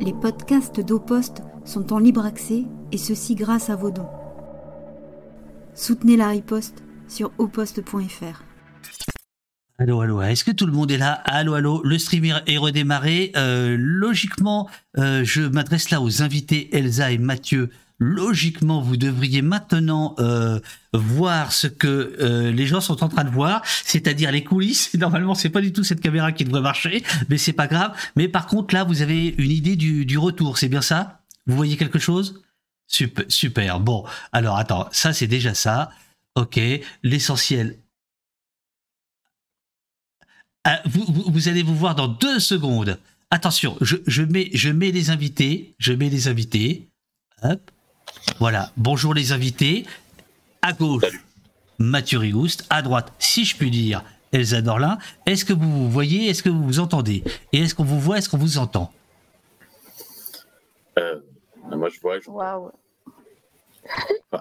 [0.00, 4.08] Les podcasts d'Opost sont en libre accès et ceci grâce à vos dons.
[5.74, 8.44] Soutenez la riposte sur oposte.fr.
[9.80, 11.12] Allô, allô, est-ce que tout le monde est là?
[11.24, 13.32] Allô, allô, le streamer est redémarré.
[13.36, 17.70] Euh, logiquement, euh, je m'adresse là aux invités Elsa et Mathieu.
[18.00, 20.60] Logiquement, vous devriez maintenant euh,
[20.92, 24.94] voir ce que euh, les gens sont en train de voir, c'est-à-dire les coulisses.
[24.98, 27.96] Normalement, c'est pas du tout cette caméra qui devrait marcher, mais c'est pas grave.
[28.14, 31.22] Mais par contre, là, vous avez une idée du, retour, c'est bien ça?
[31.46, 32.42] Vous voyez quelque chose?
[32.86, 33.80] Super.
[33.80, 35.90] Bon, alors attends, ça c'est déjà ça.
[36.36, 36.60] Ok,
[37.02, 37.78] l'essentiel,
[40.64, 42.98] ah, vous, allez vous voir dans deux secondes.
[43.30, 45.74] Attention, je, mets, je mets les invités.
[45.78, 46.90] Je mets les invités.
[48.38, 48.70] Voilà.
[48.76, 49.86] Bonjour les invités.
[50.62, 51.22] À gauche, Salut.
[51.78, 52.66] Mathieu Rigouste.
[52.70, 54.98] À droite, si je puis dire, Elsa Dorlin.
[55.26, 56.28] Est-ce que vous vous voyez?
[56.28, 57.22] Est-ce que vous vous entendez?
[57.52, 58.18] Et est-ce qu'on vous voit?
[58.18, 58.92] Est-ce qu'on vous entend?
[60.98, 61.20] Euh,
[61.70, 62.28] moi, je vois, je...
[62.30, 62.72] Enfin,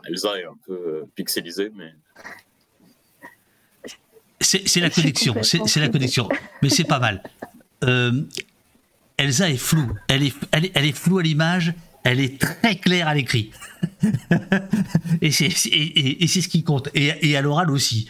[0.09, 1.93] Elsa est un peu euh, pixelisée, mais
[4.41, 5.35] C'est la connexion.
[5.43, 6.27] C'est la connexion.
[6.61, 7.21] Mais c'est pas mal.
[7.83, 8.23] Euh,
[9.17, 9.93] Elsa est floue.
[10.07, 11.73] Elle est, elle est, elle est floue à l'image.
[12.09, 13.51] Elle est très claire à l'écrit.
[15.21, 16.87] et c'est ce qui compte.
[16.95, 18.07] Et, et à l'oral aussi.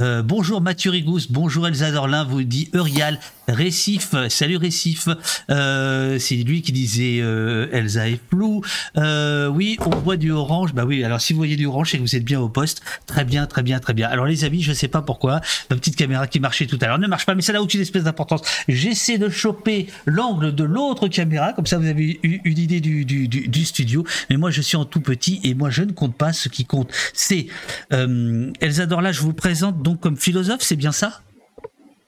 [0.00, 3.18] Euh, bonjour Mathieu Rigous, bonjour Elsa Dorlin, vous dit Eurial,
[3.50, 5.08] Récif, salut Récif,
[5.50, 8.62] euh, c'est lui qui disait euh, Elsa est floue,
[8.96, 11.98] euh, oui on voit du orange, bah oui alors si vous voyez du orange c'est
[11.98, 14.08] que vous êtes bien au poste, très bien très bien très bien.
[14.08, 16.98] Alors les amis je sais pas pourquoi, ma petite caméra qui marchait tout à l'heure
[16.98, 21.08] ne marche pas mais ça n'a aucune espèce d'importance, j'essaie de choper l'angle de l'autre
[21.08, 24.50] caméra, comme ça vous avez eu une idée du, du, du, du studio, mais moi
[24.50, 27.48] je suis en tout petit et moi je ne compte pas, ce qui compte c'est
[27.92, 31.22] euh, Elsa Dorla, je vous présente donc comme philosophe, c'est bien ça?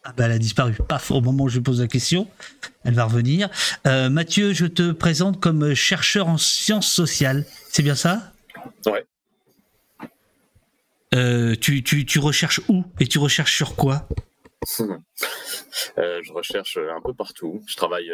[0.05, 2.29] Ah bah elle a disparu, paf, au moment où je lui pose la question,
[2.85, 3.49] elle va revenir.
[3.87, 8.33] Euh, Mathieu, je te présente comme chercheur en sciences sociales, c'est bien ça?
[8.87, 9.05] Ouais.
[11.15, 12.85] Euh, tu, tu, tu recherches où?
[12.99, 14.09] Et tu recherches sur quoi?
[15.99, 17.63] Euh, je recherche un peu partout.
[17.67, 18.11] Je travaille.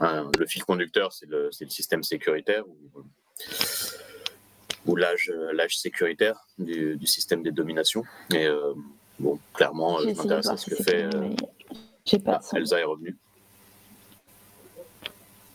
[0.00, 2.76] un- le fil conducteur, c'est le, système sécuritaire ou,
[4.86, 5.30] ou l'âge,
[5.70, 8.04] sécuritaire du, du système des dominations.
[8.32, 8.46] Et
[9.18, 11.04] bon, clairement, euh, je m'intéresse à ce que fait.
[11.04, 11.30] euh,
[12.04, 12.56] j'ai pas ah.
[12.56, 13.16] Elsa est revenue.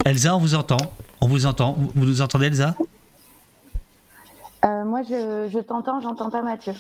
[0.05, 0.77] Elsa, on vous entend,
[1.21, 2.75] on vous entend, vous, nous entendez Elsa?
[4.65, 6.73] Euh, moi, je, je t'entends, j'entends pas Mathieu.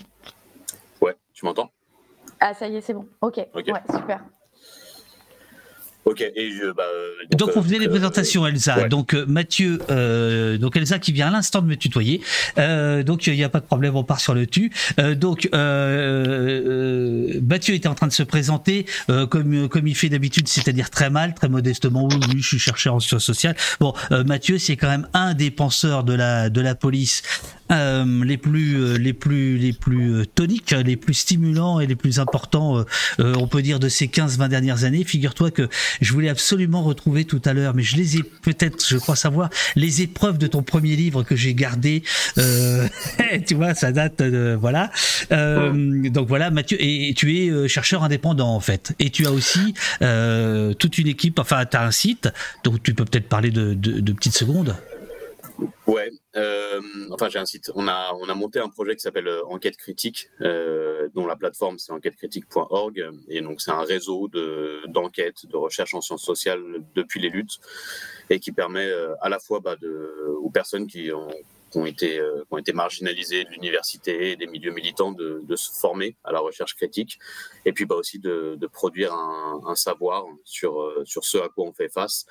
[1.01, 1.69] Ouais, tu m'entends?
[2.39, 3.07] Ah, ça y est, c'est bon.
[3.21, 3.39] Ok.
[3.53, 3.67] Ok.
[3.67, 4.23] Ouais, super.
[6.05, 6.71] Ok, et je.
[6.71, 8.77] Bah, euh, Donc on euh, faisait les euh, présentations Elsa.
[8.77, 8.89] ouais.
[8.89, 12.21] Donc euh, Mathieu, euh, donc Elsa qui vient à l'instant de me tutoyer.
[12.57, 14.71] Euh, donc il n'y a pas de problème, on part sur le tu.
[14.99, 19.95] Euh, donc euh, euh, Mathieu était en train de se présenter euh, comme comme il
[19.95, 22.07] fait d'habitude, c'est-à-dire très mal, très modestement.
[22.07, 23.55] Oui, oui, je suis chercheur en sciences sociales.
[23.79, 27.21] Bon, euh, Mathieu c'est quand même un des penseurs de la de la police
[27.71, 31.95] euh, les plus euh, les plus les plus euh, toniques, les plus stimulants et les
[31.95, 32.83] plus importants,
[33.19, 35.03] euh, on peut dire de ces 15-20 dernières années.
[35.03, 35.69] Figure-toi que
[36.01, 39.49] je voulais absolument retrouver tout à l'heure, mais je les ai peut-être, je crois savoir,
[39.75, 42.03] les épreuves de ton premier livre que j'ai gardé.
[42.37, 42.87] Euh,
[43.47, 44.91] tu vois, ça date de voilà.
[45.29, 50.97] Donc voilà, Mathieu, et, tu es chercheur indépendant en fait, et tu as aussi toute
[50.97, 51.39] une équipe.
[51.39, 52.29] Enfin, tu as un site,
[52.63, 54.75] donc tu peux peut-être parler de, de, de petites secondes.
[55.87, 56.81] Ouais, euh,
[57.11, 57.71] enfin j'ai un site.
[57.75, 61.35] On a on a monté un projet qui s'appelle euh, Enquête Critique, euh, dont la
[61.35, 66.61] plateforme c'est enquêtecritique.org et donc c'est un réseau de d'enquête, de recherche en sciences sociales
[66.95, 67.59] depuis les luttes
[68.29, 71.29] et qui permet euh, à la fois bah, de aux personnes qui ont
[71.71, 75.41] qui ont été euh, qui ont été marginalisées de l'université et des milieux militants de,
[75.43, 77.19] de se former à la recherche critique.
[77.65, 81.49] Et puis bah aussi de, de produire un, un savoir sur euh, sur ce à
[81.49, 82.25] quoi on fait face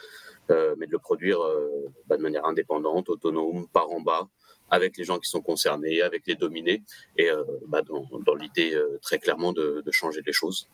[0.79, 1.69] mais de le produire euh,
[2.07, 4.29] bah, de manière indépendante, autonome, par en bas,
[4.71, 6.83] avec les gens qui sont concernés, avec les dominés,
[7.17, 10.69] et euh, bah, dans, dans l'idée euh, très clairement de, de changer les choses.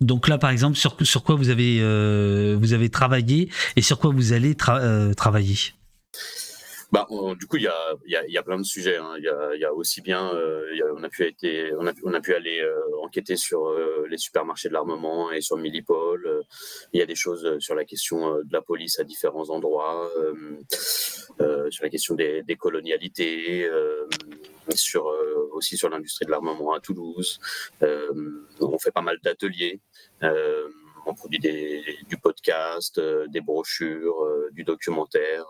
[0.00, 3.98] Donc là, par exemple, sur, sur quoi vous avez, euh, vous avez travaillé et sur
[3.98, 5.74] quoi vous allez tra- euh, travailler?
[6.92, 7.74] Bah, on- du coup, il y a,
[8.06, 8.96] il y, a, il y a plein de sujets.
[8.96, 9.14] hein.
[9.18, 11.86] Il y, a, il y a aussi bien, euh, y on, a pu été, on,
[11.86, 15.56] a, on a pu aller euh, enquêter sur euh, les supermarchés de l'armement et sur
[15.56, 16.26] Millipol.
[16.92, 19.50] Il y a des choses euh, sur la question euh, de la police à différents
[19.50, 20.10] endroits,
[21.40, 23.70] euh, sur la question des, colonialités,
[24.74, 25.06] sur,
[25.52, 27.40] aussi sur l'industrie de l'armement à Toulouse.
[27.80, 29.80] On fait pas mal d'ateliers.
[30.22, 35.46] On produit des, du podcast, des brochures, du documentaire,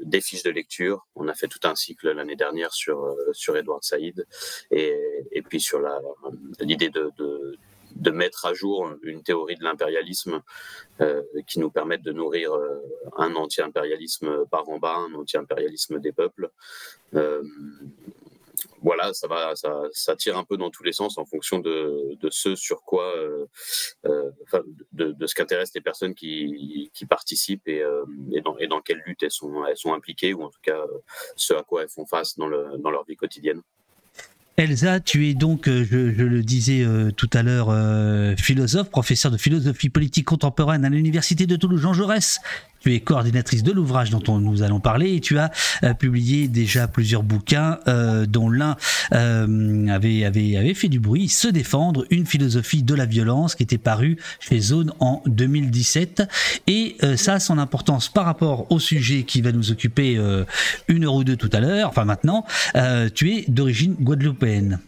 [0.00, 1.06] des fiches de lecture.
[1.14, 4.26] On a fait tout un cycle l'année dernière sur sur Edward Saïd
[4.70, 4.96] et,
[5.32, 5.80] et puis sur
[6.60, 7.10] l'idée de
[7.94, 10.42] de mettre à jour une théorie de l'impérialisme
[11.46, 12.52] qui nous permette de nourrir
[13.16, 16.50] un anti-impérialisme par en bas, un anti-impérialisme des peuples
[18.84, 19.54] voilà, ça va,
[19.92, 23.46] ça, tire un peu dans tous les sens en fonction de, ce sur quoi, euh,
[24.04, 24.30] euh,
[24.92, 29.30] de, ce qu'intéressent les personnes qui, participent euh, et, dans, et dans quelle lutte elles
[29.30, 30.84] sont, elles sont impliquées ou en tout cas
[31.34, 33.62] ce à quoi elles font face dans, le, dans leur vie quotidienne.
[34.56, 36.86] Elsa, tu es donc, je, le disais
[37.16, 37.74] tout à l'heure,
[38.38, 42.40] philosophe, professeur de philosophie politique contemporaine à l'Université de Toulouse Jean Jaurès.
[42.84, 45.50] Tu es coordinatrice de l'ouvrage dont nous allons parler et tu as
[45.84, 48.76] euh, publié déjà plusieurs bouquins, euh, dont l'un
[49.14, 53.78] euh, avait, avait, fait du bruit, Se défendre, une philosophie de la violence, qui était
[53.78, 56.24] paru chez Zone en 2017.
[56.66, 60.20] Et ça a son importance par rapport au sujet qui va nous occuper
[60.88, 62.44] une heure ou deux tout à l'heure, enfin maintenant.
[63.14, 64.78] tu es d'origine guadeloupéenne.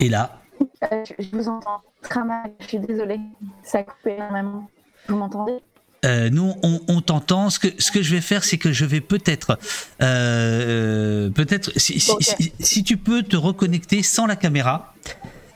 [0.00, 0.37] Et là,
[0.82, 3.20] je vous entends très mal, je suis désolée.
[3.62, 4.68] Ça a coupé énormément.
[5.08, 5.58] Vous m'entendez?
[6.04, 7.50] Euh, nous, on, t'entend.
[7.50, 9.58] Ce que, ce que je vais faire, c'est que je vais peut-être,
[10.00, 14.94] euh, peut-être, si, tu peux te reconnecter sans la caméra,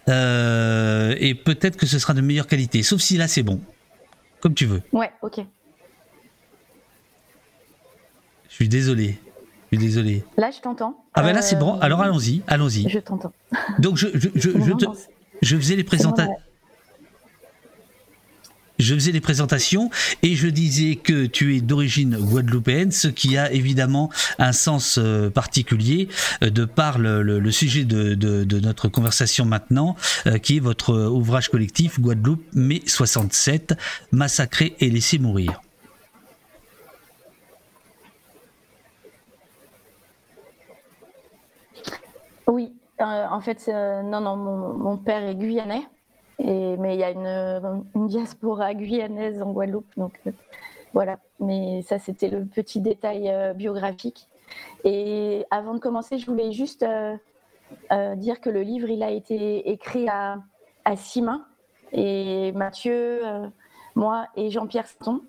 [0.08, 2.82] et peut-être que ce sera de meilleure qualité.
[2.82, 3.60] Sauf si là, c'est bon,
[4.40, 4.82] comme tu veux.
[4.92, 5.42] Ouais, ok.
[8.48, 9.18] Je suis désolé
[9.76, 10.24] désolé.
[10.36, 10.96] Là, je t'entends.
[11.14, 11.78] Ah ben là, c'est bon.
[11.80, 12.88] Alors allons-y, allons-y.
[12.88, 13.32] Je t'entends.
[13.78, 14.50] Donc je, je, je,
[15.42, 16.36] je, faisais les présentations.
[18.78, 19.90] Je faisais les présentations
[20.22, 25.30] et je disais que tu es d'origine guadeloupéenne, ce qui a évidemment un sens euh,
[25.30, 26.08] particulier
[26.42, 29.96] euh, de par le, sujet de, de, notre conversation maintenant,
[30.26, 33.74] euh, qui est votre ouvrage collectif Guadeloupe mai 67,
[34.10, 35.60] massacré et laissé mourir.
[42.46, 45.82] Oui, euh, en fait, euh, non, non, mon, père est guyanais,
[46.38, 50.32] mais il y a une, diaspora guyanaise en Guadeloupe, donc euh,
[50.92, 51.18] voilà.
[51.40, 54.28] Mais ça, c'était le petit détail biographique.
[54.84, 56.84] Et avant de commencer, je voulais juste
[57.90, 60.36] dire que le livre, il a été écrit à,
[60.96, 61.46] six mains,
[61.92, 63.22] et Mathieu,
[63.94, 65.22] moi et Jean-Pierre Sainton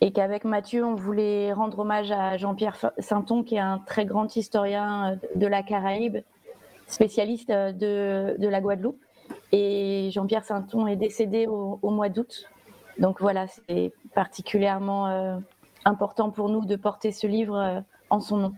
[0.00, 4.34] et qu'avec Mathieu, on voulait rendre hommage à Jean-Pierre Sainton, qui est un très grand
[4.34, 6.18] historien de la Caraïbe,
[6.86, 9.00] spécialiste de, de la Guadeloupe.
[9.52, 12.48] Et Jean-Pierre Sainton est décédé au, mois d'août.
[12.98, 15.36] Donc voilà, c'est particulièrement euh,
[15.84, 18.54] important pour nous de porter ce livre euh, en son nom.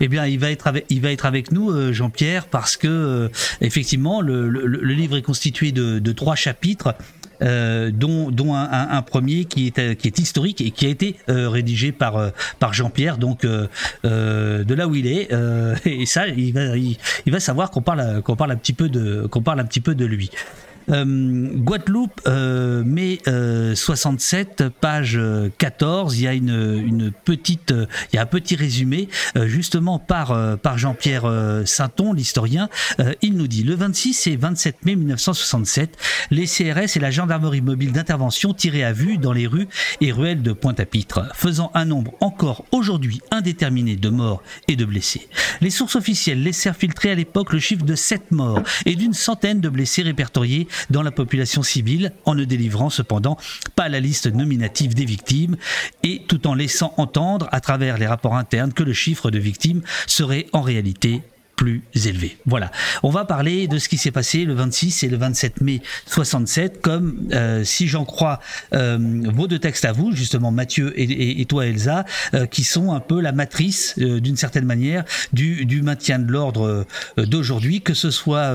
[0.00, 3.30] Eh bien, il va être avec, il va être avec nous, euh, Jean-Pierre, parce que
[3.60, 6.94] effectivement, le, le, livre est constitué de, de trois chapitres
[7.42, 11.92] euh, dont, un, premier qui est, qui est historique et qui a été euh, rédigé
[11.92, 15.30] par, euh, par Jean-Pierre, donc de là où il est.
[15.84, 16.96] et ça, il va, il,
[17.26, 18.56] il va savoir qu'on parle, qu'on parle un
[19.28, 20.30] qu'on parle un petit peu de lui.
[20.90, 23.18] Euh, Guadeloupe, euh, mai
[23.74, 25.20] 67, euh, page
[25.58, 27.72] 14, il y a une, petite,
[28.12, 29.08] il y a un petit résumé
[29.44, 31.30] justement par, par Jean-Pierre
[31.64, 32.68] Sainton, l'historien.
[33.22, 35.96] il nous dit le 26 et 27 mai 1967,
[36.30, 39.68] les CRS et la gendarmerie mobile d'intervention tiraient à vue dans les rues
[40.00, 45.28] et ruelles de Pointe-à-Pitre, faisant un nombre encore aujourd'hui indéterminé de morts et de blessés.
[45.60, 49.60] Les sources officielles laissèrent filtrer à l'époque le chiffre de 7 morts et d'une centaine
[49.60, 53.36] de blessés répertoriés dans la population civile, en ne délivrant cependant
[53.76, 55.56] pas la liste nominative des victimes,
[56.02, 59.82] et tout en laissant entendre à travers les rapports internes que le chiffre de victimes
[60.06, 61.22] serait en réalité
[61.60, 62.38] plus élevé.
[62.46, 62.70] Voilà.
[63.02, 66.80] On va parler de ce qui s'est passé le 26 et le 27 mai 67,
[66.80, 68.40] comme euh, si j'en crois
[68.72, 73.00] euh, vos deux textes à vous, justement Mathieu et, toi Elsa, euh, qui sont un
[73.00, 76.86] peu la matrice d'une certaine manière du, maintien de l'ordre
[77.18, 78.54] d'aujourd'hui, que ce soit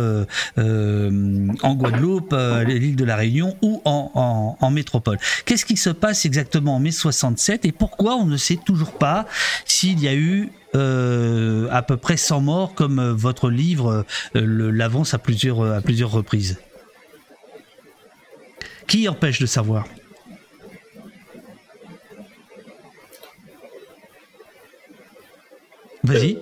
[0.58, 2.36] en Guadeloupe,
[2.66, 5.20] l'île de la Réunion ou en métropole.
[5.46, 9.28] Qu'est-ce qui se passe exactement en mai 67 et pourquoi on ne sait toujours pas
[9.66, 14.06] s'il y a eu euh, à peu près 100 morts, comme euh, votre livre
[14.36, 16.60] euh, l'avance à plusieurs, à plusieurs reprises.
[18.88, 19.88] Qui empêche de savoir?
[26.04, 26.40] Vas-y.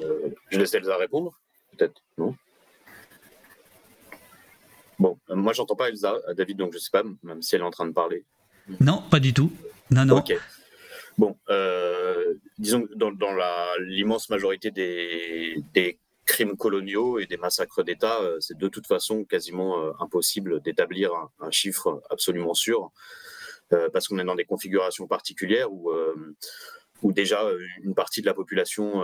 [0.49, 1.39] je laisse Elsa répondre,
[1.77, 2.35] peut-être, non?
[4.99, 7.71] Bon, moi j'entends pas Elsa, David, donc je sais pas, même si elle est en
[7.71, 8.25] train de parler.
[8.81, 9.51] Non, pas du tout.
[9.89, 10.23] Non, non.
[11.17, 13.11] Bon, euh, disons que dans,
[13.79, 19.83] l'immense majorité des, crimes coloniaux et des massacres d'État, euh, c'est de toute façon quasiment
[19.83, 22.91] euh, impossible d'établir un, chiffre absolument sûr,
[23.91, 25.91] parce qu'on est dans des configurations particulières où
[27.11, 27.41] déjà
[27.81, 29.03] une partie de la population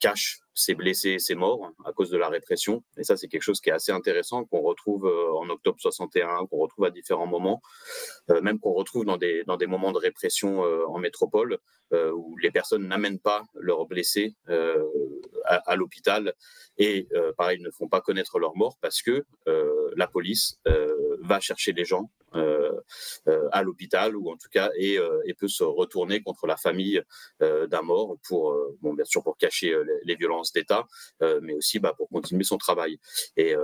[0.00, 2.82] cache ses blessés ses morts à cause de la répression.
[2.98, 6.58] Et ça, c'est quelque chose qui est assez intéressant, qu'on retrouve en octobre 61, qu'on
[6.58, 7.62] retrouve à différents moments,
[8.42, 11.58] même qu'on retrouve dans des, dans des moments de répression en métropole,
[11.92, 14.34] où les personnes n'amènent pas leurs blessés
[15.44, 16.34] à, l'hôpital
[16.78, 19.24] et, pareil, ne font pas connaître leur mort parce que
[19.96, 20.60] la police
[21.30, 22.10] va chercher les gens
[23.52, 27.02] à l'hôpital ou en tout cas et, et, peut se retourner contre la famille
[27.40, 30.86] d'un mort pour, bon, bien sûr, pour cacher les, violences d'État,
[31.42, 32.98] mais aussi bah, pour continuer son travail.
[33.36, 33.54] Et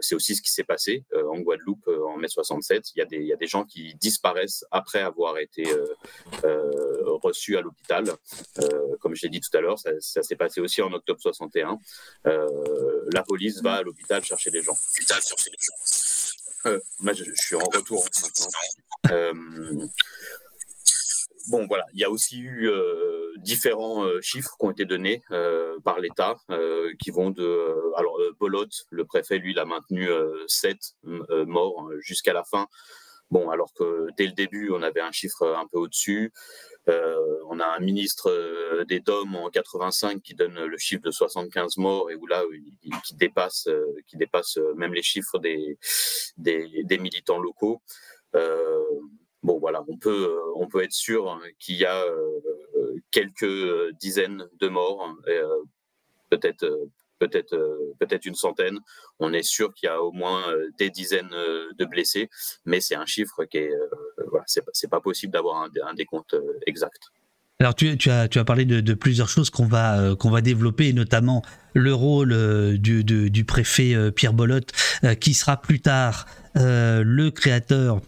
[0.00, 2.92] c'est aussi ce qui s'est passé en Guadeloupe en mai 67.
[2.94, 5.64] Il y, a des, gens qui disparaissent après avoir été
[7.22, 8.04] reçus à l'hôpital.
[9.00, 11.78] comme je l'ai dit tout à l'heure, ça, ça s'est passé aussi en octobre 61.
[12.24, 14.76] la police va à l'hôpital chercher les gens.
[16.66, 16.80] Euh,
[17.12, 18.48] je, suis en retour maintenant.
[19.10, 19.86] Euh,
[21.48, 25.22] bon, voilà, il y a aussi eu euh, différents chiffres qui ont été donnés
[25.84, 26.36] par l'État,
[26.98, 27.92] qui vont de.
[27.96, 30.08] alors, Bolot, le préfet, lui, il a maintenu
[30.46, 30.78] 7
[31.46, 32.66] morts jusqu'à la fin.
[33.30, 36.32] Bon, alors que dès le début, on avait un chiffre un peu au-dessus.
[36.88, 41.10] Euh, on a un ministre euh, des DOM en 85 qui donne le chiffre de
[41.10, 42.42] 75 morts et où là,
[43.04, 45.78] qui dépasse, euh, qui dépasse même les chiffres des,
[46.36, 47.80] des, militants locaux.
[49.42, 52.04] bon, voilà, on peut, on peut être sûr qu'il y a
[53.10, 55.16] quelques dizaines de morts,
[56.30, 56.66] peut-être
[57.26, 58.78] peut-être euh, peut-être une centaine.
[59.18, 62.28] On est sûr qu'il y a au moins euh, des dizaines euh, de blessés,
[62.64, 63.72] mais c'est un chiffre qui est
[64.30, 67.00] voilà, c'est pas possible d'avoir un, décompte exact.
[67.60, 71.42] Alors tu, as, tu as parlé de, plusieurs choses qu'on va, qu'on va développer, notamment
[71.72, 74.72] le rôle du, du, préfet Pierre Bolotte,
[75.20, 76.26] qui sera plus tard
[76.56, 78.00] le créateur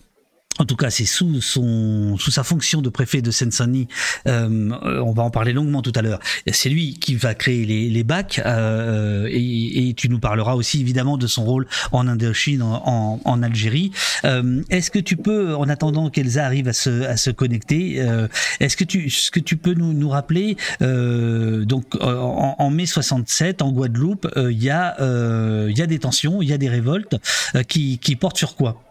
[0.58, 3.88] en tout cas, c'est sous son sous sa fonction de préfet de Seine-Saint-Denis.
[4.26, 4.70] Euh,
[5.02, 6.20] on va en parler longuement tout à l'heure.
[6.50, 10.80] C'est lui qui va créer les, les bacs euh, et, et, tu nous parleras aussi
[10.80, 13.92] évidemment de son rôle en Indochine, en, en, Algérie.
[14.24, 18.28] Euh, est-ce que tu peux, en attendant qu'Elsa arrive à se à se connecter, euh,
[18.60, 22.86] est-ce que tu ce que tu peux nous nous rappeler euh, donc en, en, mai
[22.86, 24.96] 67 en Guadeloupe, il y a
[25.68, 27.16] y a des tensions, il y a des révoltes
[27.68, 28.82] qui qui portent sur quoi?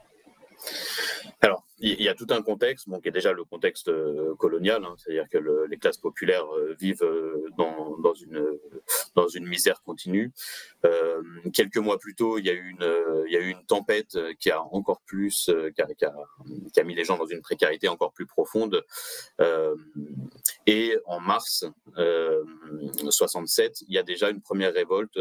[1.80, 4.96] Il y a tout un contexte, bon, qui est déjà le contexte euh, colonial, hein,
[4.98, 7.50] c'est-à-dire que le, les classes populaires euh, vivent euh,
[9.16, 10.32] dans, une, misère continue.
[10.86, 11.22] Euh,
[11.54, 15.82] quelques mois plus tôt, il y a eu une, tempête qui a encore plus, qui
[15.82, 18.84] a, mis les gens dans une précarité encore plus profonde.
[19.42, 19.76] Euh,
[20.68, 21.66] et en mars
[23.10, 25.20] 67, il y a déjà une première révolte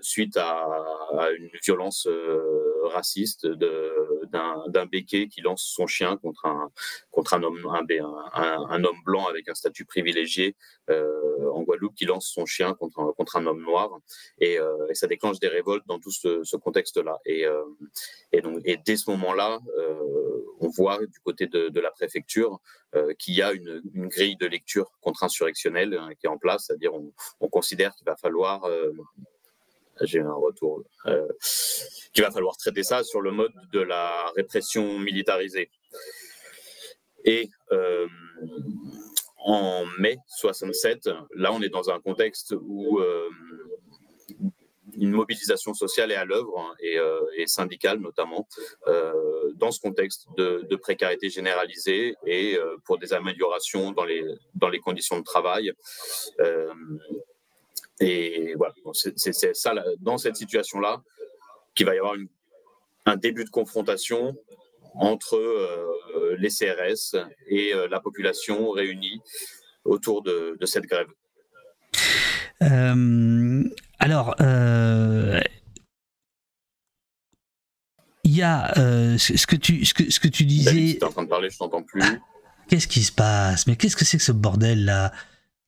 [0.00, 2.06] suite à, une violence
[2.92, 6.70] raciste d'un béquet qui lance son chien contre un,
[7.10, 10.56] contre un, homme, un, un, homme blanc avec un statut privilégié
[10.90, 13.98] euh, en Guadeloupe qui lance son chien contre, contre un homme noir.
[14.38, 17.18] Et, euh, ça déclenche des révoltes dans tout ce, contexte-là.
[17.24, 17.64] Et, euh,
[18.32, 19.60] et, et dès ce moment-là,
[20.60, 22.60] on voit du côté de, la préfecture
[23.18, 27.48] qu'il y a une, grille de lecture contre-insurrectionnelle hein, qui est en place, c'est-à-dire on
[27.48, 28.68] considère qu'il va falloir
[30.02, 31.26] j'ai un retour, euh,
[32.12, 35.70] qu'il va falloir traiter ça sur le mode de la répression militarisée.
[37.24, 38.06] Et euh,
[39.38, 43.28] en mai 67, là, on est dans un contexte où euh,
[44.96, 48.46] une mobilisation sociale est à l'œuvre hein, et, euh, et, syndicale notamment
[49.54, 55.72] dans ce contexte de, précarité généralisée et pour des améliorations dans les conditions de travail.
[58.02, 61.02] Et voilà, c'est ça, dans cette situation-là,
[61.74, 62.28] qu'il va y avoir une,
[63.06, 64.36] un début de confrontation
[64.94, 67.16] entre euh, les CRS
[67.48, 69.20] et euh, la population réunie
[69.84, 71.06] autour de, de cette grève.
[72.62, 73.64] Euh,
[73.98, 74.34] alors,
[78.24, 78.72] il y a
[79.16, 80.70] ce que tu ce que, ce que tu disais.
[80.72, 82.02] Tu es en train de parler, je t'entends plus.
[82.68, 83.66] Qu'est-ce qui se passe?
[83.66, 85.12] Mais qu'est-ce que c'est que ce bordel là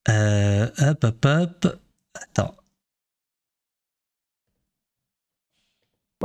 [0.09, 1.84] Hop, hop, hop.
[2.15, 2.55] Attends.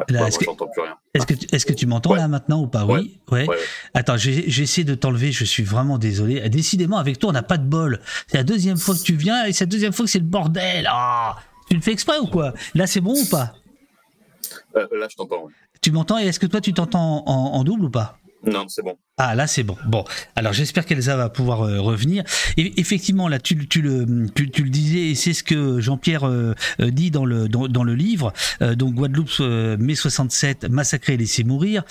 [0.08, 0.46] est-ce que,
[1.14, 2.86] est que, tu, est que tu m'entends là maintenant ou pas?
[2.86, 3.20] Oui.
[3.32, 3.48] Ouais.
[3.94, 5.32] Attends, j'ai essayé de t'enlever.
[5.32, 6.48] Je suis vraiment désolé.
[6.50, 8.00] Décidément, avec toi, on n'a pas de bol.
[8.28, 10.26] C'est la deuxième fois que tu viens et c'est la deuxième fois que c'est le
[10.26, 10.88] bordel.
[10.90, 11.38] Ah,
[11.70, 12.54] tu le fais exprès ou quoi?
[12.76, 13.54] Là, c'est bon ou pas?
[14.76, 15.50] Euh, Là, je t'entends.
[15.82, 18.18] Tu m'entends et est-ce que toi, tu t'entends en double ou pas?
[18.46, 18.98] Non, c'est bon.
[19.18, 19.76] Ah là c'est bon.
[19.86, 20.06] Bon,
[20.38, 22.24] alors j'espère qu'Elsa va pouvoir euh, revenir.
[22.56, 27.50] Effectivement là tu, le disais et c'est ce que Jean-Pierre euh, euh, dit dans le
[27.50, 28.32] dans, dans le livre.
[28.62, 29.40] donc Guadeloupe
[29.80, 31.84] mai 67 massacré et laissé mourir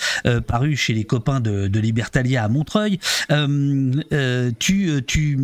[0.47, 2.99] paru chez les copains de, de Libertalia à Montreuil.
[4.59, 5.37] tu tu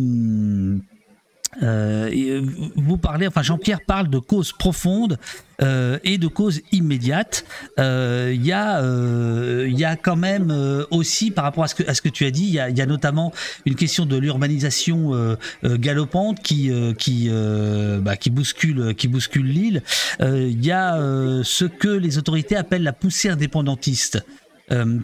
[1.62, 2.42] Euh, euh,
[2.76, 5.18] vous parlez, enfin Jean-Pierre parle de causes profondes
[5.62, 7.44] euh, et de causes immédiates.
[7.78, 12.44] Il y, y, a quand même aussi, par rapport à ce que, tu as dit,
[12.44, 13.32] il y, a notamment
[13.64, 19.82] une question de l'urbanisation galopante qui, bah, qui, bouscule, qui bouscule l'île.
[20.20, 20.96] Il y a
[21.42, 24.24] ce que les autorités appellent la poussée indépendantiste.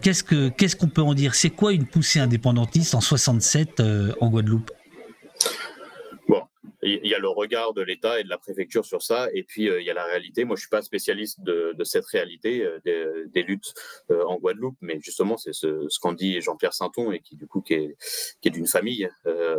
[0.02, 1.34] qu'est-ce qu'on ce qu'on peut en dire?
[1.34, 3.82] C'est quoi une poussée indépendantiste en 67
[4.20, 4.70] en Guadeloupe?
[6.82, 9.68] Il y a le regard de l'État et de la préfecture sur ça, et puis
[9.68, 10.44] euh, il y a la réalité.
[10.44, 13.72] Moi, je suis pas spécialiste de, cette réalité euh, des, luttes
[14.10, 17.60] euh, en Guadeloupe, mais justement, c'est ce, qu'en dit Jean-Pierre Sainton et qui du coup
[17.60, 17.96] qui est,
[18.40, 19.08] qui est d'une famille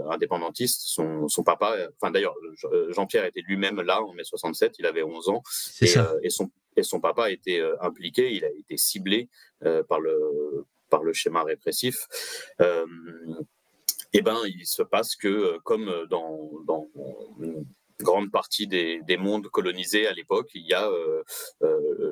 [0.09, 0.81] indépendantiste.
[0.85, 2.35] Son, son papa, enfin d'ailleurs,
[2.89, 5.43] Jean-Pierre était lui-même là en mai 67, il avait 11 ans,
[5.81, 5.85] et,
[6.23, 9.29] et, son et son papa était impliqué, il a été ciblé
[9.87, 12.07] par le par le schéma répressif
[14.13, 16.87] eh ben, il se passe que, euh, comme euh, dans, dans
[17.39, 17.65] une
[18.03, 21.23] grande partie des, des, mondes colonisés à l'époque, il y a euh,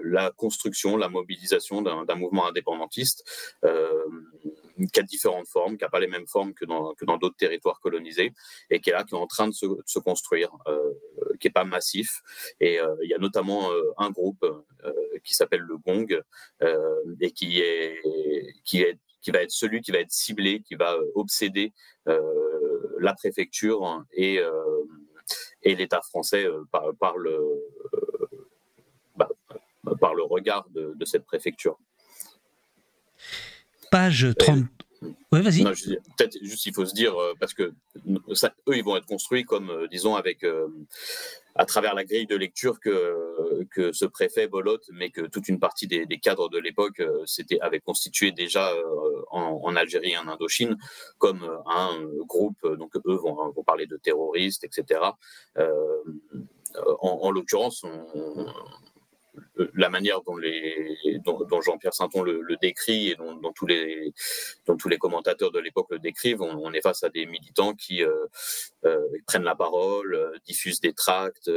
[0.03, 3.23] la construction, la mobilisation d'un mouvement indépendantiste
[3.65, 4.05] euh,
[4.91, 8.33] qui a différentes formes, qui n'a pas les mêmes formes que dans d'autres territoires colonisés,
[8.69, 10.93] et qui est là, qui est en train de se, se construire, euh,
[11.39, 12.21] qui n'est pas massif.
[12.59, 14.45] Et il y a notamment un groupe
[15.23, 16.21] qui s'appelle le Gong,
[17.19, 18.01] et qui est
[18.63, 21.73] qui est qui va être celui qui va être ciblé, qui va euh, obséder
[22.07, 22.19] euh,
[22.99, 24.51] la préfecture et, euh,
[25.63, 27.37] l'État français par, par, le,
[29.15, 29.29] bah,
[29.99, 31.77] par le regard de, de cette préfecture.
[33.91, 34.65] Page 30.
[35.31, 35.63] Oui, vas-y.
[35.63, 37.73] Peut-être juste, il faut se dire, parce que
[38.07, 40.45] eux, ils vont être construits comme, disons, avec
[41.55, 45.59] à travers la grille de lecture que, que ce préfet Bolotte, mais que toute une
[45.59, 47.25] partie des, cadres de l'époque euh,
[47.61, 50.77] avait constitué déjà euh, en, Algérie et en Indochine
[51.17, 55.01] comme un groupe, donc eux vont, vont parler de terroristes, etc.
[55.57, 56.03] Euh,
[57.01, 58.45] en, en l'occurrence, on,
[59.75, 65.99] la manière dont, Jean-Pierre Sainton le, décrit et dont, tous les, commentateurs de l'époque le
[65.99, 68.25] décrivent, on, est face à des militants qui euh,
[68.85, 71.49] euh, prennent la parole, euh, diffusent des tracts,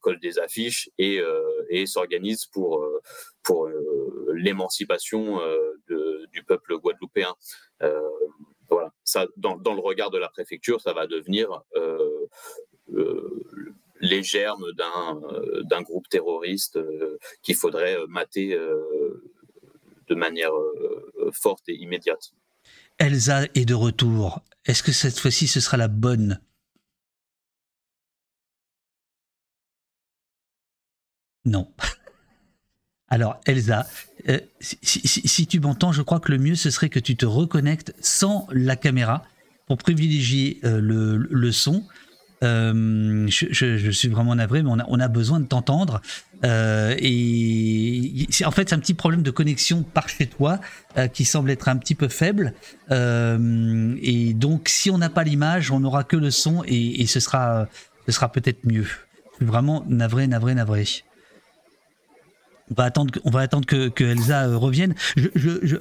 [0.00, 1.22] collent des affiches et,
[1.86, 2.86] s'organisent pour,
[4.34, 5.40] l'émancipation
[5.88, 7.34] du peuple guadeloupéen.
[8.68, 8.92] voilà,
[9.36, 11.62] dans, le regard de la préfecture, ça va devenir
[14.02, 18.58] les germes d'un euh, groupe terroriste euh, qu'il faudrait euh, mater
[20.08, 20.50] de manière
[21.32, 22.32] forte et immédiate.
[22.98, 24.42] Elsa est de retour.
[24.66, 26.40] Est-ce que cette fois-ci ce sera la bonne?
[31.44, 31.72] Non.
[33.08, 33.86] Alors, Elsa,
[34.60, 38.46] si, tu m'entends, je crois que le mieux, ce serait que tu te reconnectes sans
[38.50, 39.22] la caméra
[39.66, 41.86] pour privilégier le, son.
[42.42, 46.00] Euh, je, suis vraiment navré, mais on a, besoin de t'entendre.
[46.44, 50.58] Euh, et en fait, c'est un petit problème de connexion par chez toi
[50.96, 52.54] euh, qui semble être un petit peu faible.
[52.90, 57.68] et donc, si on n'a pas l'image, on n'aura que le son et, ce sera,
[58.06, 58.86] ce sera peut-être mieux.
[59.40, 60.84] Vraiment navré, navré, navré.
[62.70, 64.94] On va attendre, on va attendre que, Elsa euh, revienne.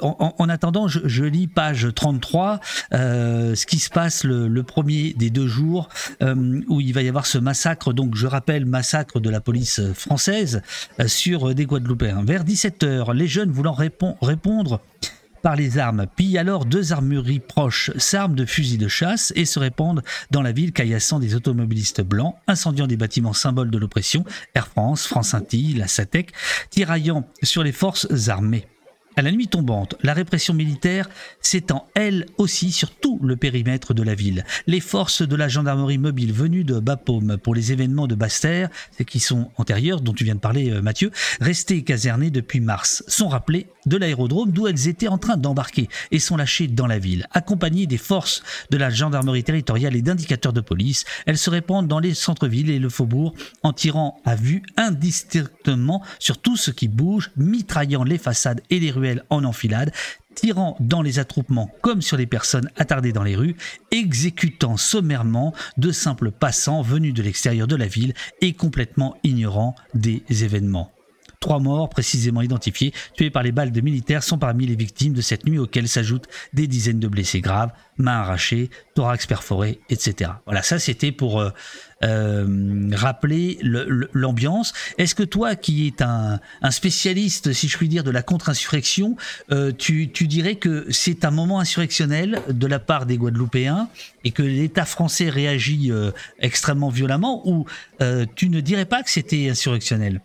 [0.02, 2.60] En, attendant, je, lis page 33,
[2.94, 5.89] euh, ce qui se passe le, premier des deux jours
[6.22, 7.94] euh, où il va y avoir ce massacre.
[7.94, 10.62] Donc, je rappelle, massacre de la police française
[11.08, 12.24] sur des Guadeloupéens.
[12.24, 14.82] Vers 17h, les jeunes voulant répondre
[15.42, 19.60] par les armes, pillent alors deux armureries proches, s'arment de fusils de chasse et se
[19.60, 24.24] répandent dans la ville caillassant des automobilistes blancs, incendiant des bâtiments symboles de l'oppression,
[24.56, 26.32] Air France, France Inti, la SATEC,
[26.70, 28.68] tiraillant sur les forces armées.
[29.17, 31.10] À la nuit tombante, la répression militaire
[31.41, 34.45] s'étend elle aussi sur tout le périmètre de la ville.
[34.67, 38.69] Les forces de la gendarmerie mobile venues de Bapaume pour les événements de Basse-Terre,
[39.06, 43.28] qui sont antérieurs, dont tu viens de parler euh, Mathieu, restées casernées depuis mars, sont
[43.28, 47.28] rappelées de l'aérodrome d'où elles étaient en train d'embarquer et sont lâchées dans la ville.
[47.32, 52.00] Accompagnées des forces de la gendarmerie territoriale et d'indicateurs de police, elles se répandent dans
[52.00, 57.32] les centres-villes et le faubourg en tirant à vue indistinctement sur tout ce qui bouge,
[57.36, 59.92] mitraillant les façades et les rues en enfilade,
[60.36, 63.56] tirant dans les attroupements comme sur les personnes attardées dans les rues,
[63.92, 70.24] exécutant sommairement de simples passants venus de l'extérieur de la ville et complètement ignorants des
[70.30, 70.92] événements.
[71.42, 75.22] Trois morts précisément identifiés, tués par les balles de militaires, sont parmi les victimes de
[75.22, 80.34] cette nuit auxquelles s'ajoutent des dizaines de blessés graves, mains arrachées, thorax perforé, etc.
[80.46, 81.50] Voilà, ça c'était pour euh,
[82.04, 83.58] euh, rappeler
[84.14, 84.74] l'ambiance.
[85.00, 89.16] Est-ce que toi, qui es un, spécialiste, si je puis dire, de la contre-insurrection,
[89.52, 93.90] euh, tu, dirais que c'est un moment insurrectionnel de la part des Guadeloupéens
[94.24, 95.92] et que l'État français réagit
[96.38, 97.66] extrêmement violemment, ou
[98.36, 100.22] tu ne dirais pas que c'était insurrectionnel?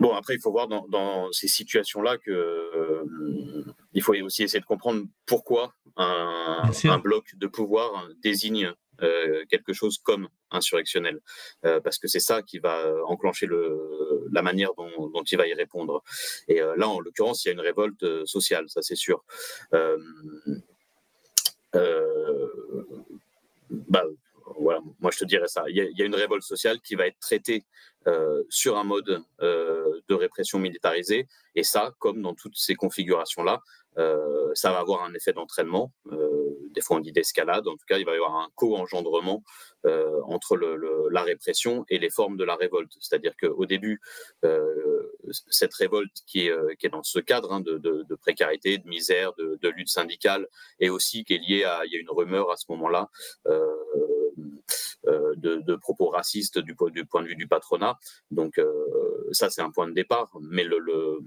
[0.00, 4.66] Bon, après, il faut voir dans, ces situations-là que euh, il faut aussi essayer de
[4.66, 6.68] comprendre pourquoi un,
[7.02, 11.20] bloc de pouvoir désigne euh, quelque chose comme insurrectionnel,
[11.64, 15.46] euh, parce que c'est ça qui va enclencher le, la manière dont, dont, il va
[15.46, 16.02] y répondre.
[16.48, 19.24] Et là, en l'occurrence, il y a une révolte sociale, ça c'est sûr.
[23.70, 24.04] Bah,
[24.58, 25.64] voilà, moi je te dirais ça.
[25.68, 27.64] Il y, a, une révolte sociale qui va être traitée
[28.06, 33.60] euh, sur un mode euh, de répression militarisée, et ça, comme dans toutes ces configurations-là,
[33.96, 35.92] euh, ça va avoir un effet d'entraînement.
[36.74, 37.66] des fois on dit d'escalade.
[37.68, 39.42] En tout cas, il va y avoir un co-engendrement
[40.24, 42.92] entre la répression et les formes de la révolte.
[43.00, 44.00] C'est-à-dire qu'au début,
[45.50, 50.48] cette révolte qui est, dans ce cadre hein, de, précarité, de misère, de, lutte syndicale,
[50.80, 53.08] et aussi qui est liée à, il y a une rumeur à ce moment-là
[55.06, 56.90] de, propos racistes du, point
[57.22, 57.98] de vue du patronat.
[58.30, 58.72] Donc euh,
[59.32, 60.30] ça, c'est un point de départ.
[60.40, 61.18] Mais le,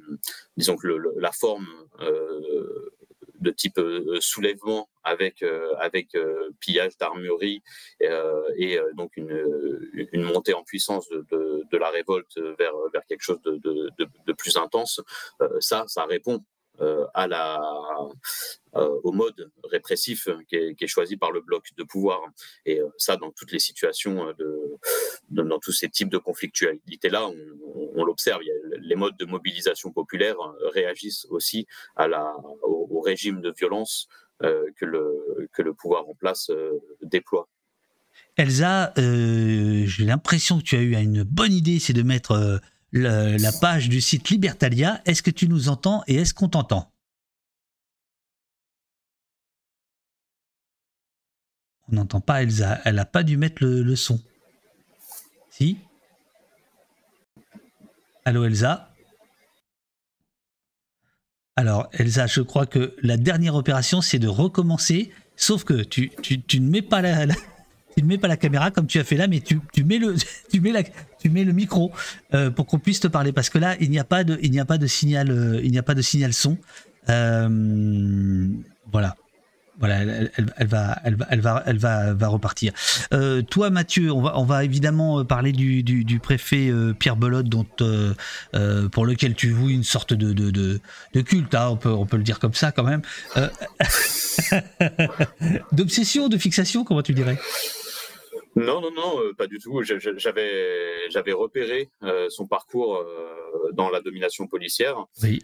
[0.56, 1.68] disons que la forme
[2.02, 2.92] euh,
[3.40, 3.80] de type
[4.20, 5.44] soulèvement avec
[5.78, 6.18] avec
[6.60, 7.62] pillage d'armurerie
[8.02, 13.60] et donc une, montée en puissance de, de, la révolte vers vers quelque chose de,
[13.60, 15.02] de plus intense
[15.60, 16.57] ça ça répond euh,
[17.14, 17.60] à la,
[18.78, 22.20] euh, au mode répressif qui est, choisi par le bloc de pouvoir.
[22.66, 24.78] Et euh, ça, dans toutes les situations, de,
[25.30, 27.28] dans tous ces types de conflictualité-là,
[27.96, 28.42] on, l'observe.
[28.80, 30.36] Les modes de mobilisation populaire
[30.74, 34.08] réagissent aussi à la, au, régime de violence
[34.42, 36.52] que, le, que le pouvoir en place
[37.02, 37.48] déploie.
[38.36, 43.90] Elsa, j'ai l'impression que tu as eu une bonne idée, c'est de mettre la page
[43.90, 45.02] du site Libertalia.
[45.06, 46.92] Est-ce que tu nous entends et est-ce qu'on t'entend?
[51.90, 52.82] On n'entend pas Elsa.
[52.86, 54.22] Elle n'a pas dû mettre le, son.
[55.50, 55.78] Si?
[58.26, 58.94] Allô Elsa?
[61.56, 65.12] Alors Elsa, je crois que la dernière opération, c'est de recommencer.
[65.36, 66.12] Sauf que tu,
[66.60, 67.26] ne mets pas la,
[67.96, 70.16] tu ne mets pas la caméra comme tu as fait là, mais tu, mets le,
[70.52, 70.84] tu mets la,
[71.28, 71.92] tu mets le micro
[72.34, 74.52] euh, pour qu'on puisse te parler parce que là il n'y a pas de, il
[74.52, 76.58] n'y a pas de signal, euh, il n'y a pas de signal son.
[77.10, 78.48] Euh,
[78.92, 79.16] voilà.
[79.80, 80.32] Voilà, elle,
[80.66, 82.74] va, elle va, elle va, elle va, va repartir.
[83.48, 87.64] toi, Mathieu, on va, on va évidemment parler du, du, préfet Pierre Belotte, dont,
[88.90, 92.18] pour lequel tu voues une sorte de, de, de, culte, hein, on, peut, on peut
[92.18, 93.04] le dire comme ça quand même.
[95.72, 97.38] D'obsession, de fixation, comment tu dirais?
[98.58, 99.84] Non, non, non, euh, pas du tout.
[99.84, 105.40] J'avais, j'avais repéré euh, son parcours euh, dans la domination policière, oui.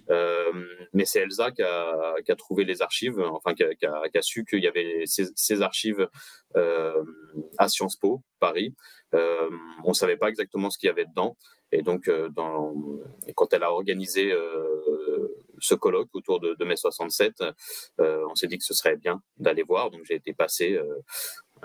[0.93, 4.21] mais c'est Elsa qui a, qui a, trouvé les archives, enfin qui a, qui a,
[4.21, 6.07] su qu'il y avait ces, ces archives
[6.55, 8.73] à Sciences Po, Paris.
[9.11, 11.37] on ne savait pas exactement ce qu'il y avait dedans,
[11.71, 12.73] et donc dans,
[13.35, 14.33] quand elle a organisé
[15.59, 17.43] ce colloque autour de, de mai 67,
[17.99, 19.91] on s'est dit que ce serait bien d'aller voir.
[19.91, 20.79] Donc j'ai été passé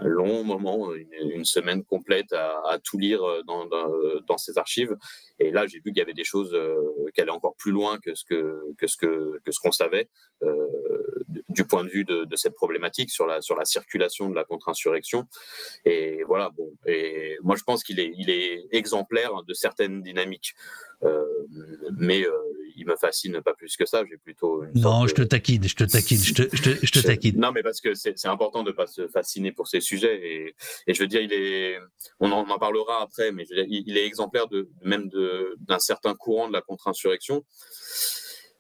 [0.02, 4.96] long moment, une, semaine complète à, tout lire euh, dans, dans, ces archives.
[5.38, 6.76] Et là, j'ai vu qu'il y avait des choses euh,
[7.14, 10.08] qui allaient encore plus loin que ce que, que ce que, que ce qu'on savait
[10.42, 10.66] euh,
[11.48, 15.26] du point de vue de, cette problématique sur la sur la circulation de la contre-insurrection.
[15.84, 16.50] Et voilà.
[16.50, 16.70] Bon.
[16.87, 20.54] Et moi, je pense qu'il est il est exemplaire de certaines dynamiques.
[21.96, 22.24] mais
[22.78, 24.04] il me fascine pas plus que ça.
[24.08, 24.64] J'ai plutôt.
[24.74, 27.38] non, je te taquine, je te taquine, je te, je te, taquine.
[27.38, 30.20] Non, mais parce que c'est important de pas se fasciner pour ces sujets.
[30.22, 30.54] Et,
[30.86, 31.78] et, je veux dire, il est.
[32.20, 35.10] On en, parlera après, mais il, est exemplaire de même
[35.60, 37.44] d'un certain courant de la contre-insurrection.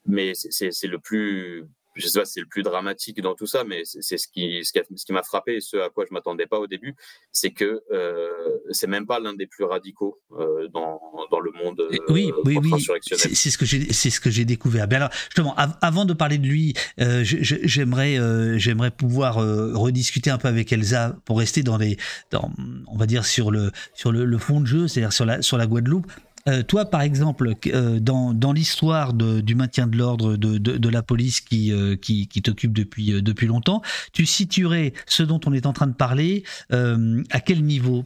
[0.06, 1.66] Mais c'est le plus
[1.98, 4.64] je sais pas si c'est le plus dramatique dans tout ça, mais c'est ce qui,
[4.64, 4.72] ce
[5.04, 6.94] qui m'a frappé et ce à quoi je m'attendais pas au début,
[7.32, 8.28] c'est que euh,
[8.70, 12.58] c'est même pas l'un des plus radicaux euh, dans, dans, le monde euh, oui, oui,
[12.62, 12.84] oui.
[13.34, 14.86] C'est ce que j'ai, c'est ce que j'ai découvert.
[14.88, 20.38] Bien alors, justement, avant de parler de lui, euh, j'aimerais, euh, j'aimerais pouvoir rediscuter un
[20.38, 21.96] peu avec Elsa pour rester dans les,
[22.30, 22.50] dans,
[22.86, 25.58] on va dire sur le, sur le, le fond de jeu, c'est-à-dire sur la, sur
[25.58, 26.10] la Guadeloupe.
[26.46, 31.02] Euh, toi, par exemple, euh, dans, dans l'histoire du maintien de l'ordre de, de, la
[31.02, 35.72] police qui, qui, qui t'occupe depuis, depuis longtemps, tu situerais ce dont on est en
[35.72, 38.04] train de parler à quel niveau?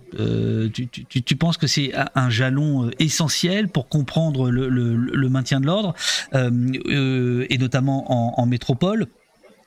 [0.72, 5.60] Tu, tu, tu, penses que c'est un jalon essentiel pour comprendre le, le, le maintien
[5.60, 5.94] de l'ordre,
[6.34, 9.06] et notamment en, en métropole?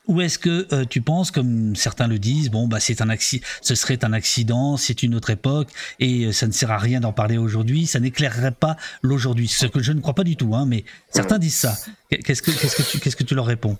[0.08, 3.74] Ou est-ce que euh, tu penses, comme certains le disent, bon, bah, c'est un ce
[3.74, 5.68] serait un accident, c'est une autre époque,
[6.00, 9.48] et euh, ça ne sert à rien d'en parler aujourd'hui, ça n'éclairerait pas l'aujourd'hui.
[9.48, 11.76] Ce que je ne crois pas du tout, hein, mais certains disent ça.
[12.10, 13.78] Qu'est-ce que, qu'est-ce que tu, qu'est-ce que tu leur réponds?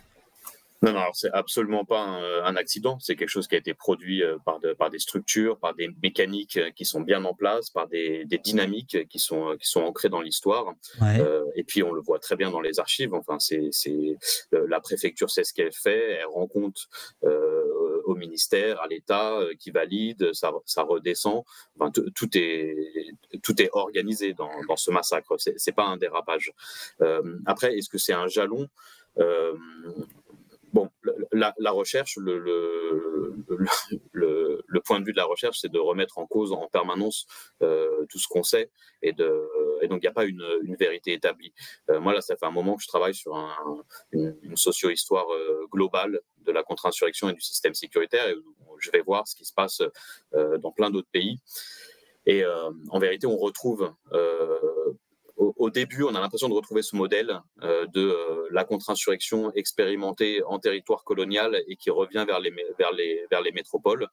[0.87, 2.99] Non, non, c'est absolument pas un, accident.
[3.01, 6.61] C'est quelque chose qui a été produit euh, par, par des structures, par des mécaniques
[6.77, 10.75] qui sont bien en place, par des, dynamiques qui sont, qui sont ancrées dans l'histoire.
[11.03, 13.14] Euh, et puis, on le voit très bien dans les archives.
[13.14, 13.70] Enfin, c'est,
[14.55, 16.18] euh, la préfecture sait ce qu'elle fait.
[16.20, 16.88] Elle rend compte
[18.05, 21.42] au ministère, à l'État, qui valide, ça, ça redescend.
[21.79, 22.77] Enfin, tout est,
[23.42, 25.35] tout est organisé dans, dans ce massacre.
[25.38, 26.53] C'est, c'est pas un dérapage.
[27.46, 28.68] après, est-ce que c'est un jalon?
[30.77, 30.91] Bon,
[31.33, 33.35] la, recherche, le,
[34.85, 37.27] point de vue de la recherche, c'est de remettre en cause en permanence
[37.62, 38.71] euh, tout ce qu'on sait,
[39.03, 40.45] et, donc il n'y a pas une,
[40.79, 41.53] vérité établie.
[41.91, 43.35] Euh, moi, là, ça fait un moment que je travaille sur
[44.12, 48.37] une, socio-histoire euh, globale de la contre-insurrection et du système sécuritaire, et
[48.79, 49.83] je vais voir ce qui se passe
[50.33, 51.39] dans plein d'autres pays.
[52.27, 52.45] Et
[52.91, 53.91] en vérité, on retrouve
[55.37, 60.42] au, début, on a l'impression de retrouver ce modèle euh, de euh, la contre-insurrection expérimentée
[60.44, 64.09] en territoire colonial et qui revient vers les, métropoles.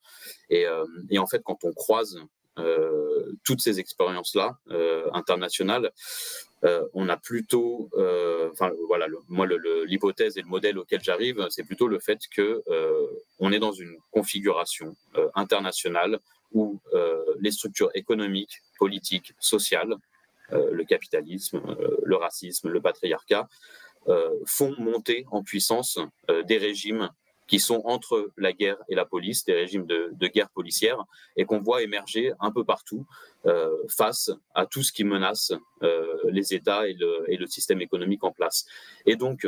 [0.50, 2.20] Et, euh, et en fait, quand on croise
[3.44, 4.60] toutes ces expériences-là
[5.12, 5.92] internationales,
[6.94, 7.90] on a plutôt,
[8.52, 9.48] enfin voilà, moi
[9.86, 12.62] l'hypothèse et le modèle auquel j'arrive, c'est plutôt le fait que
[13.40, 14.96] on est dans une configuration
[15.34, 16.20] internationale
[16.52, 16.80] où
[17.40, 19.96] les structures économiques, politiques, sociales
[20.72, 23.48] le capitalisme, euh, le racisme, le patriarcat,
[24.08, 26.00] euh, font monter en puissance
[26.46, 27.10] des régimes
[27.48, 30.98] qui sont entre la guerre et la police, des régimes de, guerre policière,
[31.36, 33.06] et qu'on voit émerger un peu partout
[33.90, 35.52] face à tout ce qui menace
[36.30, 38.66] les États et le, et le, système économique en place.
[39.06, 39.46] Et donc,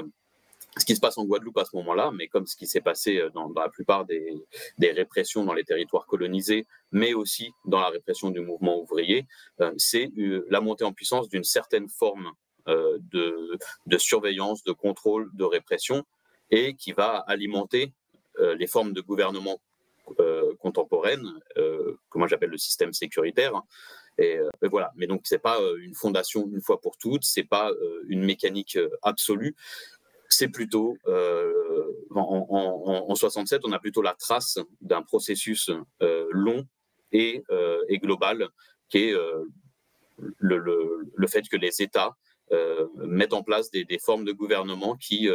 [0.78, 3.18] ce qui se passe en Guadeloupe à ce moment-là, mais comme ce qui s'est passé
[3.18, 4.46] euh, dans, la plupart des,
[4.80, 9.26] répressions dans les territoires colonisés, mais aussi dans la répression du mouvement ouvrier,
[9.62, 12.32] euh, c'est euh, la montée en puissance d'une certaine forme
[12.68, 13.60] de,
[14.00, 16.04] surveillance, de contrôle, de répression,
[16.50, 17.94] et qui va alimenter
[18.40, 19.62] les formes de gouvernement
[20.58, 23.62] contemporaines, que moi j'appelle le système sécuritaire.
[24.18, 24.92] Et, voilà.
[24.96, 27.72] Mais donc c'est pas une fondation une fois pour toutes, c'est pas
[28.08, 29.56] une mécanique absolue
[30.36, 31.54] c'est plutôt, euh,
[32.14, 35.70] en, 67, on a plutôt la trace d'un processus
[36.02, 36.66] euh, long
[37.14, 38.50] euh, et, global,
[38.90, 39.16] qui est
[40.40, 42.16] le, fait que les États
[42.98, 45.30] mettent en place des, formes de gouvernement qui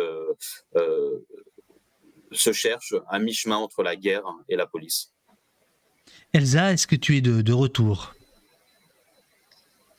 [2.33, 5.13] se cherchent à mi-chemin entre la guerre et la police.
[6.33, 8.15] Elsa, est-ce que tu es de, de retour?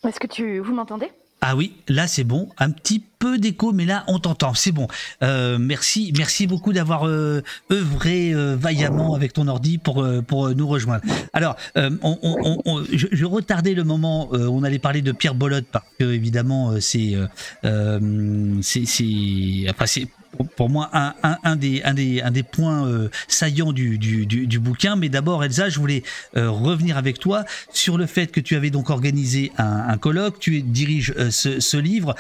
[0.04, 1.12] Est-ce que tu, vous m'entendez?
[1.44, 4.88] Ah oui, là c'est bon, un petit peu d'écho, mais là on t'entend, c'est bon.
[5.24, 10.68] Euh, merci, merci beaucoup d'avoir euh, œuvré euh, vaillamment avec ton ordi pour pour nous
[10.68, 11.04] rejoindre.
[11.34, 16.80] Alors, on, je, retardais le moment on allait parler de Pierre Bolotte parce que évidemment
[16.80, 17.16] c'est
[17.64, 20.08] c'est c'est après c'est
[20.56, 24.96] pour moi un, des, points euh, saillants du, bouquin.
[24.96, 26.04] Mais d'abord, Elsa, je voulais
[26.38, 30.62] euh, revenir avec toi sur le fait que tu avais donc organisé un, colloque, tu
[30.62, 32.16] diriges euh, ce, livre.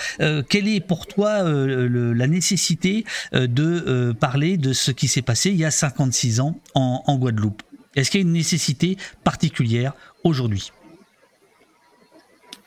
[0.49, 5.65] quelle est pour toi la nécessité de parler de ce qui s'est passé il y
[5.65, 7.61] a 56 ans en, en Guadeloupe?
[7.95, 9.93] Est-ce qu'il y a une nécessité particulière
[10.23, 10.71] aujourd'hui?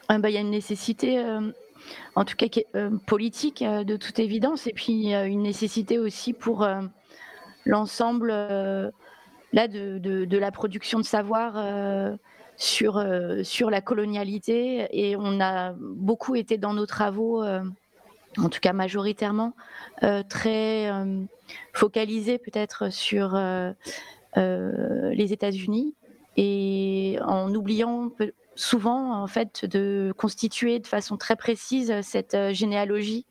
[0.08, 1.18] Ah bah, Il y a une nécessité
[2.16, 6.62] en tout cas euh, politique euh, de toute évidence, et puis une nécessité aussi pour
[6.62, 6.80] euh,
[7.64, 11.54] l'ensemble là de, la production de savoir
[12.56, 13.04] sur,
[13.42, 14.88] sur la colonialité.
[14.90, 19.54] Et on a beaucoup été dans nos travaux, en tout cas majoritairement,
[20.28, 20.90] très
[21.72, 23.40] focalisés peut-être sur
[24.36, 25.94] les États-Unis
[26.36, 28.10] et en oubliant
[28.56, 33.26] souvent en fait de constituer de façon très précise cette euh, généalogie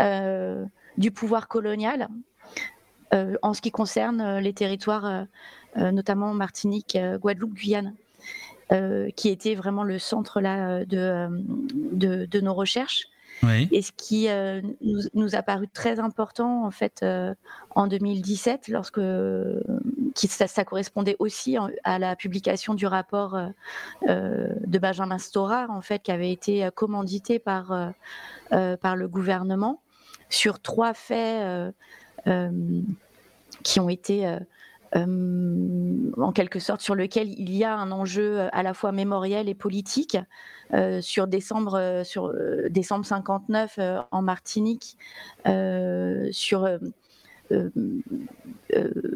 [0.00, 0.64] euh,
[0.96, 2.08] du pouvoir colonial
[3.14, 5.26] euh, en ce qui concerne les territoires,
[5.76, 7.94] notamment Martinique, Guadeloupe, Guyane.
[9.16, 11.28] qui était vraiment le centre là, de,
[11.92, 13.08] de, nos recherches.
[13.70, 14.28] Et ce qui
[14.80, 17.04] nous, nous, a paru très important en fait
[17.74, 19.00] en 2017, lorsque
[20.14, 23.38] qui ça, correspondait aussi à la publication du rapport
[24.06, 27.92] de Benjamin Stora, en fait, qui avait été commandité par,
[28.50, 29.80] par le gouvernement
[30.28, 31.74] sur trois faits
[33.62, 34.38] qui ont été
[34.94, 39.54] en quelque sorte sur lequel il y a un enjeu à la fois mémoriel et
[39.54, 40.18] politique.
[41.00, 42.32] sur décembre, sur
[42.70, 43.78] décembre 59
[44.10, 44.96] en Martinique,
[45.44, 46.68] sur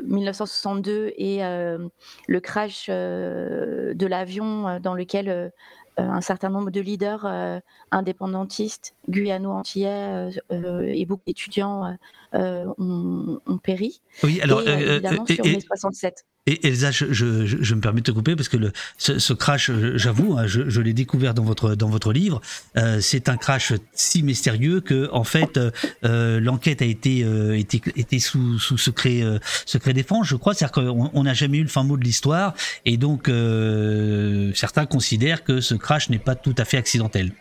[0.05, 5.53] 1962 et le crash de l'avion dans lequel
[5.99, 11.97] un certain nombre de leaders indépendantistes, guyano-antillais et beaucoup d'étudiants
[12.33, 14.03] ont, péri.
[14.23, 16.25] Oui, alors évidemment sur mai 67.
[16.47, 18.57] Et Elsa, je, me permets de te couper parce que
[18.99, 22.41] ce, crash, j'avoue, hein, je, l'ai découvert dans votre dans votre livre.
[22.77, 25.59] Euh, c'est un crash si mystérieux que en fait
[26.05, 30.55] euh, l'enquête a été, euh, été, été sous, sous secret euh, secret défense, je crois.
[30.55, 32.55] C'est-à-dire qu'on n'a jamais eu le fin mot de l'histoire
[32.85, 37.33] et donc euh, certains considèrent que ce crash n'est pas tout à fait accidentel.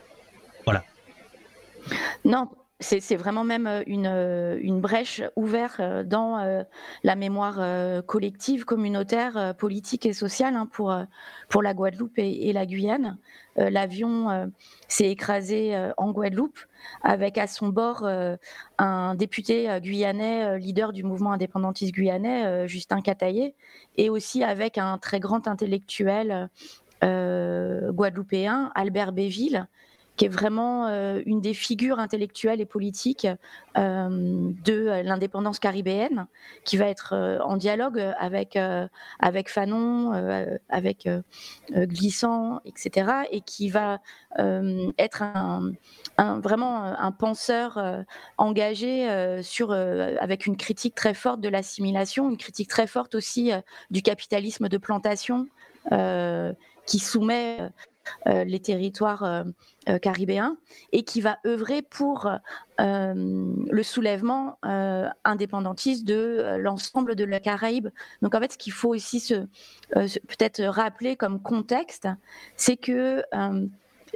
[0.65, 0.83] Voilà.
[2.23, 2.49] Non,
[2.81, 6.65] c'est vraiment même euh, une, euh, une, brèche ouverte euh, dans
[7.03, 7.61] la mémoire
[8.05, 10.95] collective, communautaire, politique et sociale hein, pour,
[11.49, 13.17] pour la Guadeloupe et, la Guyane.
[13.55, 14.51] L'avion
[14.87, 16.59] s'est écrasé en Guadeloupe
[17.01, 18.07] avec à son bord
[18.77, 23.55] un député guyanais, leader du mouvement indépendantiste guyanais, Justin Cataillé,
[23.97, 26.49] et aussi avec un très grand intellectuel
[27.01, 29.67] guadeloupéen, Albert Béville,
[30.17, 33.27] qui est vraiment euh, une des figures intellectuelles et politiques
[33.77, 34.09] euh,
[34.63, 36.27] de l'indépendance caribéenne,
[36.63, 38.57] qui va être euh, en dialogue avec,
[39.19, 40.13] avec Fanon,
[40.69, 41.07] avec
[41.71, 43.99] Glissant, etc., et qui va
[44.97, 45.73] être un,
[46.17, 48.05] vraiment un penseur
[48.37, 53.51] engagé sur, avec une critique très forte de l'assimilation, une critique très forte aussi
[53.91, 55.47] du capitalisme de plantation
[56.85, 57.59] qui soumet
[58.25, 59.43] les territoires euh,
[59.89, 60.57] euh, caribéens
[60.91, 62.29] et qui va œuvrer pour
[62.77, 64.57] le soulèvement
[65.23, 67.87] indépendantiste de l'ensemble de la Caraïbe.
[68.21, 69.45] Donc en fait, ce qu'il faut aussi se,
[69.93, 72.09] peut-être rappeler comme contexte,
[72.57, 73.23] c'est que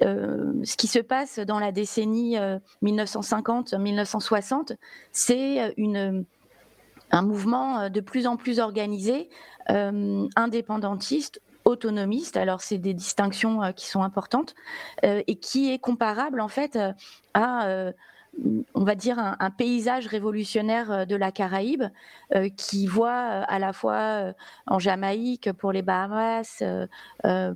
[0.02, 2.36] ce qui se passe dans la décennie
[2.84, 4.75] 1950-1960,
[5.13, 5.73] c'est
[7.12, 9.30] un mouvement de plus en plus organisé,
[9.69, 12.38] indépendantiste, autonomiste.
[12.38, 14.55] Alors, c'est des distinctions euh, qui sont importantes
[15.05, 16.91] euh, et qui est comparable en fait euh,
[17.34, 17.91] à
[18.75, 21.84] on va dire, un, paysage révolutionnaire de la Caraïbe
[22.55, 24.34] qui voit à la fois
[24.67, 26.63] en Jamaïque, pour les Bahamas,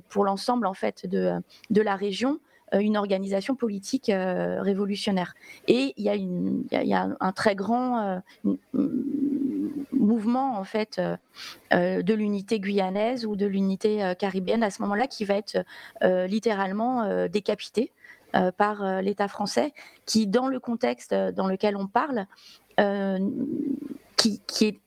[0.08, 1.32] pour l'ensemble en fait de,
[1.70, 2.40] de la région,
[2.72, 5.34] une organisation politique révolutionnaire.
[5.68, 8.20] Et il y a, un, très grand
[10.04, 11.16] mouvement en fait euh,
[11.72, 15.64] euh, de l'unité guyanaise ou de l'unité euh, caribéenne à ce moment-là qui va être
[16.02, 17.92] littéralement décapité
[18.56, 19.72] par l'État français,
[20.06, 22.26] qui dans le contexte dans lequel on parle,
[24.16, 24.80] qui, est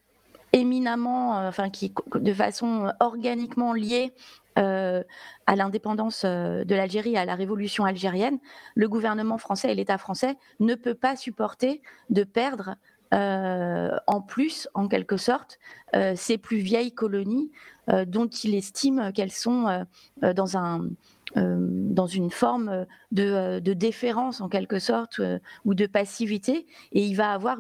[0.53, 4.13] éminemment, enfin qui de façon organiquement lié
[4.55, 8.39] à l'indépendance de l'Algérie, à la révolution algérienne,
[8.75, 12.75] le gouvernement français et l'État français ne peut pas supporter de perdre
[13.11, 15.59] en plus, en quelque sorte,
[15.95, 17.49] euh, ces plus vieilles colonies
[17.89, 19.85] euh, dont il estime qu'elles sont
[20.21, 20.89] dans, un,
[21.35, 25.21] dans une forme de, déférence, en quelque sorte,
[25.63, 26.67] ou de passivité.
[26.91, 27.57] Et il va avoir,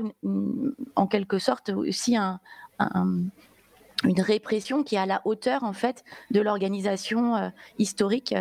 [0.95, 7.51] en quelque sorte, aussi une répression qui est à la hauteur en fait de l'organisation
[7.79, 8.35] historique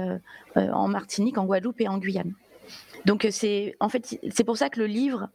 [0.57, 2.33] en Martinique, en Guadeloupe et en Guyane.
[3.05, 5.29] Donc c'est en fait c'est pour ça que le livre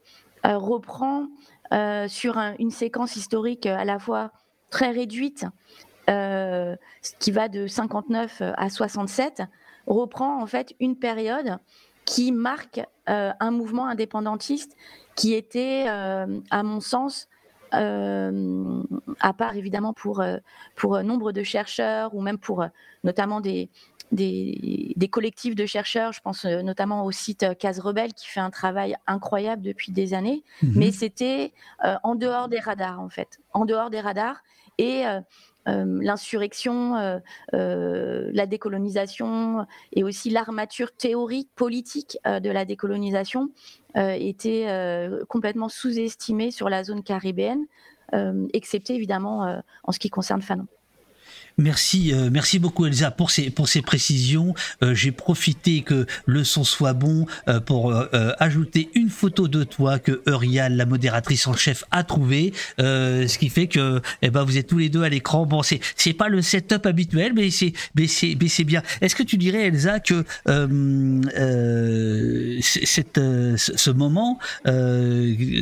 [0.43, 1.27] reprend
[1.73, 4.31] euh, sur une séquence historique à la fois
[4.69, 5.45] très réduite,
[6.09, 6.75] euh,
[7.19, 9.43] qui va de 59 à 67,
[9.87, 11.57] reprend en fait une période
[12.05, 14.75] qui marque euh, un mouvement indépendantiste
[15.15, 17.27] qui était, à mon sens,
[17.71, 22.65] à part évidemment pour nombre de chercheurs ou même pour
[23.03, 23.69] notamment des,
[24.11, 28.39] des, collectifs de chercheurs, je pense euh, notamment au site euh, Case Rebelle qui fait
[28.39, 30.73] un travail incroyable depuis des années, mhm.
[30.75, 34.41] mais c'était euh, en dehors des radars en fait, en dehors des radars
[34.77, 35.03] et
[35.67, 37.19] l'insurrection,
[37.53, 43.51] la décolonisation et aussi l'armature théorique politique de la décolonisation
[43.95, 44.65] était
[45.27, 47.67] complètement sous-estimée sur la zone caribéenne,
[48.53, 50.65] excepté évidemment en ce qui concerne Fanon.
[51.57, 54.53] Merci, euh, merci beaucoup Elsa pour ces pour ces précisions.
[54.83, 57.93] Euh, j'ai profité que le son soit bon euh, pour
[58.39, 63.49] ajouter une photo de toi que Eurial, la modératrice en chef, a trouvé, ce qui
[63.49, 65.45] fait que eh ben vous êtes tous les deux à l'écran.
[65.45, 67.73] Bon, c'est pas le setup habituel, mais c'est
[68.07, 68.81] c'est bien.
[69.01, 70.25] Est-ce que tu dirais Elsa que
[72.61, 73.19] cette
[73.55, 74.39] ce moment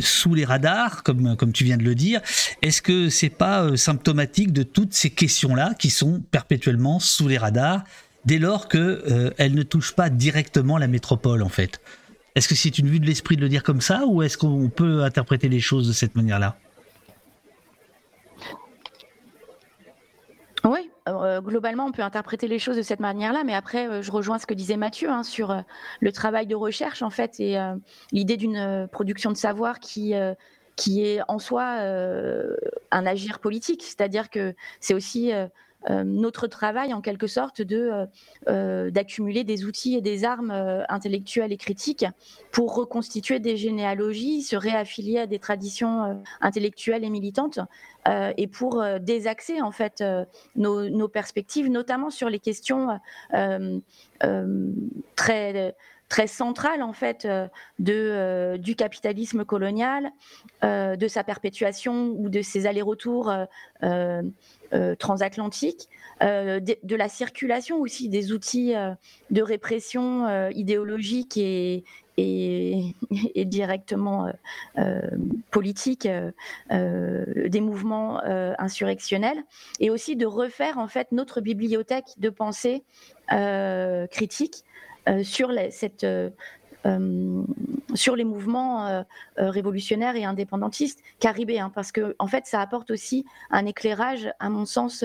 [0.01, 2.21] sous les radars, comme comme tu viens de le dire,
[2.61, 7.37] est-ce que c'est pas symptomatique de toutes ces questions là qui sont perpétuellement sous les
[7.37, 7.83] radars
[8.25, 9.01] dès lors qu'elles
[9.39, 11.81] euh, ne touchent pas directement la métropole en fait.
[12.35, 14.69] Est-ce que c'est une vue de l'esprit de le dire comme ça ou est-ce qu'on
[14.69, 16.57] peut interpréter les choses de cette manière-là?
[20.65, 24.11] Oui, euh, globalement, on peut interpréter les choses de cette manière-là, mais après, euh, je
[24.11, 25.63] rejoins ce que disait Mathieu hein, sur
[26.01, 27.57] le travail de recherche, en fait, et
[28.11, 30.13] l'idée d'une production de savoir qui,
[30.75, 31.63] qui est en soi
[32.91, 33.83] un agir politique.
[33.83, 35.47] C'est-à-dire que c'est aussi euh,
[35.87, 38.05] notre travail en quelque sorte de euh,
[38.49, 40.51] euh, d'accumuler des outils et des armes
[40.89, 42.05] intellectuelles et critiques
[42.51, 47.59] pour reconstituer des généalogies, se réaffilier à des traditions intellectuelles et militantes
[48.37, 50.03] et pour désaxer en fait
[50.55, 52.99] nos, nos, perspectives, notamment sur les questions
[55.15, 55.75] très
[56.09, 57.27] très centrales en fait
[57.77, 60.11] de, du capitalisme colonial,
[60.63, 63.31] de sa perpétuation ou de ses allers-retours
[64.71, 65.89] euh, transatlantique,
[66.21, 68.91] euh, de, la circulation aussi des outils euh,
[69.31, 71.83] de répression idéologique et,
[72.17, 72.93] et,
[73.45, 74.31] directement
[75.49, 76.07] politique
[76.69, 78.21] des mouvements
[78.59, 79.43] insurrectionnels,
[79.79, 82.83] et aussi de refaire en fait notre bibliothèque de pensée
[84.11, 84.65] critique
[85.23, 86.05] sur cette
[86.85, 87.43] euh,
[87.93, 89.01] sur les mouvements euh,
[89.39, 94.49] euh, révolutionnaires et indépendantistes caribéens, parce que en fait, ça apporte aussi un éclairage, à
[94.49, 95.03] mon sens,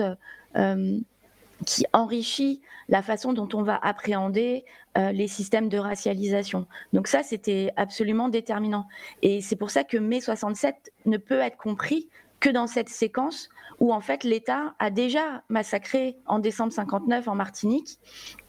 [1.65, 4.63] qui enrichit la façon dont on va appréhender
[4.95, 6.65] les systèmes de racialisation.
[6.93, 8.87] Donc ça, c'était absolument déterminant.
[9.21, 12.07] Et c'est pour ça que mai 67 ne peut être compris
[12.39, 13.49] que dans cette séquence
[13.79, 17.99] où en fait l'État a déjà massacré en décembre 59 en Martinique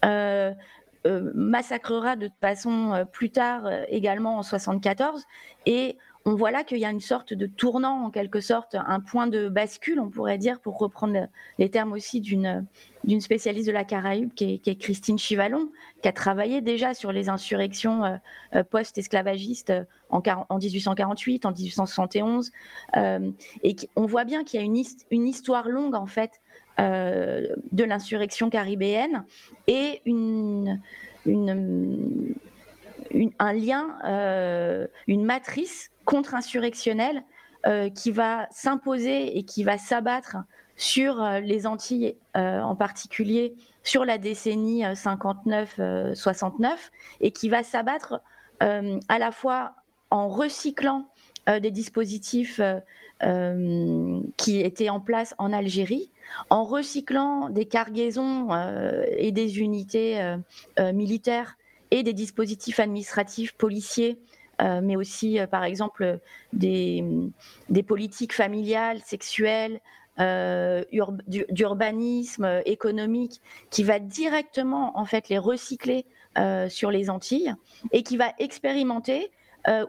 [0.04, 0.52] euh,
[1.34, 5.24] massacrera de toute façon euh, plus tard euh, également en 74.
[5.66, 8.98] Et on voit là qu'il y a une sorte de tournant, en quelque sorte, un
[8.98, 11.28] point de bascule, on pourrait dire, pour reprendre
[11.59, 12.66] les termes aussi d'une
[13.20, 15.70] spécialiste de la Caraïbe, qui est, Christine Chivalon,
[16.02, 18.18] qui a travaillé déjà sur les insurrections
[18.70, 19.72] post-esclavagistes
[20.11, 22.50] en, en, 1848, en 1871.
[23.62, 26.40] et on voit bien qu'il y a une histoire longue, en fait,
[26.78, 29.24] euh, de l'insurrection caribéenne
[29.66, 30.82] et une,
[31.24, 32.34] un
[33.54, 37.22] lien, euh, une matrice contre-insurrectionnelle
[37.66, 40.36] euh, qui va s'imposer et qui va s'abattre
[40.76, 46.74] sur les Antilles, en particulier sur la décennie 59-69,
[47.22, 48.20] et qui va s'abattre
[48.60, 49.72] à la fois
[50.10, 51.08] en recyclant
[51.46, 52.60] des dispositifs
[54.36, 56.10] qui étaient en place en Algérie,
[56.50, 60.36] en recyclant des cargaisons euh, et des unités euh,
[60.78, 61.56] euh, militaires
[61.90, 64.18] et des dispositifs administratifs policiers
[64.58, 66.18] mais aussi, par exemple,
[66.54, 67.04] des,
[67.86, 69.82] politiques familiales, sexuelles,
[70.16, 76.06] d'urbanisme économique, qui va directement en fait les recycler
[76.70, 77.54] sur les Antilles
[77.92, 79.30] et qui va expérimenter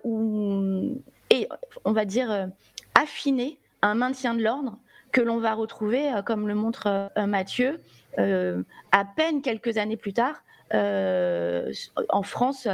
[0.03, 1.47] ou et
[1.85, 2.49] on va dire
[2.93, 4.77] affiner un maintien de l'ordre
[5.17, 7.81] que l'on va retrouver, euh, comme le montre euh, Mathieu,
[8.19, 8.61] euh,
[8.91, 10.43] à peine quelques années plus tard
[10.73, 12.67] en France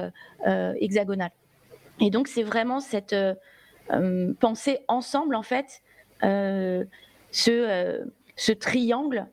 [0.43, 1.29] hexagonale.
[2.01, 3.15] Et donc c'est vraiment cette
[4.39, 5.83] pensée ensemble, en fait,
[6.21, 6.87] ce,
[8.59, 9.27] triangle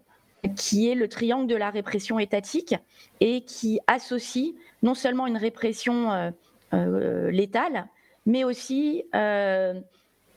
[0.56, 2.74] qui est le triangle de la répression étatique
[3.20, 4.52] et qui associe
[4.82, 6.34] non seulement une répression
[6.70, 7.86] létale,
[8.26, 9.04] mais aussi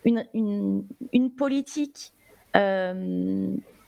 [0.05, 2.13] une, politique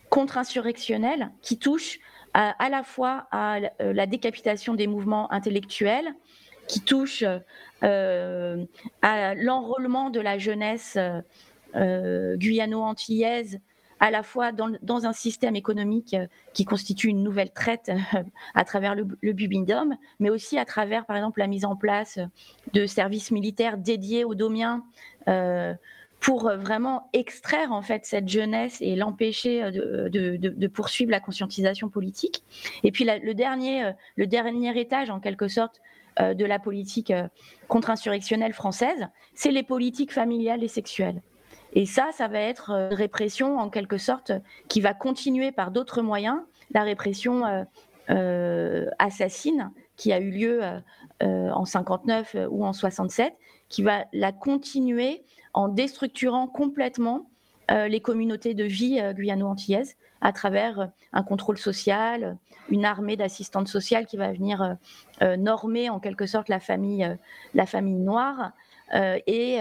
[0.10, 2.00] contre-insurrectionnelle qui touche
[2.34, 6.14] à, la fois à euh, la décapitation des mouvements intellectuels,
[6.68, 7.24] qui touche
[7.84, 8.66] euh,
[9.02, 10.98] à l'enrôlement de la jeunesse
[11.74, 13.60] guyano-antillaise,
[14.00, 16.16] à la fois dans, un système économique
[16.54, 17.92] qui constitue une nouvelle traite
[18.54, 19.34] à travers le, le
[20.20, 22.20] mais aussi à travers, par exemple, la mise en place
[22.74, 24.84] de services militaires dédiés aux domiens
[26.26, 31.88] pour euh, vraiment extraire en fait cette jeunesse et l'empêcher euh, de, poursuivre la conscientisation
[31.88, 32.44] politique.
[32.84, 35.82] Et puis le, dernier, euh, le dernier étage en quelque sorte
[36.18, 37.12] de la politique
[37.68, 41.22] contre-insurrectionnelle française, c'est les politiques familiales et sexuelles.
[41.74, 44.32] Et ça, ça va être une répression en quelque sorte
[44.70, 46.40] qui va continuer par d'autres moyens,
[46.72, 47.44] la répression
[48.08, 50.62] assassine qui a eu lieu
[51.22, 53.34] en 59 ou en 67,
[53.68, 55.22] qui va la continuer
[55.56, 57.26] en déstructurant complètement
[57.70, 62.38] les communautés de vie guyano-antillaises à travers un contrôle social,
[62.70, 64.78] une armée d'assistantes sociales qui va venir
[65.40, 67.18] normer en quelque sorte la famille,
[67.56, 68.52] la famille noire
[68.94, 69.60] et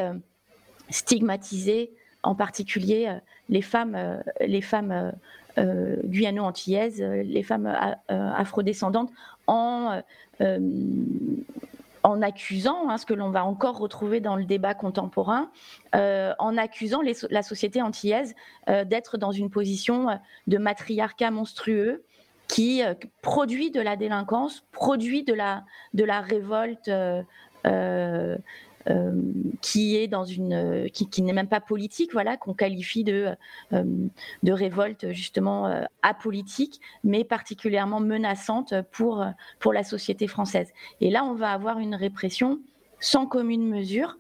[0.91, 1.93] stigmatiser
[2.23, 3.11] en particulier
[3.49, 5.13] les femmes, les femmes
[5.57, 7.75] guyano-antillaises, les femmes
[8.09, 9.13] afrodescendantes
[9.47, 10.03] en
[12.05, 15.51] en accusant, hein, ce que l'on va encore retrouver dans le débat contemporain,
[15.97, 17.01] euh, en accusant
[17.31, 18.35] la société antillaise
[18.69, 20.15] euh, d'être dans une position euh,
[20.47, 22.05] de matriarcat monstrueux
[22.47, 22.83] qui
[23.23, 26.91] produit de la délinquance, produit de la, de la révolte
[29.61, 33.35] qui est dans une, qui, n'est même pas politique, voilà, qu'on qualifie de,
[33.73, 33.85] euh,
[34.43, 39.25] de révolte justement euh, apolitique, mais particulièrement menaçante pour,
[39.59, 40.69] pour la société française.
[41.01, 42.61] Et là, on va avoir une répression
[43.01, 44.19] sans commune mesure.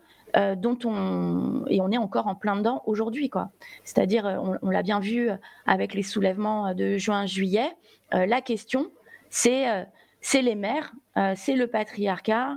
[0.57, 3.51] dont on et on est encore en plein dedans aujourd'hui quoi.
[3.85, 4.25] C'est-à-dire
[4.63, 5.31] on, l'a bien vu
[5.65, 7.71] avec les soulèvements de juin-juillet.
[8.11, 8.91] la question
[9.31, 9.87] c'est
[10.21, 10.93] c'est les mères,
[11.37, 12.57] c'est le patriarcat, euh,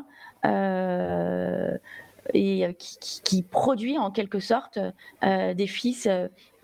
[2.33, 4.79] et euh, qui, produit en quelque sorte
[5.23, 6.07] euh, des fils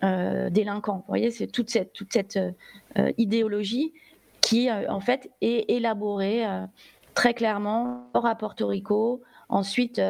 [0.01, 0.97] délinquants.
[0.97, 2.37] Vous voyez, c'est toute cette, toute cette
[3.17, 3.93] idéologie
[4.41, 6.43] qui en fait est élaborée
[7.13, 10.01] très clairement à Porto Rico, ensuite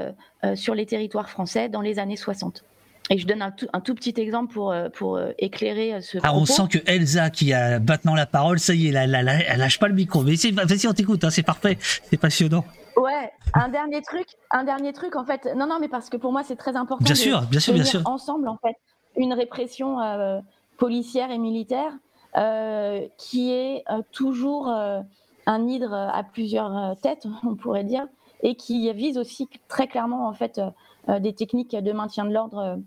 [0.55, 2.63] sur les territoires français dans les années 60.
[3.11, 6.47] Et je donne un tout, un tout petit exemple pour, pour éclairer ce ah, On
[6.47, 9.89] sent que Elsa, qui a maintenant la parole, ça y est, elle, elle, lâche pas
[9.89, 10.23] le micro.
[10.23, 12.65] Mais vas-y, on t'écoute, hein, c'est parfait, c'est passionnant.
[12.97, 15.45] Ouais, un dernier truc, un dernier truc en fait.
[15.55, 17.03] Non, non, mais parce que pour moi c'est très important.
[17.03, 18.01] Bien sûr, bien sûr, bien sûr.
[18.05, 18.75] Ensemble en fait,
[19.15, 20.39] une répression euh,
[20.77, 21.91] policière et militaire
[22.37, 28.07] euh, qui est euh, toujours un hydre à plusieurs têtes, on pourrait dire,
[28.41, 30.61] et qui vise aussi très clairement en fait
[31.07, 32.79] des techniques de maintien de l'ordre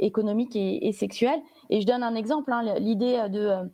[0.00, 1.40] économique et, sexuel.
[1.70, 3.70] Et je donne un exemple, hein, l'idée de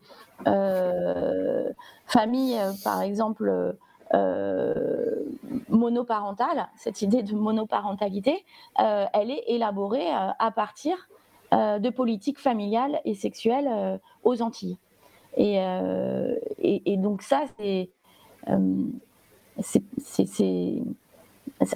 [2.07, 3.77] famille, par exemple
[4.15, 5.17] euh,
[5.69, 8.45] monoparentale, cette idée de monoparentalité,
[8.79, 11.09] euh, elle est élaborée euh, à partir
[11.53, 14.79] de politiques familiales et sexuelles aux Antilles.
[15.37, 15.59] Et,
[16.59, 17.89] et, donc ça, c'est,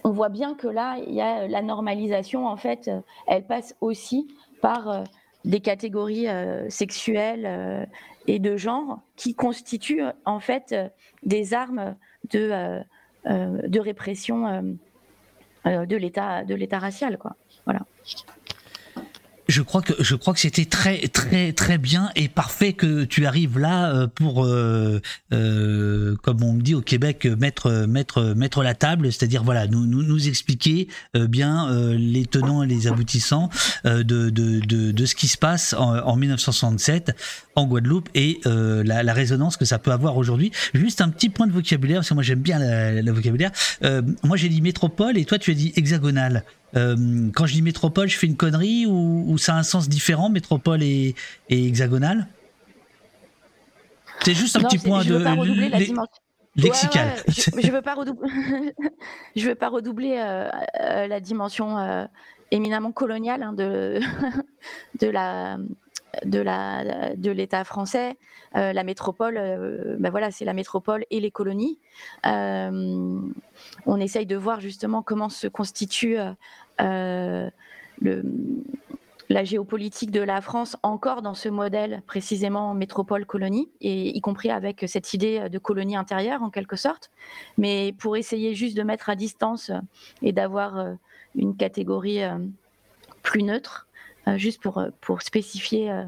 [0.02, 2.90] on voit bien que là, il y a la normalisation, en fait,
[3.28, 4.26] elle passe aussi
[4.60, 5.04] par
[5.44, 6.26] des catégories
[6.68, 7.88] sexuelles
[8.26, 10.74] et de genre qui constituent en fait
[11.22, 11.94] des armes
[12.30, 12.80] de, euh,
[13.26, 14.46] euh, de répression
[15.66, 17.36] euh, de l'état de l'état racial quoi.
[17.64, 17.80] Voilà.
[19.48, 23.26] Je crois que je crois que c'était très très très bien et parfait que tu
[23.26, 24.46] arrives là pour
[25.32, 30.28] comme on me dit au Québec mettre mettre mettre la table c'est-à-dire voilà nous nous,
[30.28, 33.50] expliquer bien les tenants et les aboutissants
[33.84, 37.12] de, de, de, ce qui se passe en 1967
[37.60, 40.50] en Guadeloupe et euh, la, la, résonance que ça peut avoir aujourd'hui.
[40.74, 43.50] Juste un petit point de vocabulaire, parce que moi j'aime bien le vocabulaire.
[43.84, 46.44] Euh, moi j'ai dit métropole et toi tu as dit hexagonale.
[46.76, 49.88] Euh, quand je dis métropole, je fais une connerie ou, ou ça a un sens
[49.88, 51.14] différent, métropole et,
[51.48, 52.28] et hexagonale
[54.24, 55.18] C'est juste un petit point de
[56.56, 57.14] lexical.
[57.28, 58.28] je, ne veux pas redoubler,
[59.36, 62.08] je veux pas redoubler la dimension
[62.50, 64.00] éminemment coloniale hein, de,
[65.00, 65.58] de la
[66.24, 68.16] de la de l'État français,
[68.56, 71.78] euh, la métropole, euh, ben voilà, c'est la métropole et les colonies.
[72.26, 73.20] Euh,
[73.86, 76.16] on essaye de voir justement comment se constitue
[79.28, 84.84] la géopolitique de la France encore dans ce modèle précisément métropole-colonie, et y compris avec
[84.88, 87.10] cette idée de colonie intérieure en quelque sorte.
[87.56, 89.70] Mais pour essayer juste de mettre à distance
[90.22, 90.96] et d'avoir
[91.36, 92.22] une catégorie
[93.22, 93.86] plus neutre,
[94.36, 96.04] juste pour, euh, pour spécifier euh,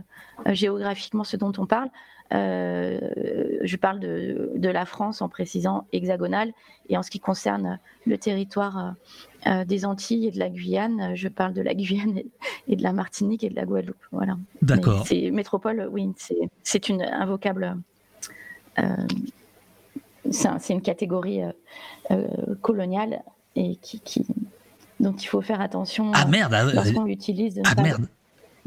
[0.46, 1.88] géographiquement ce dont on parle.
[2.30, 6.52] je parle de, de, la France en précisant hexagonale.
[6.88, 8.94] Et en ce qui concerne le territoire
[9.66, 12.22] des Antilles et de la Guyane, je parle de la Guyane
[12.68, 14.04] et, de la Martinique et de la Guadeloupe.
[14.12, 14.36] Voilà.
[14.62, 15.06] D'accord.
[15.06, 17.76] C'est métropole, oui, c'est un vocable.
[20.30, 21.42] c'est une catégorie
[22.62, 23.22] coloniale
[23.56, 24.26] et qui, qui,
[25.02, 27.60] donc il faut faire attention ah, merde, ah, lorsqu'on l'utilise.
[27.64, 28.06] Ah merde.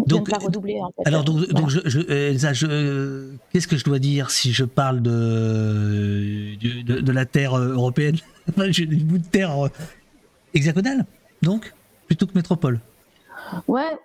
[0.06, 1.08] Donc, pas redoubler, en fait.
[1.08, 5.02] Alors, donc, donc je, je, Elsa, je, qu'est-ce que je dois dire si je parle
[5.02, 8.18] de, de, de la terre européenne?
[8.68, 9.56] J'ai du bout de terre
[10.54, 11.06] hexagonale,
[11.42, 11.74] donc,
[12.08, 12.82] plutôt que métropole
[13.68, 13.98] Ouais,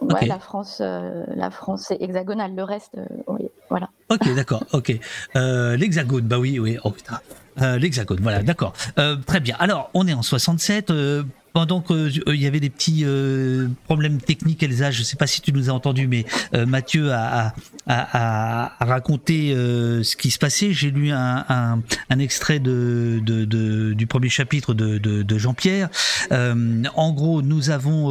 [0.00, 2.56] Ouais, la France, la France est hexagonale.
[2.56, 2.98] Le reste,
[3.28, 3.88] oui, voilà.
[4.10, 4.64] Ok, d'accord.
[4.72, 4.98] Ok.
[5.34, 6.76] L'hexagone, bah oui, oui.
[6.82, 7.20] Oh putain.
[7.78, 8.74] L'hexagone, voilà, d'accord.
[9.26, 9.56] très bien.
[9.60, 10.92] Alors, on est en 67
[11.52, 15.26] pendant qu'il euh, y avait des petits euh, problèmes techniques, Elsa, je ne sais pas
[15.26, 16.24] si tu nous as entendu, mais
[16.54, 17.54] euh, Mathieu a,
[17.86, 20.72] a, a, raconté ce qui se passait.
[20.72, 25.88] J'ai lu un, un, un extrait de, de, de, du premier chapitre de, de Jean-Pierre.
[26.30, 28.10] en gros, nous avons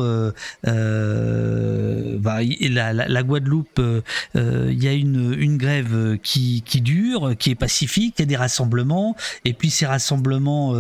[0.64, 3.82] bah, la, la, la, Guadeloupe,
[4.36, 8.28] il y a une, une grève qui, qui dure, qui est pacifique, il y a
[8.28, 9.16] des rassemblements,
[9.46, 10.74] et puis ces rassemblements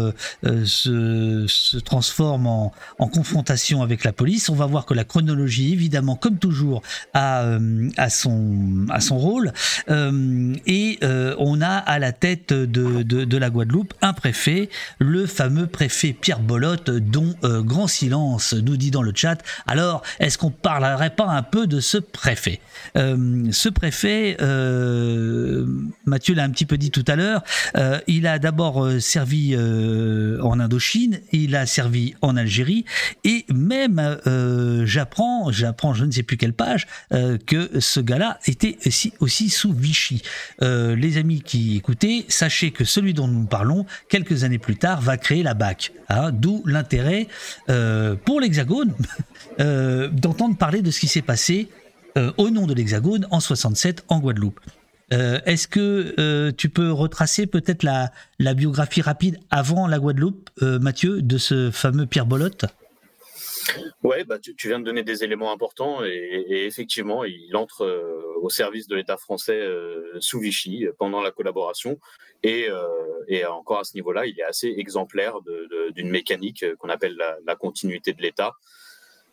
[0.43, 2.50] se, se transforment
[2.97, 4.49] en, confrontation avec la police.
[4.49, 6.81] On va voir que la chronologie, évidemment, comme toujours,
[7.13, 9.53] a, euh, son, rôle.
[9.89, 15.25] Euh, et euh, on a à la tête de, de, la Guadeloupe un préfet, le
[15.25, 19.37] fameux préfet Pierre Bolotte, dont grand silence nous dit dans le chat.
[19.67, 22.59] Alors, est-ce qu'on parlerait pas un peu de ce préfet?
[22.95, 24.37] Ce préfet,
[26.05, 27.43] Mathieu l'a un petit peu dit tout à l'heure,
[28.07, 32.37] il a d'abord servi en Indochine, il a servi en
[33.23, 38.39] Et même, euh, j'apprends, j'apprends, je ne sais plus quelle page, euh, que ce gars-là
[38.47, 40.21] était aussi, aussi sous Vichy.
[40.61, 45.01] Euh, les amis qui écoutaient, sachez que celui dont nous parlons, quelques années plus tard,
[45.01, 45.91] va créer la BAC.
[46.09, 47.27] Hein, d'où l'intérêt
[48.25, 48.93] pour l'Hexagone
[49.59, 51.69] d'entendre parler de ce qui s'est passé
[52.37, 54.59] au nom de l'Hexagone en 67 en Guadeloupe.
[55.13, 58.11] Euh, est-ce que euh, tu peux retracer peut-être la,
[58.53, 62.65] biographie rapide avant la Guadeloupe, euh, Mathieu, de ce fameux Pierre Bolotte?
[64.03, 67.85] Ouais, bah, tu, viens de donner des éléments importants et, effectivement, il entre
[68.41, 69.61] au service de l'État français
[70.19, 71.99] sous Vichy pendant la collaboration.
[72.41, 72.69] Et,
[73.47, 75.35] encore à ce niveau-là, il est assez exemplaire
[75.95, 78.53] d'une mécanique qu'on appelle la continuité de l'État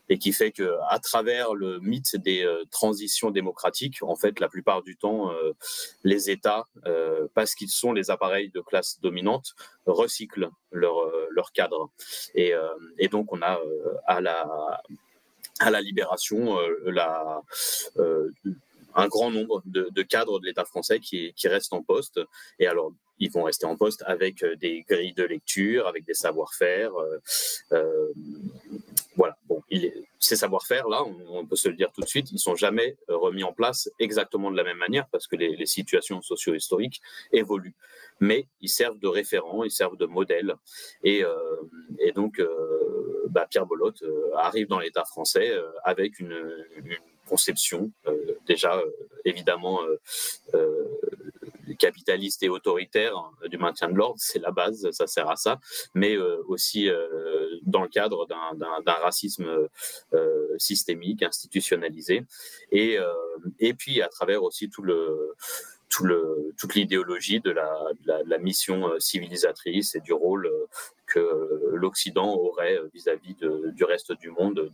[0.08, 4.48] et qui fait que à travers le mythe des euh, transitions démocratiques, en fait, la
[4.48, 5.52] plupart du temps, euh,
[6.04, 9.54] les États, euh, parce qu'ils sont les appareils de classe dominante,
[9.86, 10.96] recyclent leur
[11.30, 11.90] leur cadre.
[12.34, 12.52] Et,
[13.10, 13.60] donc, on a
[14.06, 16.58] à la libération
[18.94, 22.20] un grand nombre de, cadres de l'État français qui, restent en poste.
[22.58, 26.92] Et alors, ils vont rester en poste avec des grilles de lecture, avec des savoir-faire.
[30.18, 33.16] Ces savoir-faire, là, on, peut se le dire tout de suite, ils sont jamais euh,
[33.16, 37.00] remis en place exactement de la même manière parce que les, situations socio-historiques
[37.32, 37.76] évoluent.
[38.20, 40.54] Mais ils servent de référents, ils servent de modèles.
[41.02, 41.56] Et, euh,
[42.14, 44.02] donc, euh, bah, Pierre Bolotte
[44.34, 45.52] arrive dans l'État français
[45.84, 46.36] avec une,
[47.26, 47.90] conception
[48.46, 48.82] déjà
[49.26, 49.80] évidemment
[51.78, 55.58] capitaliste et autoritaire euh, du maintien de l'ordre, c'est la base, ça sert à ça,
[55.94, 59.68] mais euh, aussi euh, dans le cadre d'un racisme
[60.56, 62.24] systémique, institutionnalisé,
[62.72, 62.98] et,
[63.58, 65.34] et puis à travers aussi tout le
[65.88, 67.70] tout le, toute l'idéologie de la,
[68.04, 70.50] de la, mission civilisatrice et du rôle
[71.06, 74.70] que l'Occident aurait vis-à-vis du reste du monde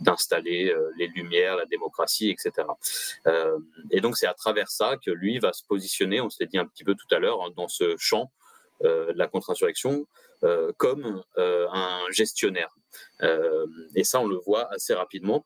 [0.00, 2.66] d'installer les lumières, la démocratie, etc.
[3.26, 3.58] Euh,
[3.90, 6.66] et donc c'est à travers ça que lui va se positionner, on s'est dit un
[6.66, 8.30] petit peu tout à l'heure, hein, dans ce champ
[8.84, 10.06] euh, de la contre-insurrection
[10.42, 12.74] euh, comme un gestionnaire.
[13.94, 15.44] et ça, on le voit assez rapidement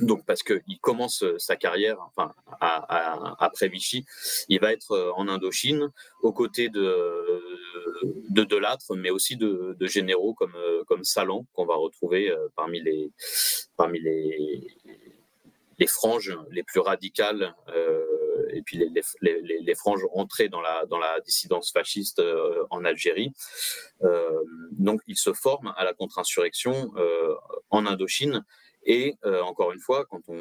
[0.00, 2.34] donc parce qu'il commence euh, sa carrière, enfin
[3.38, 4.06] après Vichy,
[4.48, 5.90] il va être euh, en Indochine
[6.22, 7.42] aux côtés de
[8.30, 13.10] de Delattre, mais aussi de, généraux comme euh, comme Salan qu'on va retrouver parmi les
[13.76, 14.66] parmi les
[15.78, 17.54] les franges les plus radicales
[18.54, 18.88] et puis les,
[19.20, 22.22] les, les, franges entrées dans la, dans la dissidence fasciste
[22.70, 23.32] en Algérie.
[24.72, 26.92] donc, il se forme à la contre-insurrection
[27.70, 28.44] en Indochine
[28.84, 30.40] et euh, encore une fois, quand on,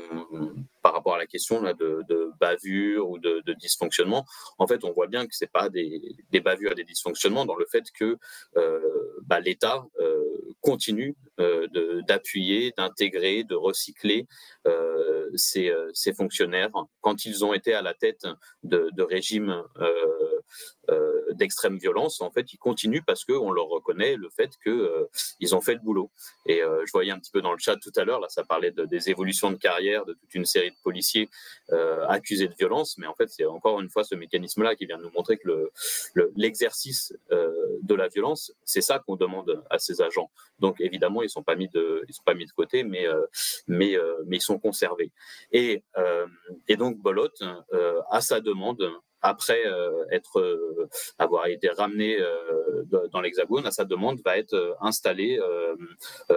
[0.82, 4.26] par rapport à la question là, de, de bavure ou de, de, dysfonctionnement,
[4.58, 7.56] en fait, on voit bien que c'est pas des, des bavures et des dysfonctionnements dans
[7.56, 8.18] le fait que
[8.58, 8.80] euh,
[9.24, 10.24] bah, l'État euh,
[10.62, 11.68] continue euh,
[12.08, 14.28] d'appuyer, d'intégrer, de recycler
[14.68, 16.70] euh, ces, euh, ces, fonctionnaires
[17.02, 18.28] quand ils ont été à la tête
[18.64, 19.64] de, de régimes
[21.32, 22.22] d'extrême violence.
[22.22, 26.12] En fait, ils continuent parce qu'on leur reconnaît le fait qu'ils ont fait le boulot.
[26.46, 28.72] Et je voyais un petit peu dans le chat tout à l'heure, là, ça parlait
[28.72, 31.30] de, des évolutions de carrière de toute une série de policiers
[32.10, 35.12] accusés de violence, mais en fait, c'est encore une fois ce mécanisme-là qui vient nous
[35.12, 35.72] montrer que
[36.36, 40.30] l'exercice le, de la violence, c'est ça qu'on demande à ces agents.
[40.60, 41.68] Donc évidemment, ils ils sont pas mis
[42.46, 43.26] de côté, mais euh,
[43.70, 45.12] euh, ils sont conservés.
[45.52, 46.28] Et euh,
[46.68, 47.30] et donc Bolot,
[48.10, 48.90] à sa demande,
[49.22, 49.64] après
[50.12, 50.60] être
[51.20, 52.18] avoir été ramené
[53.12, 55.40] dans l'Hexagone, à sa demande, va être installé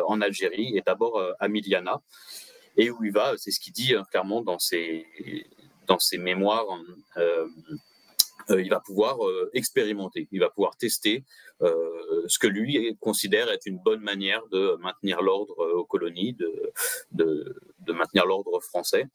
[0.06, 2.00] en Algérie et d'abord à Miliana.
[2.76, 5.06] et où il va, c'est ce qu'il dit hein, clairement dans ses,
[6.18, 6.66] mémoires,
[8.50, 9.18] il va pouvoir
[9.54, 11.24] expérimenter, il va pouvoir tester
[11.60, 16.36] ce que lui considère être une bonne manière de maintenir l'ordre aux colonies,
[17.12, 19.06] de maintenir l'ordre français.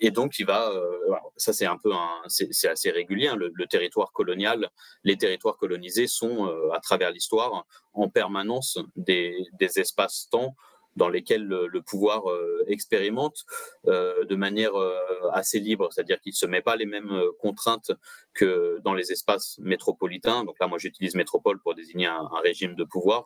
[0.00, 1.92] Et donc, il va, euh, ça c'est un peu,
[2.26, 3.28] c'est assez régulier.
[3.28, 4.70] Hein, le, territoire colonial,
[5.04, 10.54] les territoires colonisés sont, euh, à travers l'histoire, en permanence des, des espaces-temps
[10.96, 13.44] dans lesquels le, pouvoir euh, expérimente
[13.86, 14.98] euh, de manière euh,
[15.32, 17.92] assez libre, c'est-à-dire qu'il ne se met pas les mêmes contraintes
[18.34, 20.44] que dans les espaces métropolitains.
[20.44, 23.24] Donc là, moi, j'utilise métropole pour désigner un, régime de pouvoir,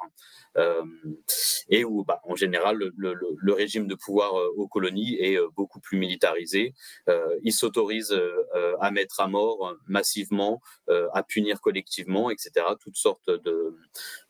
[1.68, 6.74] et où, bah, en général, le, régime de pouvoir aux colonies est beaucoup plus militarisé.
[7.42, 8.14] il s'autorise
[8.80, 12.66] à mettre à mort massivement, à punir collectivement, etc.
[12.80, 13.76] Toutes sortes de,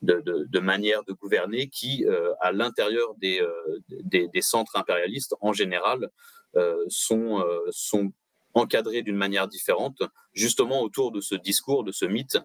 [0.02, 2.04] de, manières de gouverner qui,
[2.40, 6.10] à l'intérieur euh, des, centres impérialistes, en général,
[6.56, 8.12] euh, sont, euh, sont
[8.54, 10.02] encadrés d'une manière différente,
[10.32, 12.38] justement autour de ce discours, de ce mythe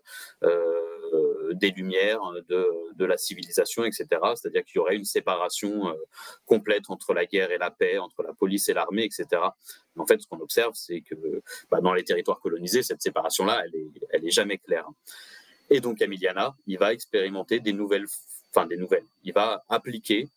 [1.54, 4.08] des Lumières, de, de, la civilisation, etc.
[4.36, 5.96] C'est-à-dire qu'il y aurait une séparation
[6.46, 9.42] complète entre la guerre et la paix, entre la police et l'armée, etc.
[9.98, 11.16] en fait, ce qu'on observe, c'est que
[11.72, 14.88] bah, dans les territoires colonisés, cette séparation-là, elle est, elle est jamais claire.
[15.70, 18.08] Et donc, Emiliana, il va expérimenter des nouvelles,
[18.54, 19.06] enfin des nouvelles.
[19.24, 20.28] Il va appliquer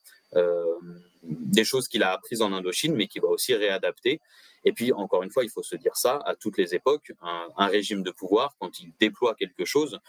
[1.23, 4.21] des choses qu'il a apprises en Indochine, mais qu'il va aussi réadapter.
[4.65, 7.67] Et puis, encore une fois, il faut se dire ça, à toutes les époques, un,
[7.67, 10.01] régime de pouvoir, quand il déploie quelque chose,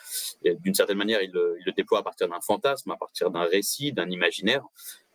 [0.44, 4.10] d'une certaine manière, il le, déploie à partir d'un fantasme, à partir d'un récit, d'un
[4.10, 4.64] imaginaire,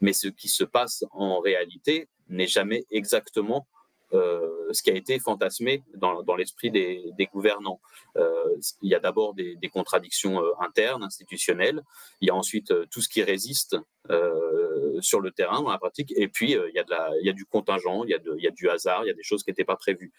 [0.01, 3.67] mais ce qui se passe en réalité n'est jamais exactement
[4.15, 7.81] euh, ce qui a été fantasmé dans, l'esprit des, gouvernants.
[8.17, 11.83] Euh, il y a d'abord des, contradictions euh, internes, institutionnelles.
[12.21, 13.77] Il y a ensuite tout ce qui résiste
[15.01, 16.15] sur le terrain, dans la pratique.
[16.17, 19.15] Et puis, il, y a du contingent, il y a, du hasard, il y a
[19.15, 20.13] des choses qui n'étaient pas prévues.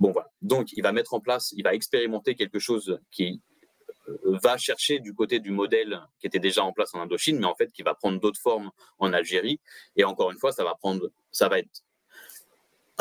[0.00, 0.12] bon.
[0.40, 3.40] Donc, il va mettre en place, il va expérimenter quelque chose qui
[4.24, 7.54] va chercher du côté du modèle qui était déjà en place en Indochine, mais en
[7.54, 9.60] fait qui va prendre d'autres formes en Algérie.
[9.94, 11.84] Et encore une fois, ça va prendre, ça va être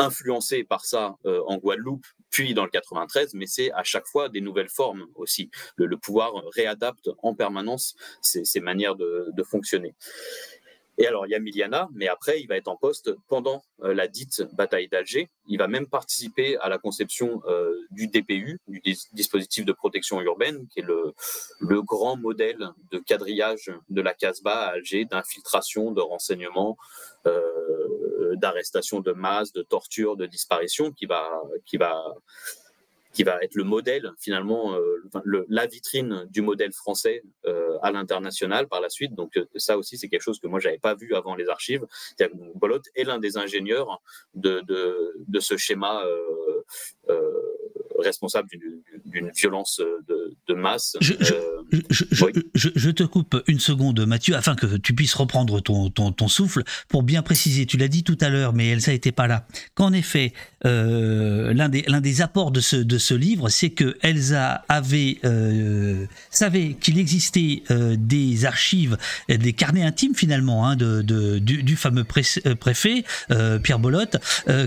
[0.02, 4.30] influencé par ça euh, en Guadeloupe, puis dans le 93, mais c'est à chaque fois
[4.30, 5.50] des nouvelles formes aussi.
[5.76, 9.94] Le, pouvoir réadapte en permanence ses, manières de, fonctionner.
[10.98, 13.94] Et alors, il y a Miliana, mais après, il va être en poste pendant euh,
[13.94, 15.30] la dite bataille d'Alger.
[15.48, 18.82] Il va même participer à la conception euh, du DPU, du
[19.14, 21.14] dispositif de protection urbaine, qui est le,
[21.82, 26.78] grand modèle de quadrillage de la Casbah à Alger, d'infiltration, de renseignement,
[28.36, 31.30] d'arrestation de masse, de torture, de disparition, qui va,
[31.66, 32.16] qui va
[33.14, 38.68] qui va être le modèle finalement, euh, la vitrine du modèle français euh, à l'international
[38.68, 39.14] par la suite.
[39.16, 41.86] Donc euh, ça aussi c'est quelque chose que moi j'avais pas vu avant les archives.
[42.56, 44.02] Bolot est l'un des ingénieurs
[44.34, 46.04] de, de, de ce schéma
[48.02, 48.50] responsable
[49.06, 50.98] d'une violence de, de masse.
[51.02, 52.06] Je, je,
[52.54, 56.28] je, je, te coupe une seconde, Mathieu, afin que tu puisses reprendre ton, ton, ton
[56.28, 57.66] souffle pour bien préciser.
[57.66, 59.48] Tu l'as dit tout à l'heure, mais Elsa n'était pas là.
[59.76, 60.34] Qu'en effet,
[60.66, 66.06] euh, l'un des, des apports de ce, de ce livre, c'est que Elsa avait euh,
[66.30, 68.98] savait qu'il existait euh, des archives,
[69.30, 72.06] des carnets intimes finalement hein, de, de du, du, fameux
[72.46, 73.04] euh, préfet
[73.64, 74.18] Pierre Bolotte,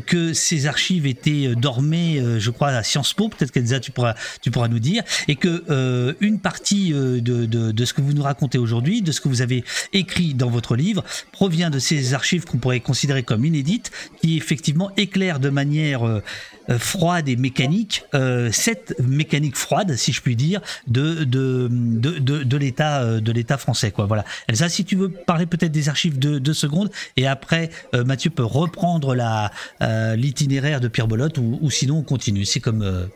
[0.07, 3.24] que ces archives étaient dormées, je crois, à Sciences Po.
[3.29, 7.85] Peut-être qu'Elsa, tu pourras, tu pourras nous dire, et que une partie de, de, de,
[7.85, 11.05] ce que vous nous racontez aujourd'hui, de ce que vous avez écrit dans votre livre,
[11.33, 16.23] provient de ces archives qu'on pourrait considérer comme inédites, qui effectivement éclairent de manière
[16.71, 22.43] euh, froide et mécanique, euh, cette mécanique froide, si je puis dire, de de de,
[22.43, 24.07] de, l'état euh, de l'état français quoi.
[24.07, 24.25] Voilà.
[24.49, 28.45] Elsa, si tu veux parler peut-être des archives de deux secondes et après Mathieu peut
[28.45, 29.51] reprendre la
[30.17, 32.45] l'itinéraire de Pierre Bolotte ou, ou, sinon on continue.
[32.45, 33.09] C'est comme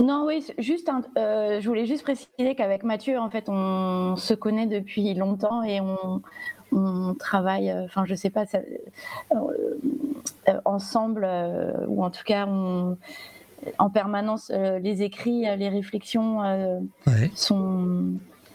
[0.00, 5.14] non, oui, juste, je voulais juste préciser qu'avec Mathieu, en fait, on se connaît depuis
[5.14, 6.22] longtemps et on,
[6.72, 8.58] on travaille, enfin, je sais pas, ça,
[10.48, 12.46] euh, ensemble, euh, ou en tout cas
[13.78, 16.40] en permanence, euh, les écrits, les réflexions
[17.34, 18.12] sont,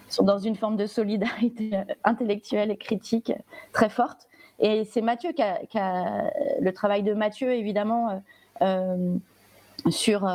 [0.07, 1.71] sont dans une forme de solidarité
[2.03, 3.33] intellectuelle et critique
[3.73, 4.27] très forte.
[4.59, 6.31] Et c'est Mathieu qui a,
[6.61, 8.21] le travail de Mathieu, évidemment,
[9.89, 10.29] sur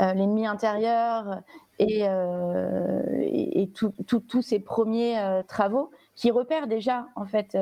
[0.00, 1.42] l'ennemi intérieur
[1.78, 7.56] et, et, tous ses premiers travaux qui repèrent déjà, en fait,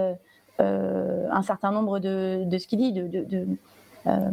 [0.60, 2.94] euh, un certain nombre de, de ce qu'il dit,
[4.06, 4.30] euh,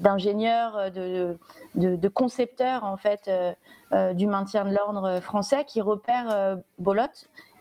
[0.00, 1.36] d'ingénieurs, de,
[1.74, 7.02] de, concepteurs en fait euh, du maintien de l'ordre français qui repèrent Bolot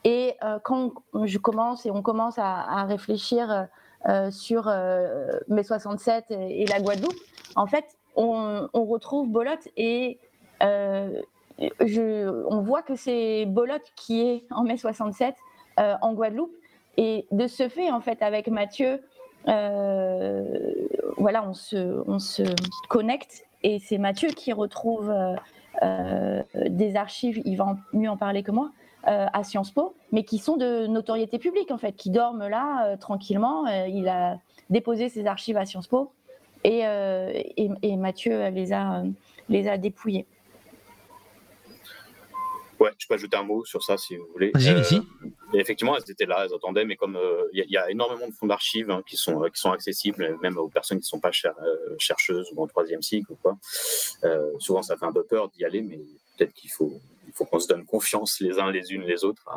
[0.06, 0.94] Et quand
[1.26, 3.68] je commence et on commence à, réfléchir
[4.30, 4.72] sur
[5.50, 7.20] mai 67 et, la Guadeloupe,
[7.58, 10.20] en fait, on, retrouve Bolotte et
[10.62, 11.12] on
[12.62, 15.36] voit que c'est Bolotte qui est en mai 67
[15.78, 16.53] en Guadeloupe.
[16.97, 19.01] Et de ce fait, en fait, avec Mathieu,
[19.45, 22.43] voilà, on se, on se
[22.89, 25.36] connecte et c'est Mathieu qui retrouve euh,
[25.82, 28.71] euh, des archives, il va mieux en parler que moi,
[29.07, 32.97] euh, à Sciences Po, mais qui sont de notoriété publique en fait, qui dorment là
[32.97, 33.65] tranquillement.
[33.88, 34.38] il a
[34.69, 36.11] déposé ses archives à Sciences Po
[36.65, 36.84] et,
[37.57, 39.03] et, Mathieu les a,
[39.49, 40.26] les a dépouillées.
[42.84, 44.52] Ouais, je peux ajouter un mot sur ça si vous voulez.
[44.54, 45.02] Vas-y,
[45.54, 48.46] effectivement, elles étaient là, elles attendaient, mais comme euh, il y, a énormément de fonds
[48.46, 51.96] d'archives hein, qui, sont, qui sont accessibles, même aux personnes qui ne sont pas euh,
[51.98, 53.58] chercheuses ou en troisième cycle ou quoi.
[54.26, 55.98] Euh, souvent, ça fait un peu peur d'y aller, mais
[56.38, 59.48] peut-être qu'il faut, il faut qu'on se donne confiance les uns les unes les autres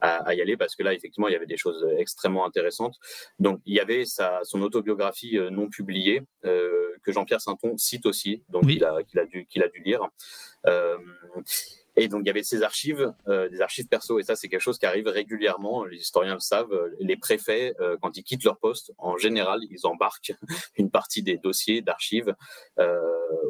[0.00, 2.96] à, y aller, parce que là, effectivement, il y avait des choses extrêmement intéressantes.
[3.38, 8.64] Donc, il y avait sa, son autobiographie non publiée que Jean-Pierre Sainton cite aussi, donc
[8.68, 10.00] il, a, qu'il a, dû, qu'il a dû lire.
[11.96, 14.18] Et donc, il y avait ces archives, euh, des archives perso.
[14.18, 15.84] Et ça, c'est quelque chose qui arrive régulièrement.
[15.84, 16.90] Les historiens le savent.
[17.00, 20.34] Les préfets, euh, quand ils quittent leur poste, en général, ils embarquent
[20.76, 22.34] une partie des dossiers d'archives.
[22.78, 23.00] Euh,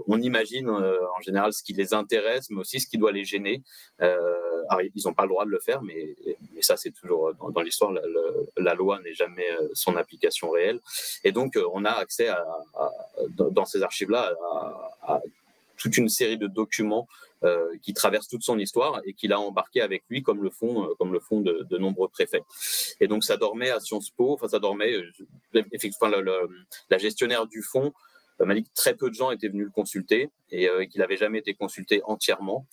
[0.06, 3.62] on imagine en général ce qui les intéresse, mais aussi ce qui doit les gêner.
[3.98, 6.14] alors, ils n'ont pas le droit de le faire, mais,
[6.54, 7.92] mais ça, c'est toujours dans, l'histoire.
[8.56, 10.80] La, loi n'est jamais son application réelle.
[11.24, 12.44] Et donc, on a accès à,
[13.28, 14.32] dans ces archives-là
[15.02, 15.20] à
[15.76, 17.25] toute une série de documents euh,
[17.82, 20.94] qui traversent toute son histoire et qu'il a embarqué avec lui comme le font, euh,
[20.98, 22.42] comme le font de, nombreux préfets.
[23.00, 26.10] Et donc ça dormait à Sciences Po, enfin ça dormait, euh, effectivement,
[26.90, 27.92] la gestionnaire du fonds
[28.40, 31.38] m'a dit que très peu de gens étaient venus le consulter et qu'il n'avait jamais
[31.38, 32.66] été consulté entièrement.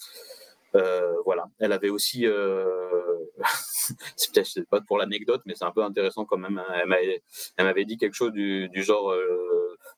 [1.26, 1.46] voilà.
[1.60, 2.26] Elle avait aussi,
[4.18, 6.58] c'est peut-être pas pour l'anecdote, mais c'est un peu intéressant quand même.
[6.58, 6.84] Hein.
[7.58, 9.14] Elle m'avait dit quelque chose du, genre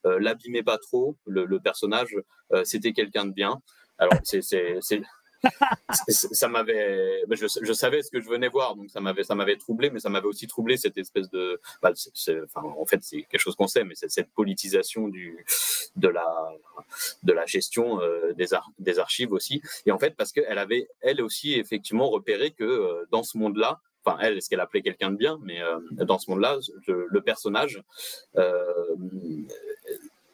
[0.03, 2.15] l'abîmez pas trop, le personnage,
[2.63, 3.59] c'était quelqu'un de bien.
[3.97, 4.41] Alors, c'est,
[6.09, 9.89] ça m'avait, je, savais ce que je venais voir, donc ça m'avait, ça m'avait troublé,
[9.89, 11.91] mais ça m'avait aussi troublé cette espèce de, bah,
[12.43, 15.45] enfin, en fait, c'est quelque chose qu'on sait, mais c'est cette politisation du,
[15.95, 16.25] de la,
[17.23, 19.61] de la gestion euh, des, archives aussi.
[19.85, 23.81] Et en fait, parce qu'elle avait, elle aussi, effectivement, repéré que euh, dans ce monde-là,
[24.03, 27.21] enfin elle, ce qu'elle appelait quelqu'un de bien, mais euh, dans ce monde-là, le, le
[27.21, 27.81] personnage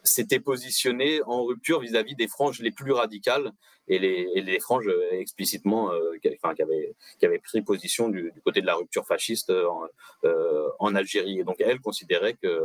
[0.04, 3.52] s'était positionné en rupture vis-à-vis des franges les plus radicales
[3.88, 4.00] et
[4.42, 8.62] les, franges euh, explicitement euh, qui, enfin, qui, avaient, qui, avaient, pris position du, côté
[8.62, 11.40] de la rupture fasciste euh, en, Algérie.
[11.40, 12.62] Et donc elle considérait que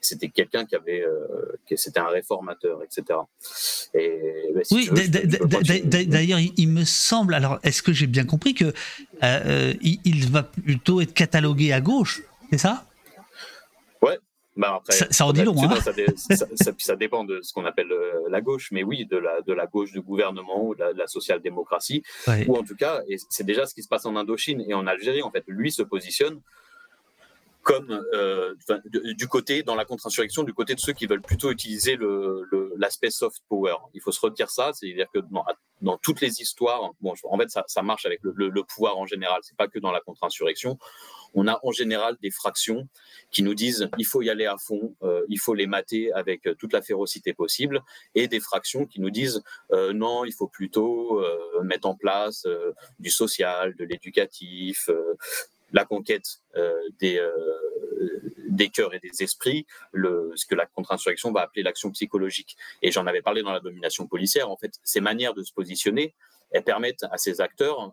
[0.00, 1.04] c'était quelqu'un qui avait,
[1.68, 3.18] que c'était un réformateur, etc.
[3.94, 4.90] Et, bah, oui,
[6.06, 8.72] d'ailleurs, il me semble, alors est-ce que j'ai bien compris que
[9.82, 12.86] il va plutôt être catalogué à gauche, c'est ça?
[14.02, 14.18] Ouais,
[14.56, 15.54] bah après, ça, en dit long.
[15.62, 15.76] Hein.
[16.78, 19.66] ça, dépend de ce qu'on appelle euh, la gauche, mais oui, de la, de la
[19.66, 22.02] gauche du gouvernement ou de la, social-démocratie,
[22.48, 24.86] ou en tout cas, et c'est déjà ce qui se passe en Indochine et en
[24.86, 26.40] Algérie, en fait, lui se positionne
[27.62, 28.54] comme euh,
[28.94, 31.98] du côté, dans la contre-insurrection, du côté de ceux qui veulent plutôt utiliser
[32.76, 33.76] l'aspect le, soft power.
[33.94, 35.44] Il faut se redire ça, c'est-à-dire que dans,
[35.82, 39.06] dans, toutes les histoires, bon, en fait, ça, ça marche avec le, le pouvoir en
[39.06, 40.78] général, c'est pas que dans la contre-insurrection
[41.34, 42.88] on a en général des fractions
[43.30, 46.46] qui nous disent il faut y aller à fond, euh, il faut les mater avec
[46.46, 47.82] euh, toute la férocité possible,
[48.14, 51.22] et des fractions qui nous disent euh, non, il faut plutôt
[51.62, 52.46] mettre en place
[52.98, 54.88] du social, de l'éducatif,
[55.72, 56.40] la conquête
[56.98, 57.20] des,
[58.48, 62.56] des cœurs et des esprits, le, ce que la contre-insurrection va appeler l'action psychologique.
[62.82, 64.50] Et j'en avais parlé dans la domination policière.
[64.50, 66.14] En fait, ces manières de se positionner,
[66.50, 67.92] elles permettent à ces acteurs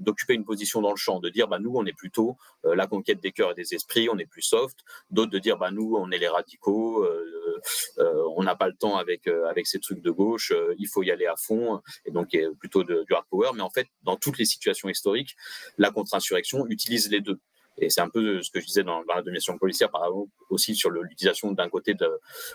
[0.00, 2.86] d'occuper une position dans le champ, de dire bah, nous, on est plutôt euh, la
[2.86, 4.78] conquête des cœurs et des esprits, on est plus soft,
[5.10, 7.60] d'autres de dire bah, nous, on est les radicaux, euh,
[7.98, 11.10] euh, on n'a pas le temps avec, avec ces trucs de gauche, il faut y
[11.10, 13.50] aller à fond, et donc plutôt de, du hard power.
[13.54, 15.36] Mais en fait, dans toutes les situations historiques,
[15.78, 17.40] la contre-insurrection utilise les deux.
[17.78, 20.74] Et c'est un peu ce que je disais dans, la domination policière, par exemple, aussi
[20.74, 22.08] sur l'utilisation d'un côté de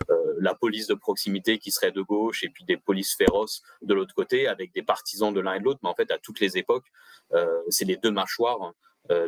[0.10, 3.94] euh, la police de proximité qui serait de gauche et puis des polices féroces de
[3.94, 5.80] l'autre côté, avec des partisans de l'un et de l'autre.
[5.84, 6.88] Mais en fait, à toutes les époques,
[7.34, 8.74] euh, c'est les deux mâchoires
[9.10, 9.28] euh,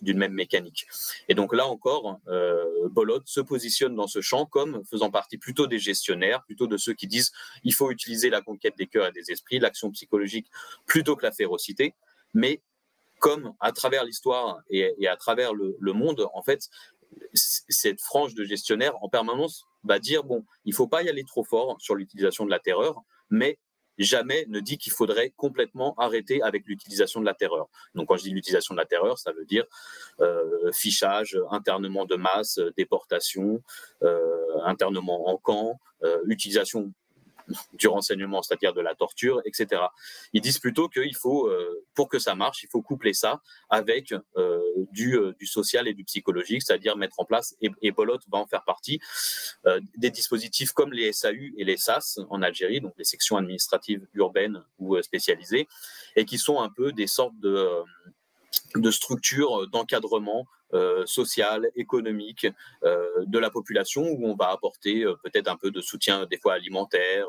[0.00, 0.86] d'une même mécanique.
[1.28, 5.66] Et donc là encore, euh, Bolot se positionne dans ce champ comme faisant partie plutôt
[5.66, 7.30] des gestionnaires, plutôt de ceux qui disent
[7.62, 10.46] il faut utiliser la conquête des cœurs et des esprits, l'action psychologique
[10.86, 11.94] plutôt que la férocité,
[12.32, 12.62] mais
[13.20, 16.68] comme à travers l'histoire et, à travers le, monde, en fait,
[17.34, 21.44] cette frange de gestionnaires en permanence va dire bon, il faut pas y aller trop
[21.44, 23.58] fort sur l'utilisation de la terreur, mais
[23.98, 27.68] jamais ne dit qu'il faudrait complètement arrêter avec l'utilisation de la terreur.
[27.94, 29.66] Donc quand je dis l'utilisation de la terreur, ça veut dire
[30.20, 33.62] euh, fichage, internement de masse, déportation,
[34.64, 35.78] internement en camp,
[36.26, 36.94] utilisation
[37.74, 39.82] du renseignement, c'est-à-dire de la torture, etc.
[40.32, 44.12] Ils disent plutôt qu'il faut, euh, pour que ça marche, il faut coupler ça avec
[44.36, 44.60] euh,
[44.92, 48.38] du, euh, du, social et du psychologique, c'est-à-dire mettre en place, et, et Bolot va
[48.38, 49.00] en faire partie,
[49.96, 54.62] des dispositifs comme les SAU et les SAS en Algérie, donc les sections administratives urbaines
[54.78, 55.68] ou spécialisées,
[56.16, 62.46] et qui sont un peu des sortes de structures d'encadrement euh, social, économique
[62.84, 66.38] euh, de la population où on va apporter euh, peut-être un peu de soutien des
[66.38, 67.26] fois alimentaire,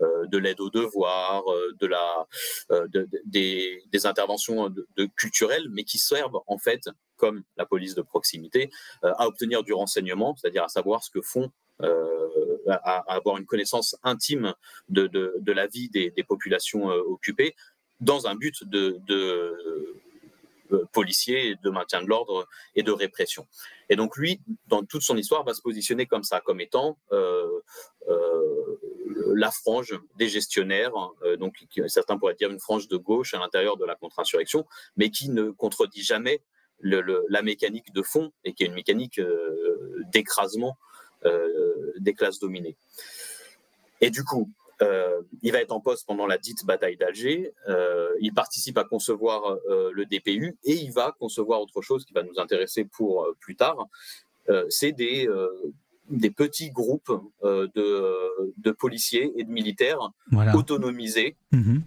[0.00, 1.44] de l'aide aux devoirs,
[1.78, 2.26] de la,
[3.26, 8.70] des, interventions de, culturelles, mais qui servent en fait, comme la police de proximité,
[9.02, 11.50] à obtenir du renseignement, c'est-à-dire à savoir ce que font
[12.68, 14.54] à, avoir une connaissance intime
[14.88, 17.54] de, de, la vie des, populations occupées
[18.00, 19.00] dans un but de
[20.72, 23.46] euh, policier, de maintien de l'ordre et de répression.
[23.88, 27.48] Et donc lui, dans toute son histoire, va se positionner comme ça, comme étant euh,
[28.08, 28.78] euh,
[29.34, 30.92] la frange des gestionnaires,
[31.38, 31.54] donc
[31.86, 34.66] certains pourraient dire une frange de gauche à l'intérieur de la contre-insurrection,
[34.96, 36.42] mais qui ne contredit jamais
[36.82, 39.20] la mécanique de fond et qui est une mécanique
[40.12, 40.76] d'écrasement
[41.98, 42.76] des classes dominées.
[44.00, 44.50] Et du coup,
[44.82, 47.52] euh, il va être en poste pendant la dite bataille d'Alger.
[47.68, 52.12] Euh, il participe à concevoir euh, le DPU et il va concevoir autre chose qui
[52.12, 53.86] va nous intéresser pour plus tard.
[54.68, 55.28] c'est des,
[56.08, 57.12] des petits groupes
[57.42, 57.70] de,
[58.56, 60.10] de, policiers et de militaires
[60.54, 61.36] autonomisés.
[61.52, 61.78] Mm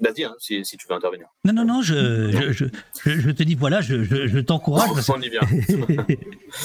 [0.00, 1.26] Vas-y, hein, si, si, tu veux intervenir.
[1.44, 2.66] Non, non, non, je, je,
[3.04, 4.90] je, te dis, voilà, je, je t'encourage.
[5.08, 5.40] On y vient.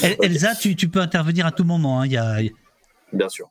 [0.22, 2.00] Elsa, tu, tu, peux intervenir à tout moment.
[2.00, 2.38] Hein, y a...
[3.12, 3.50] Bien sûr.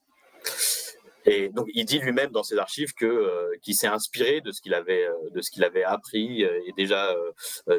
[1.25, 4.61] Et donc, il dit lui-même dans ses archives que euh, qu'il s'est inspiré de ce
[4.61, 7.15] qu'il avait euh, de ce qu'il avait appris euh, et déjà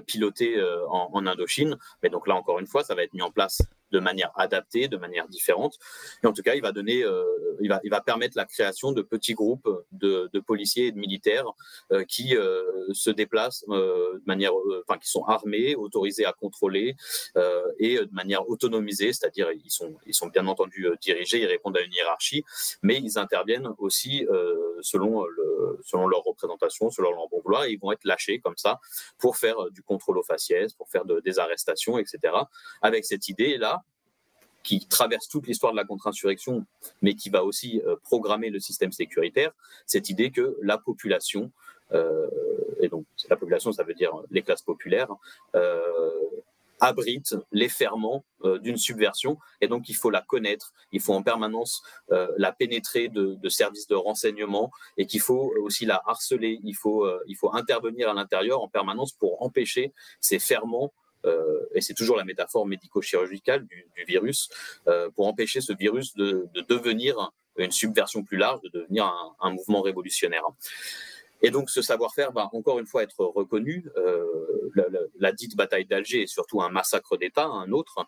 [0.07, 1.77] piloté en, en, Indochine.
[2.01, 3.61] Mais donc là, encore une fois, ça va être mis en place
[3.93, 5.77] de manière adaptée, de manière différente.
[6.23, 7.23] Et en tout cas, il va donner, euh,
[7.61, 11.45] il, va, il va permettre la création de petits groupes de, policiers et de militaires
[11.91, 14.51] euh, qui euh, se déplacent de manière,
[14.87, 16.95] enfin, qui sont armés, autorisés à contrôler
[17.77, 21.81] et de manière autonomisée, c'est-à-dire ils sont, ils sont bien entendu dirigés, ils répondent à
[21.81, 22.43] une hiérarchie,
[22.81, 24.25] mais ils interviennent aussi
[24.81, 28.79] selon, le, selon leur représentation, selon leur bon vouloir, ils vont être lâchés comme ça
[29.19, 32.33] pour faire du contrôle aux faciès, pour faire des arrestations, etc.
[32.81, 33.82] Avec cette idée-là,
[34.63, 36.65] qui traverse toute l'histoire de la contre-insurrection,
[37.01, 39.51] mais qui va aussi euh, programmer le système sécuritaire,
[39.85, 41.51] cette idée que la population,
[41.91, 42.29] euh,
[42.79, 45.13] et donc la population, ça veut dire les classes populaires,
[45.55, 45.81] euh,
[46.79, 48.25] abrite les ferments
[48.61, 53.35] d'une subversion, et donc il faut la connaître, il faut en permanence la pénétrer de,
[53.35, 58.09] de, services de renseignement, et qu'il faut aussi la harceler, il faut, il faut intervenir
[58.09, 61.02] à l'intérieur en permanence pour empêcher ces ferments euh,
[61.73, 64.49] et c'est toujours la métaphore médico-chirurgicale du, virus,
[64.87, 69.05] euh, pour empêcher ce virus de, devenir une subversion plus large, de devenir
[69.39, 70.43] un, mouvement révolutionnaire.
[71.41, 73.85] Et donc ce savoir-faire va encore une fois être reconnu.
[73.97, 74.25] Euh,
[75.19, 78.07] la, dite bataille d'Alger est surtout un massacre d'État, un autre,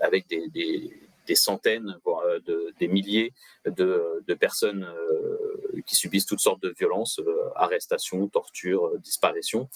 [0.00, 0.92] avec des
[1.34, 3.32] centaines, voire euh, des milliers
[3.66, 9.68] de, personnes euh, qui subissent toutes sortes de violences, euh, arrestations, tortures, disparitions.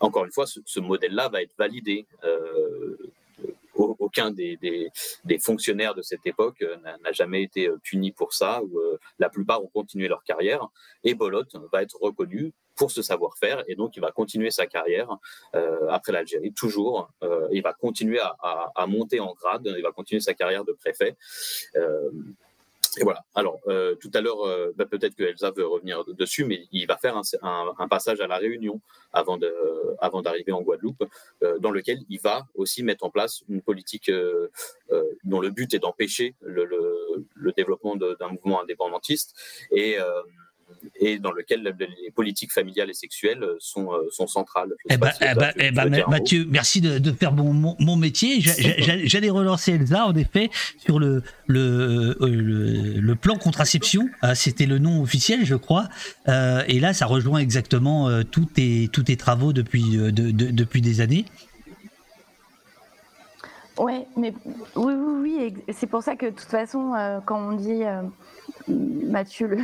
[0.00, 2.06] encore une fois, ce, modèle-là va être validé
[4.16, 4.56] aucun des,
[5.24, 8.80] des, fonctionnaires de cette époque n'a jamais été puni pour ça, ou
[9.18, 10.66] la plupart ont continué leur carrière.
[11.04, 13.64] Et Bolot va être reconnu pour ce savoir-faire.
[13.66, 15.08] Et donc, il va continuer sa carrière
[15.54, 17.10] euh, après l'Algérie, toujours.
[17.24, 21.16] Euh, il va continuer à, monter en grade, il va continuer sa carrière de préfet.
[21.76, 22.10] Euh,
[22.96, 23.24] et voilà.
[23.34, 23.60] Alors,
[24.00, 24.38] tout à l'heure,
[24.74, 28.36] bah, peut-être que Elsa veut revenir dessus, mais il va faire un, passage à la
[28.36, 28.80] Réunion
[29.12, 29.52] avant de,
[30.00, 31.04] avant d'arriver en Guadeloupe,
[31.60, 34.10] dans lequel il va aussi mettre en place une politique
[35.24, 39.34] dont le but est d'empêcher le, le, développement d'un mouvement indépendantiste
[39.70, 39.96] et
[40.98, 44.72] et dans lequel les politiques familiales et sexuelles sont, euh, sont centrales.
[44.88, 45.12] Eh ben
[46.08, 48.40] Mathieu, merci de, de faire mon, mon, métier.
[49.04, 54.08] J'allais relancer Elsa, en effet, sur le, le, euh, le, plan contraception.
[54.22, 55.88] Ah, c'était le nom officiel, je crois.
[56.28, 61.00] Euh, et là, ça rejoint exactement tous, tes, tous tes travaux depuis, de, depuis des
[61.00, 61.24] années.
[63.78, 64.32] Ouais, mais
[64.74, 65.54] oui, oui.
[65.72, 66.92] C'est pour ça que de toute façon,
[67.26, 67.82] quand on dit
[68.68, 69.58] Mathieu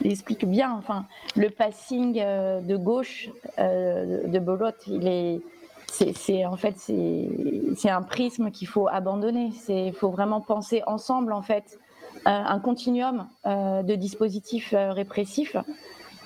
[0.00, 0.72] l'explique bien.
[0.72, 1.06] Enfin,
[1.36, 5.40] le passing euh, de gauche euh, de Bolot, il est,
[5.88, 9.50] c'est, en fait, c'est, un prisme qu'il faut abandonner.
[9.68, 11.78] Il faut vraiment penser ensemble, en fait.
[12.26, 15.56] un continuum de dispositifs répressifs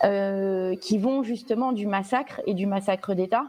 [0.02, 3.46] qui vont justement du massacre et du massacre d'État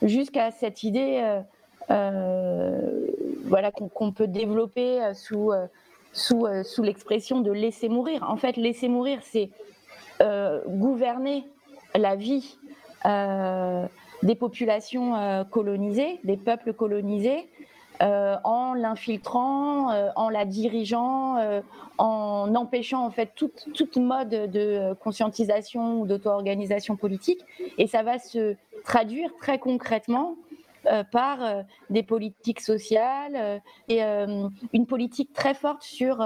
[0.00, 1.42] jusqu'à cette idée
[1.88, 5.52] voilà, qu'on peut développer sous,
[6.12, 8.24] sous, sous l'expression de laisser mourir.
[8.28, 9.50] En fait, laisser mourir, c'est
[10.68, 11.46] gouverner
[11.94, 12.58] la vie
[13.04, 17.48] des populations colonisées, des peuples colonisés,
[18.02, 21.60] euh, en l'infiltrant, euh, en la dirigeant, euh,
[21.98, 27.44] en empêchant en fait toute mode de conscientisation ou d'auto-organisation politique.
[27.78, 30.34] Et ça va se traduire très concrètement
[31.10, 36.18] par des politiques sociales et une politique très forte sur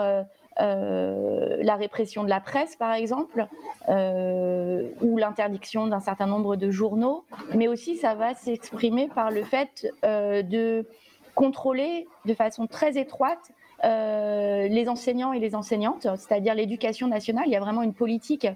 [0.58, 3.46] la répression de la presse, par exemple,
[3.88, 9.92] ou l'interdiction d'un certain nombre de journaux, mais aussi ça va s'exprimer par le fait
[10.02, 10.86] de
[11.34, 13.52] contrôler de façon très étroite
[13.84, 17.44] euh, les enseignants et les enseignantes, c'est-à-dire l'éducation nationale.
[17.46, 18.48] Il y a vraiment une politique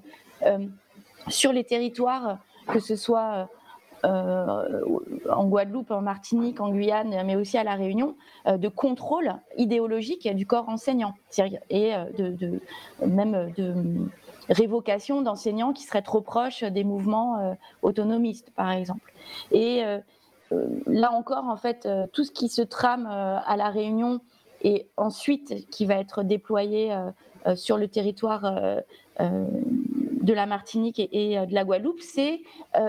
[0.43, 0.59] euh,
[1.29, 3.45] sur les territoires, que ce soit euh,
[4.05, 10.47] en Guadeloupe, en Martinique, en Guyane, mais aussi à La Réunion, de contrôle idéologique du
[10.47, 11.15] corps enseignant
[11.69, 12.61] et de,
[13.07, 13.75] même de
[14.49, 19.13] révocation d'enseignants qui seraient trop proches des mouvements autonomistes, par exemple.
[19.53, 19.85] Et
[20.53, 24.21] euh, là encore, en fait, euh, tout ce qui se trame euh, à La Réunion
[24.63, 26.95] et ensuite qui va être déployé
[27.55, 28.43] sur le territoire
[30.21, 32.43] de la Martinique et, de la Guadeloupe, c'est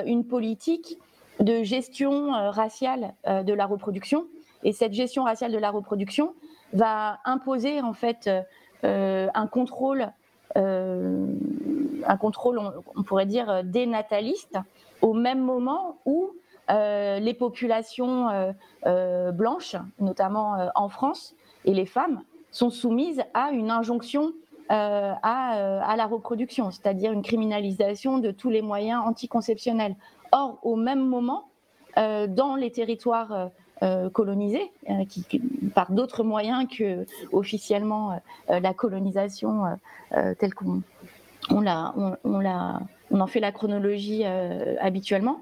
[0.05, 0.97] une politique
[1.39, 4.27] de gestion raciale de la reproduction.
[4.63, 6.33] Et cette gestion raciale de la reproduction
[6.73, 8.29] va imposer en fait
[8.83, 10.11] un contrôle,
[10.55, 12.59] un contrôle,
[12.95, 14.57] on, pourrait dire dénataliste,
[15.01, 16.31] au même moment où
[16.69, 18.51] euh, les populations euh,
[18.85, 22.21] euh, blanches, notamment en France, et les femmes,
[22.51, 24.33] sont soumises à une injonction
[24.73, 29.95] à, la reproduction, c'est-à-dire une criminalisation de tous les moyens anticonceptionnels.
[30.31, 31.49] Or, au même moment,
[31.97, 33.49] dans les territoires
[34.13, 34.71] colonisés,
[35.09, 35.41] qui,
[35.75, 39.63] par d'autres moyens que officiellement la colonisation
[40.39, 40.81] telle qu'on
[41.49, 41.65] on,
[42.23, 44.23] on, en fait la chronologie
[44.79, 45.41] habituellement,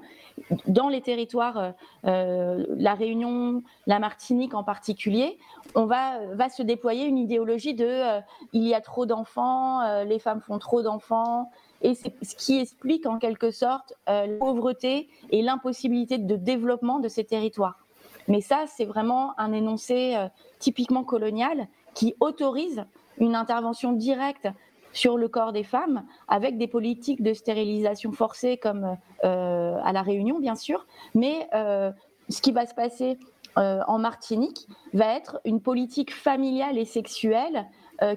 [0.66, 1.70] dans les territoires, euh,
[2.06, 5.38] euh, la Réunion, la Martinique en particulier,
[5.74, 8.20] on va, va se déployer une idéologie de euh,
[8.52, 11.50] il y a trop d'enfants, les femmes font trop d'enfants,
[11.82, 17.08] et c'est ce qui explique en quelque sorte la pauvreté et l'impossibilité de développement de
[17.08, 17.86] ces territoires.
[18.28, 20.16] Mais ça, c'est vraiment un énoncé
[20.58, 22.84] typiquement colonial qui autorise
[23.18, 24.48] une intervention directe
[24.92, 30.02] sur le corps des femmes, avec des politiques de stérilisation forcée comme euh, à la
[30.02, 30.86] Réunion, bien sûr.
[31.14, 31.92] Mais euh,
[32.28, 33.18] ce qui va se passer
[33.58, 37.66] euh, en Martinique va être une politique familiale et sexuelle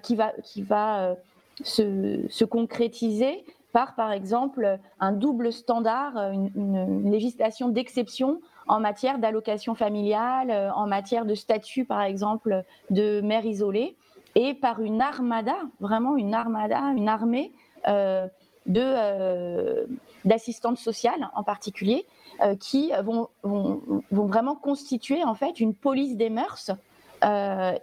[0.02, 1.14] qui va, qui va
[1.62, 10.72] se, concrétiser par, par exemple, un double standard, une, législation d'exception en matière d'allocation familiale,
[10.74, 13.98] en matière de statut, par exemple, de mère isolée
[14.36, 17.52] et par une armada, vraiment une armada, une armée
[17.88, 18.28] euh,
[18.66, 19.86] de euh,
[20.26, 22.06] d'assistantes sociales en particulier,
[22.42, 26.72] euh, qui vont, vont, vraiment constituer en fait une police des mœurs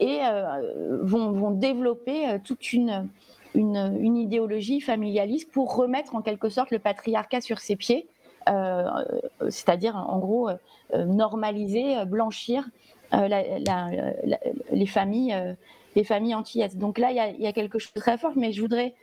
[0.01, 0.21] et
[1.01, 3.09] vont, vont, développer toute une,
[3.55, 8.07] une, une, idéologie familialiste pour remettre en quelque sorte le patriarcat sur ses pieds,
[8.47, 10.51] c'est-à-dire en gros
[10.93, 12.69] normaliser, blanchir
[13.13, 15.57] les familles
[15.97, 16.37] les familles.
[16.75, 18.95] Donc là, il y, a, quelque chose de très fort, mais je voudrais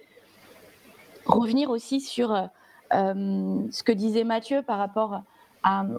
[1.26, 2.46] revenir aussi sur euh,
[2.92, 5.22] ce que disait Mathieu par rapport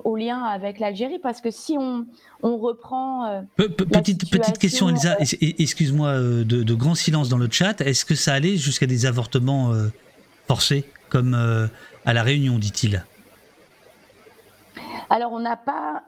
[0.05, 2.07] au lien avec l'Algérie, parce que si on,
[2.43, 3.27] reprend...
[3.27, 5.25] Euh, petite, petite question, Elisa, euh,
[5.59, 9.73] excuse-moi de, grand silence dans le chat, est-ce que ça allait jusqu'à des avortements
[10.47, 11.35] forcés, comme
[12.07, 13.05] à La Réunion, dit-il?
[15.11, 16.03] Alors, on n'a pas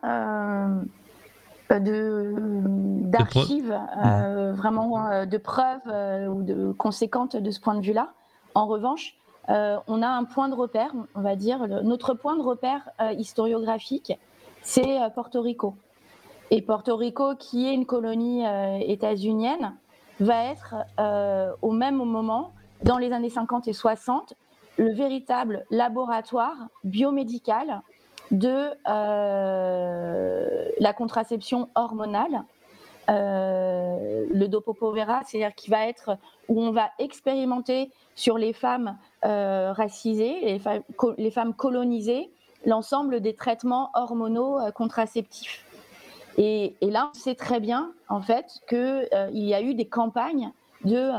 [1.78, 2.34] de
[3.10, 8.12] d'archives euh, vraiment euh, de preuves euh, ou de conséquentes de ce point de vue-là.
[8.54, 9.14] En revanche,
[9.50, 12.88] on a un point de repère, on va dire, notre point de repère
[13.18, 14.12] historiographique,
[14.62, 15.74] c'est Porto Rico.
[16.50, 18.44] Et Porto Rico, qui est une colonie
[18.86, 19.74] états-unienne,
[20.20, 20.74] va être
[21.62, 22.52] au même moment,
[22.84, 24.34] dans les années 50 et 60,
[24.76, 27.82] le véritable laboratoire biomédical
[28.30, 32.44] de euh, la contraception hormonale,
[33.10, 36.16] euh, le dopopovera, c'est-à-dire qui va être
[36.48, 40.60] où on va expérimenter sur les femmes euh, racisées,
[41.18, 42.30] les, femmes colonisées,
[42.64, 45.64] l'ensemble des traitements hormonaux contraceptifs.
[46.38, 50.52] Et, là, on sait très bien, en fait, qu'il il y a eu des campagnes
[50.84, 51.10] de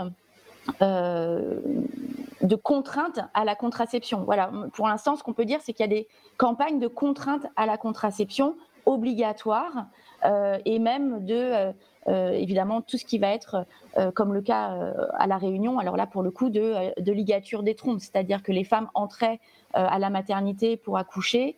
[2.41, 4.23] de contraintes à la contraception.
[4.23, 6.07] Voilà, pour l'instant, ce qu'on peut dire, c'est qu'il y a des
[6.37, 8.55] campagnes de contraintes à la contraception
[8.85, 9.85] obligatoires
[10.23, 11.73] et même de
[12.07, 13.67] euh, évidemment tout ce qui va être,
[13.97, 17.11] euh, comme le cas euh, à La Réunion, alors là pour le coup, de, de
[17.11, 19.39] ligature des trompes, c'est-à-dire que les femmes entraient
[19.73, 21.55] à la maternité pour accoucher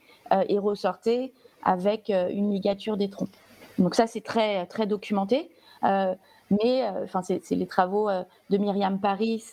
[0.47, 1.33] et ressortaient
[1.63, 3.35] avec une ligature des trompes.
[3.79, 5.49] Donc ça, c'est très, très documenté.
[5.81, 8.11] mais enfin, c'est les travaux
[8.51, 9.43] de Myriam Paris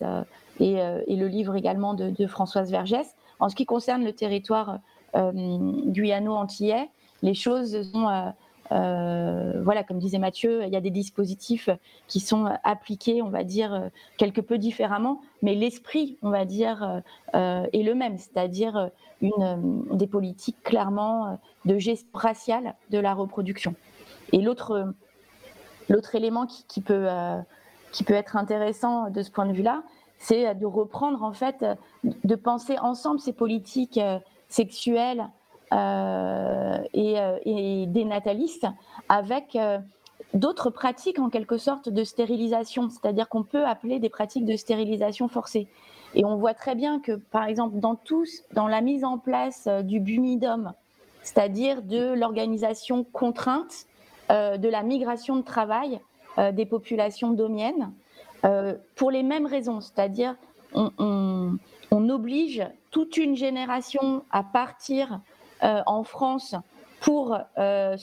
[0.59, 3.17] et, le livre également de, de, Françoise Vergès.
[3.39, 4.81] En ce qui concerne le territoire
[5.15, 6.91] guyano-antillais,
[7.23, 8.35] les choses sont
[8.73, 11.69] euh, voilà, comme disait Mathieu, il y a des dispositifs
[12.07, 17.03] qui sont appliqués, on va dire, quelque peu différemment, mais l'esprit, on va dire,
[17.35, 18.91] euh, est le même, c'est-à-dire
[19.21, 23.75] une, des politiques clairement de gestion raciale de la reproduction.
[24.33, 24.95] Et l'autre,
[25.89, 27.41] l'autre élément qui, peut, euh,
[27.93, 29.83] qui peut être intéressant de ce point de vue-là,
[30.19, 31.65] c'est de reprendre, en fait,
[32.05, 33.99] de penser ensemble ces politiques
[34.49, 35.27] sexuelles
[35.73, 38.67] euh, euh, et, des natalistes
[39.09, 39.79] avec euh,
[40.35, 45.29] d'autres pratiques en quelque sorte de stérilisation, c'est-à-dire qu'on peut appeler des pratiques de stérilisation
[45.29, 45.69] forcée.
[46.15, 49.69] Et on voit très bien que, par exemple, dans tous, dans la mise en place
[49.85, 50.73] du bumidum,
[51.23, 53.87] c'est-à-dire de l'organisation contrainte
[54.29, 56.01] de la migration de travail
[56.53, 57.93] des populations domiennes,
[58.97, 60.35] pour les mêmes raisons, c'est-à-dire
[60.75, 61.59] on,
[61.93, 65.21] oblige toute une génération à partir
[65.63, 66.55] en France
[67.01, 67.97] pour euh,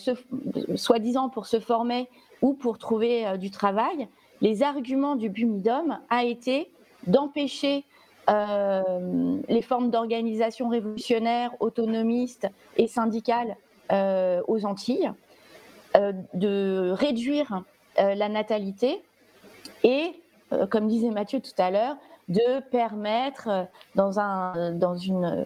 [0.76, 2.10] soi-disant pour se former
[2.42, 4.08] ou pour trouver euh, du travail,
[4.42, 6.72] les arguments du Bumidom a été
[7.06, 7.86] d'empêcher
[8.28, 13.56] les formes d'organisation révolutionnaire, autonomiste et syndicale
[13.90, 15.14] aux Antilles,
[15.96, 17.64] de réduire
[17.96, 19.02] la natalité.
[19.86, 20.22] Et,
[20.70, 21.96] comme disait Mathieu tout à l'heure,
[22.28, 25.46] de permettre dans, un, dans une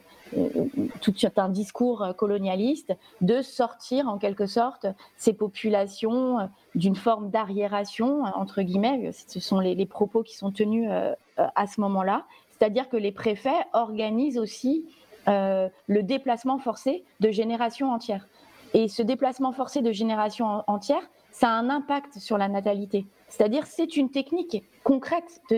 [1.02, 4.88] tout un discours colonialiste, de sortir en quelque sorte
[5.18, 6.46] ces populations euh,
[6.76, 11.82] d'une forme d'arriération, entre guillemets, ce sont les, propos qui sont tenus euh, à ce
[11.82, 14.86] moment-là, c'est-à-dire que les préfets organisent aussi
[15.28, 18.28] euh, le déplacement forcé de générations entières.
[18.74, 23.06] Et ce déplacement forcé de générations entières, ça a un impact sur la natalité.
[23.32, 25.58] C'est-à-dire c'est une technique concrète de,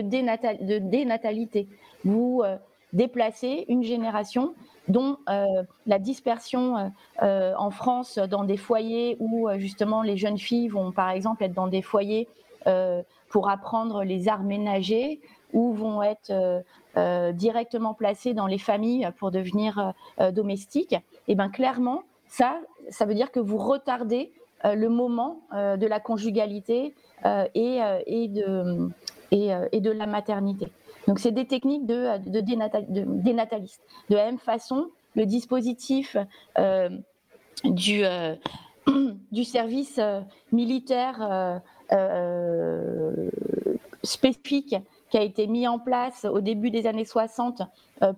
[0.78, 1.68] dénatalité.
[2.04, 2.42] Vous
[2.94, 4.54] déplacer une génération
[4.88, 5.44] dont euh,
[5.86, 6.88] la dispersion euh,
[7.22, 11.52] euh, en France dans des foyers où justement les jeunes filles vont par exemple être
[11.52, 12.28] dans des foyers
[13.28, 15.20] pour apprendre les arts ménagers
[15.52, 16.32] ou vont être
[17.32, 19.92] directement placées dans les familles pour devenir
[20.32, 22.56] domestiques, et eh bien clairement, ça,
[22.88, 24.32] ça veut dire que vous retardez
[24.64, 26.94] le moment de la conjugalité
[27.54, 28.90] et, et, de,
[29.30, 30.68] et, de la maternité.
[31.06, 33.82] Donc, c'est des techniques de, dénatalistes.
[34.08, 36.16] De la même façon, le dispositif
[36.58, 36.88] euh,
[37.64, 38.34] du, euh,
[39.44, 40.20] service euh,
[40.52, 41.60] militaire
[44.02, 44.76] spécifique
[45.10, 47.62] qui a été mis en place au début des années 60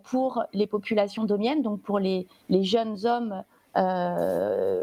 [0.04, 3.42] pour les populations domiennes, donc pour les, jeunes hommes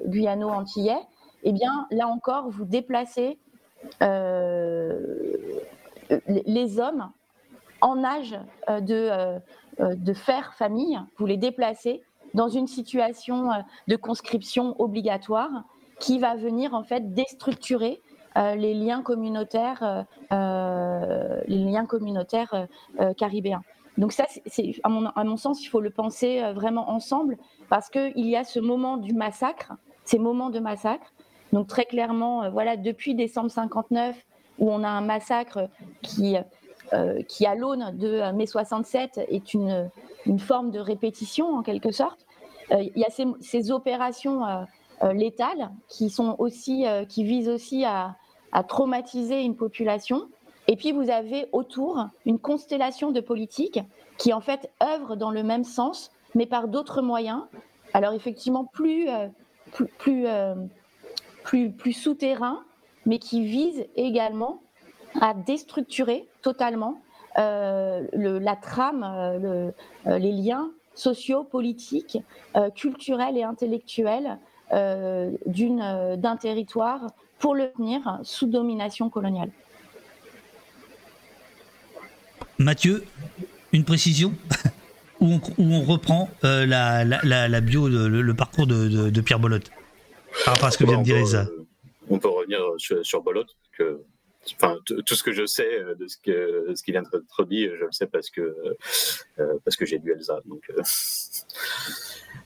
[0.05, 0.99] guyano-antillais,
[1.43, 3.39] eh bien, là encore, vous déplacez
[6.45, 7.11] les hommes
[7.83, 8.35] en âge
[8.69, 9.39] euh, de, euh,
[9.79, 12.01] euh, de faire famille, vous les déplacez
[12.33, 13.49] dans une situation
[13.87, 15.65] de conscription obligatoire
[15.99, 18.01] qui va venir en fait déstructurer
[18.35, 22.67] les liens communautaires, les liens communautaires
[23.17, 23.61] caribéens.
[23.99, 27.37] Donc ça, c'est à mon, à mon, sens, il faut le penser vraiment ensemble
[27.69, 29.73] parce qu'il y a ce moment du massacre,
[30.03, 31.13] ces moments de massacre.
[31.53, 34.17] Donc très clairement, voilà, depuis décembre 59,
[34.59, 35.69] où on a un massacre
[36.01, 36.35] qui
[36.93, 39.89] euh, qui, à l'aune de euh, mai 67, est une,
[40.25, 42.25] une, forme de répétition en quelque sorte.
[42.71, 44.41] Euh, il y a ces, ces opérations
[45.13, 48.15] létales qui, sont aussi, qui visent aussi à,
[48.51, 50.29] à traumatiser une population.
[50.67, 53.79] Et puis vous avez autour une constellation de politiques
[54.17, 57.41] qui en fait œuvrent dans le même sens, mais par d'autres moyens.
[57.93, 59.07] Alors effectivement plus
[59.97, 60.25] plus,
[61.43, 62.63] plus, plus souterrains,
[63.05, 64.61] mais qui visent également
[65.21, 67.01] à déstructurer totalement
[67.37, 69.71] euh, la trame, euh,
[70.07, 72.19] euh, les liens sociaux, politiques,
[72.75, 74.37] culturels et intellectuels
[74.71, 77.07] d'un territoire
[77.39, 79.49] pour le tenir sous domination coloniale.
[82.59, 83.03] Mathieu,
[83.71, 84.33] une précision
[85.19, 89.71] où, on, reprend la, bio, le, parcours de, Pierre Bolotte?
[90.45, 91.47] Par rapport à ce que vient de dire Elsa.
[92.09, 93.23] On peut revenir sur,
[93.77, 94.01] que
[94.55, 97.85] enfin, tout ce que je sais de ce que ce qui vient d'être dit, je
[97.85, 98.55] le sais parce que
[99.63, 100.41] parce que j'ai lu Elsa.
[100.45, 100.69] Donc,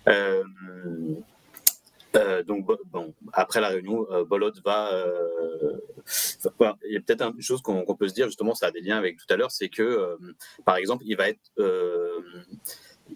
[0.08, 0.44] Euh,
[2.48, 4.94] donc, bon, après la réunion, euh, Bolot va.
[4.94, 5.78] Euh,
[6.86, 8.98] il y a peut-être une chose qu'on peut se dire, justement, ça a des liens
[8.98, 10.18] avec tout à l'heure, c'est que,
[10.66, 11.52] par exemple, il va être.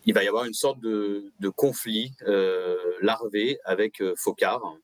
[0.06, 2.14] Il va y avoir une sorte de, conflit
[3.02, 4.78] larvé avec Focard,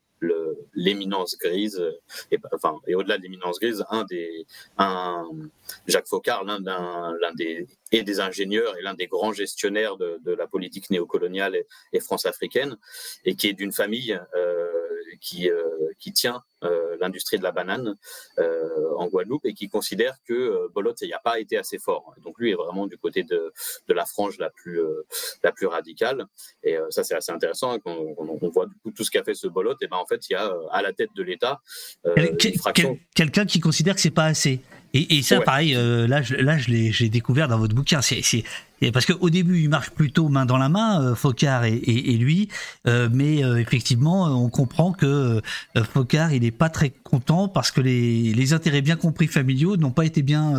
[0.74, 1.84] l'éminence grise,
[2.32, 4.46] et, enfin, et au-delà de l'éminence grise, un des,
[5.88, 10.90] Jacques Faucard, l'un des, et des ingénieurs et l'un des grands gestionnaires de, la politique
[10.90, 12.78] néocoloniale et, et france-africaine,
[13.26, 14.87] et qui est d'une famille euh,
[15.22, 15.64] qui, euh,
[16.00, 17.96] qui tient euh, l'industrie de la banane
[18.40, 22.14] euh, en Guadeloupe et qui considère que Bolot il a pas été assez fort.
[22.24, 23.54] Donc lui est vraiment du côté de,
[23.88, 24.82] de la frange la plus,
[25.44, 26.26] la plus radicale.
[26.64, 27.74] Et ça, c'est assez intéressant.
[27.74, 29.76] Hein, on, voit du coup tout ce qu'a fait ce Bolot.
[29.82, 31.62] Et ben, en fait, il y a à la tête de l'État
[33.16, 34.62] quelqu'un qui considère que c'est pas assez.
[35.10, 38.02] Et, ça, pareil, là, je, là, je l'ai découvert dans votre bouquin.
[38.02, 38.44] C'est
[38.94, 42.48] parce qu'au début, il marche plutôt main dans la main, euh, Focard et, lui,
[42.88, 45.42] euh, mais euh, effectivement, on comprend que
[45.94, 50.06] Focard, il n'est pas très content parce que les, intérêts bien compris familiaux n'ont pas
[50.06, 50.54] été bien,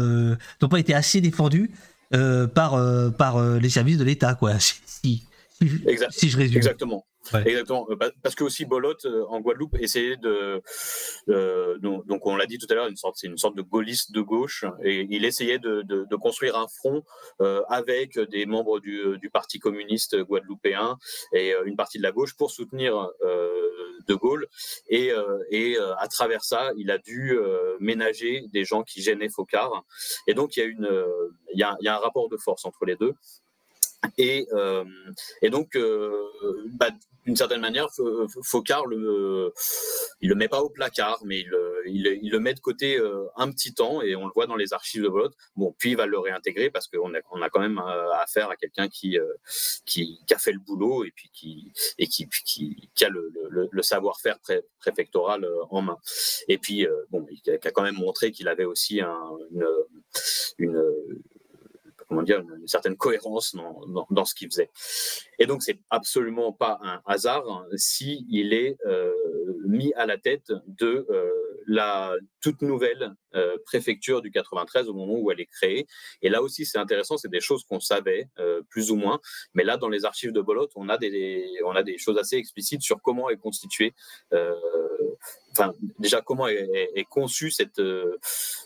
[0.61, 1.71] n'ont pas été assez défendus
[2.11, 2.79] par
[3.17, 4.55] par les services de l'État, quoi.
[5.01, 5.23] Si,
[6.11, 6.57] si, je résume.
[6.57, 7.07] Exactement.
[7.45, 7.87] Exactement.
[7.91, 10.63] Euh, parce que aussi Bolot euh, en Guadeloupe essayait de,
[11.29, 14.13] euh, donc, on l'a dit tout à l'heure, une sorte, c'est une sorte de gaulliste
[14.13, 17.03] de gauche, et il essayait de, de, construire un front
[17.69, 20.99] avec des membres du, du, Parti communiste guadeloupéen
[21.33, 24.47] et une partie de la gauche pour soutenir de Gaulle.
[24.89, 25.13] Et,
[25.51, 27.39] et à travers ça, il a dû
[27.79, 29.85] ménager des gens qui gênaient Focard.
[30.27, 30.89] Et donc il y a une,
[31.55, 33.15] il y a, il y a un rapport de force entre les deux.
[34.17, 34.85] Et, euh,
[35.43, 36.13] et, donc, euh,
[36.79, 36.91] bah,
[37.25, 37.89] d'une certaine manière,
[38.45, 39.53] Focard, le,
[40.21, 41.53] il le met pas au placard, mais il,
[41.87, 44.57] il, il le met de côté euh, un petit temps, et on le voit dans
[44.57, 45.31] les archives de Bolot.
[45.57, 47.79] Bon, puis il va le réintégrer parce qu'on a, on a quand même
[48.21, 49.19] affaire à quelqu'un qui,
[49.85, 53.33] qui, qui, a fait le boulot et puis qui, et qui, qui, qui a le,
[53.51, 54.39] le, le savoir-faire
[54.79, 55.99] préfectoral en main.
[56.47, 59.67] Et puis, bon, il a quand même montré qu'il avait aussi un, une,
[60.59, 60.83] une
[62.09, 64.71] comment dire, une, certaine cohérence dans, dans, ce qu'il faisait.
[65.39, 69.13] Et donc, c'est absolument pas un hasard hein, si il est euh,
[69.67, 71.31] mis à la tête de euh,
[71.67, 75.87] la toute nouvelle euh, préfecture du 93 au moment où elle est créée.
[76.23, 78.29] Et là aussi, c'est intéressant, c'est des choses qu'on savait
[78.69, 79.21] plus ou moins,
[79.55, 82.37] mais là, dans les archives de Bolot, on a des, on a des choses assez
[82.37, 83.95] explicites sur comment est constituée
[85.59, 88.17] enfin, déjà comment est, est, conçu cette, euh,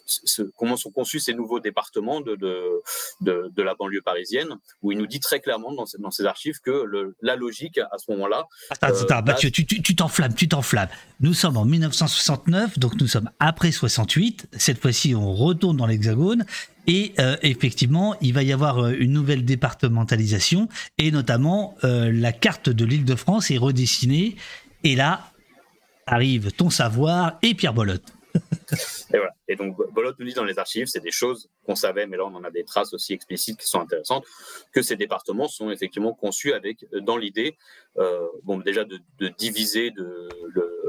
[0.07, 2.83] ce, comment sont conçus ces nouveaux départements de, de,
[3.21, 6.71] de, la banlieue parisienne, où il nous dit très clairement dans, dans ses archives que
[6.71, 8.45] le, la logique à ce moment-là.
[8.71, 10.89] Attends, euh, attends Mathieu, tu t'enflammes, tu t'enflammes.
[11.21, 14.49] Nous sommes en 1969, donc nous sommes après 68.
[14.63, 16.45] Cette fois-ci, on retourne dans l'Hexagone.
[16.87, 20.69] Et euh, effectivement, il va y avoir une nouvelle départementalisation
[20.99, 24.37] et notamment la carte de l'île de France est redessinée.
[24.83, 25.33] Et là,
[26.07, 27.99] arrive ton savoir et Pierre Bolot.
[29.13, 29.35] Et voilà.
[29.49, 32.25] Et donc Bolot nous dit dans les archives, c'est des choses qu'on savait, mais là
[32.25, 34.25] on en a des traces aussi explicites qui sont intéressantes,
[34.73, 37.57] que ces départements sont effectivement conçus avec dans l'idée,
[37.99, 39.01] euh, bon déjà de,
[39.39, 39.93] diviser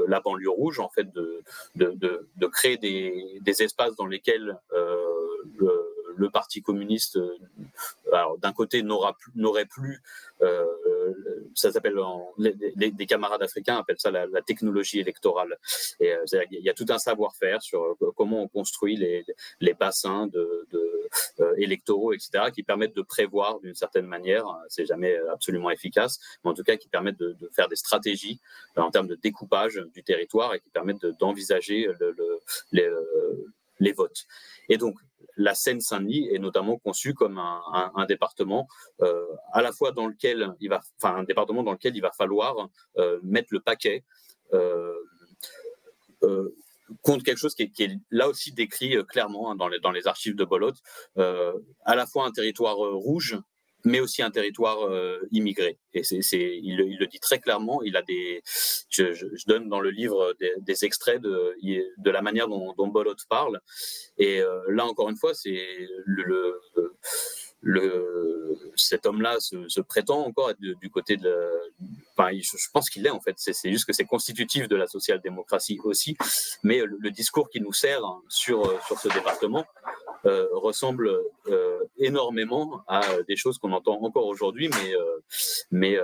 [0.08, 4.96] la banlieue rouge, en fait, de, créer des, espaces dans lesquels euh,
[6.16, 7.36] le, Parti communiste, euh,
[8.38, 10.02] d'un côté n'aurait plus
[10.42, 10.64] euh,
[11.54, 11.96] ça s'appelle,
[12.38, 15.58] les, camarades africains appellent ça la, technologie électorale.
[16.00, 20.26] Et euh, il y a tout un savoir-faire sur euh, comment on construit les, bassins
[20.28, 20.66] de,
[21.58, 24.44] électoraux, etc., qui permettent de prévoir d'une certaine manière.
[24.68, 28.40] C'est jamais absolument efficace, mais en tout cas qui permettent de, faire des stratégies
[28.76, 32.14] en termes de découpage du territoire et qui permettent d'envisager le,
[32.72, 32.88] les,
[33.80, 34.26] les votes.
[34.68, 34.96] Et donc,
[35.36, 38.68] la Seine-Saint-Denis est notamment conçue comme un, département
[39.00, 40.80] euh, à la fois dans lequel il va,
[42.16, 44.04] falloir euh, mettre le paquet
[44.52, 44.94] euh,
[47.02, 50.72] contre quelque chose qui est, là aussi décrit clairement hein, dans, les, archives de Bolot,
[51.16, 53.38] à la fois un territoire rouge
[53.84, 55.78] mais aussi un territoire euh, immigré.
[55.92, 57.82] Et c'est, il, il, le dit très clairement.
[57.82, 58.42] Il a des,
[58.88, 61.54] je, je, je donne dans le livre des, des, extraits de,
[61.98, 63.60] de la manière dont, dont Bolot parle.
[64.18, 65.66] Et euh, là, encore une fois, c'est
[66.04, 66.60] le,
[67.60, 71.34] le, cet homme-là se, se, prétend encore être du côté de.
[72.16, 73.34] Enfin, je, pense qu'il l'est en fait.
[73.36, 76.16] C'est juste que c'est constitutif de la social-démocratie aussi.
[76.62, 79.64] Mais le, le discours qui nous sert sur, sur ce département
[80.24, 81.10] ressemble
[81.98, 84.70] énormément à des choses qu'on entend encore aujourd'hui,
[85.70, 85.98] mais,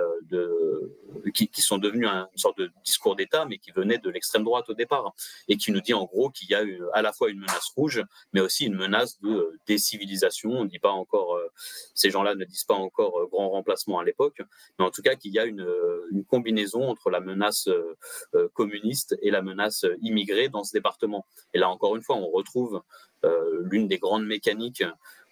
[1.33, 4.73] qui, sont devenues une sorte de discours d'État, mais qui venaient de l'extrême droite au
[4.73, 5.13] départ,
[5.47, 8.03] et qui nous dit en gros qu'il y a à la fois une menace rouge,
[8.33, 10.51] mais aussi une menace de décivilisation.
[10.51, 11.39] On dit pas encore,
[11.93, 14.41] ces gens-là ne disent pas encore grand remplacement à l'époque,
[14.77, 15.65] mais en tout cas qu'il y a une,
[16.29, 17.67] combinaison entre la menace
[18.53, 21.25] communiste et la menace immigrée dans ce département.
[21.53, 22.79] Et là, encore une fois, on retrouve euh,
[23.71, 24.83] l'une des grandes mécaniques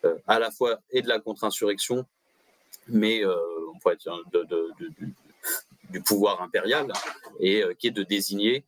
[0.06, 2.06] euh, à la fois et de la contre-insurrection,
[2.88, 3.36] mais euh,
[3.74, 4.18] on pourrait dire
[5.90, 6.92] du pouvoir impérial,
[7.40, 8.64] et qui est de désigner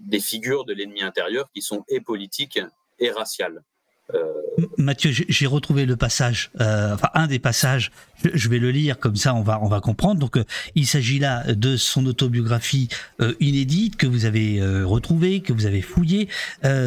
[0.00, 2.60] des figures de l'ennemi intérieur qui sont et politiques
[2.98, 3.62] et raciales.
[4.76, 7.90] Mathieu, j'ai retrouvé le passage, euh, enfin un des passages.
[8.34, 10.20] Je, vais le lire comme ça, on va on va comprendre.
[10.20, 12.88] Donc, euh, il s'agit là de son autobiographie
[13.20, 16.28] euh, inédite que vous avez retrouvée, que vous avez fouillée.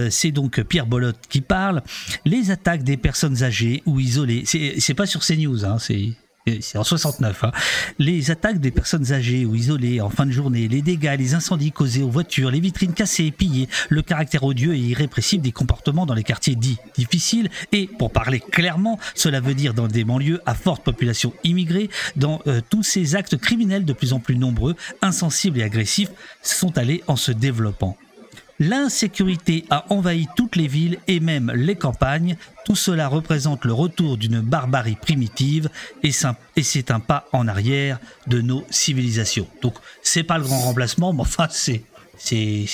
[0.10, 1.82] c'est donc Pierre Bolotte qui parle.
[2.26, 4.44] Les attaques des personnes âgées ou isolées.
[4.46, 6.14] C'est pas sur CNews, hein, c'est
[6.62, 7.44] c'est en 69.
[7.46, 7.52] Hein.
[8.00, 11.72] Les attaques des personnes âgées ou isolées en fin de journée, les dégâts, les incendies
[11.72, 16.06] causés aux voitures, les vitrines cassées et pillées, le caractère odieux et irrépressible des comportements
[16.06, 20.42] dans les quartiers dits difficiles et, pour parler clairement, cela veut dire dans des banlieues
[20.46, 24.76] à forte population immigrée, dans euh, tous ces actes criminels de plus en plus nombreux,
[25.02, 26.12] insensibles et agressifs
[26.42, 27.98] sont allés en se développant.
[28.60, 32.38] L'insécurité a envahi toutes les villes et même les campagnes.
[32.66, 35.70] Tout cela représente le retour d'une barbarie primitive
[36.04, 39.48] et c'est un pas en arrière de nos civilisations.
[39.62, 41.84] Donc c'est pas le grand remplacement, mais enfin c'est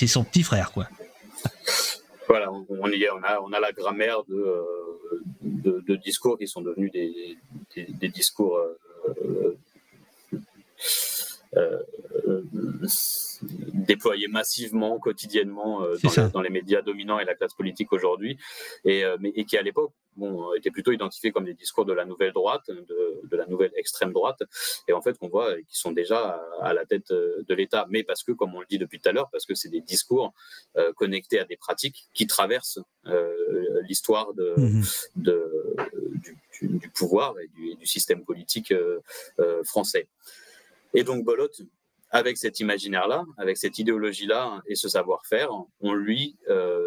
[0.07, 0.87] son petit frère quoi.
[2.27, 7.37] Voilà, on, a, la grammaire de, euh, de, discours qui sont devenus des,
[7.75, 9.57] des, discours euh,
[11.57, 11.79] euh,
[13.41, 15.95] déployés massivement, quotidiennement euh,
[16.33, 18.37] dans, les médias dominants et la classe politique aujourd'hui,
[18.85, 21.93] et, euh, mais, et qui à l'époque bon, étaient plutôt identifiés comme des discours de
[21.93, 24.41] la nouvelle droite, de, de la nouvelle extrême droite,
[24.87, 28.23] et en fait qu'on voit qu'ils sont déjà à, la tête de l'État, mais parce
[28.23, 30.33] que, comme on le dit depuis tout à l'heure, parce que c'est des discours
[30.95, 32.79] connectés à des pratiques qui traversent
[33.87, 34.83] l'histoire de, mmh
[35.15, 35.75] de
[36.15, 38.73] du, du, pouvoir et du, du système politique
[39.63, 40.07] français.
[40.93, 41.49] Et donc Bolot,
[42.11, 45.49] avec cet imaginaire-là, avec cette idéologie-là et ce savoir-faire,
[45.79, 46.83] on lui euh,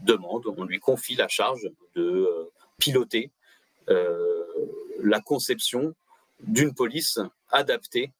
[0.00, 3.30] demande, on lui confie la charge de euh, piloter
[3.90, 4.44] euh,
[5.02, 5.94] la conception
[6.40, 7.18] d'une police
[7.50, 8.12] adaptée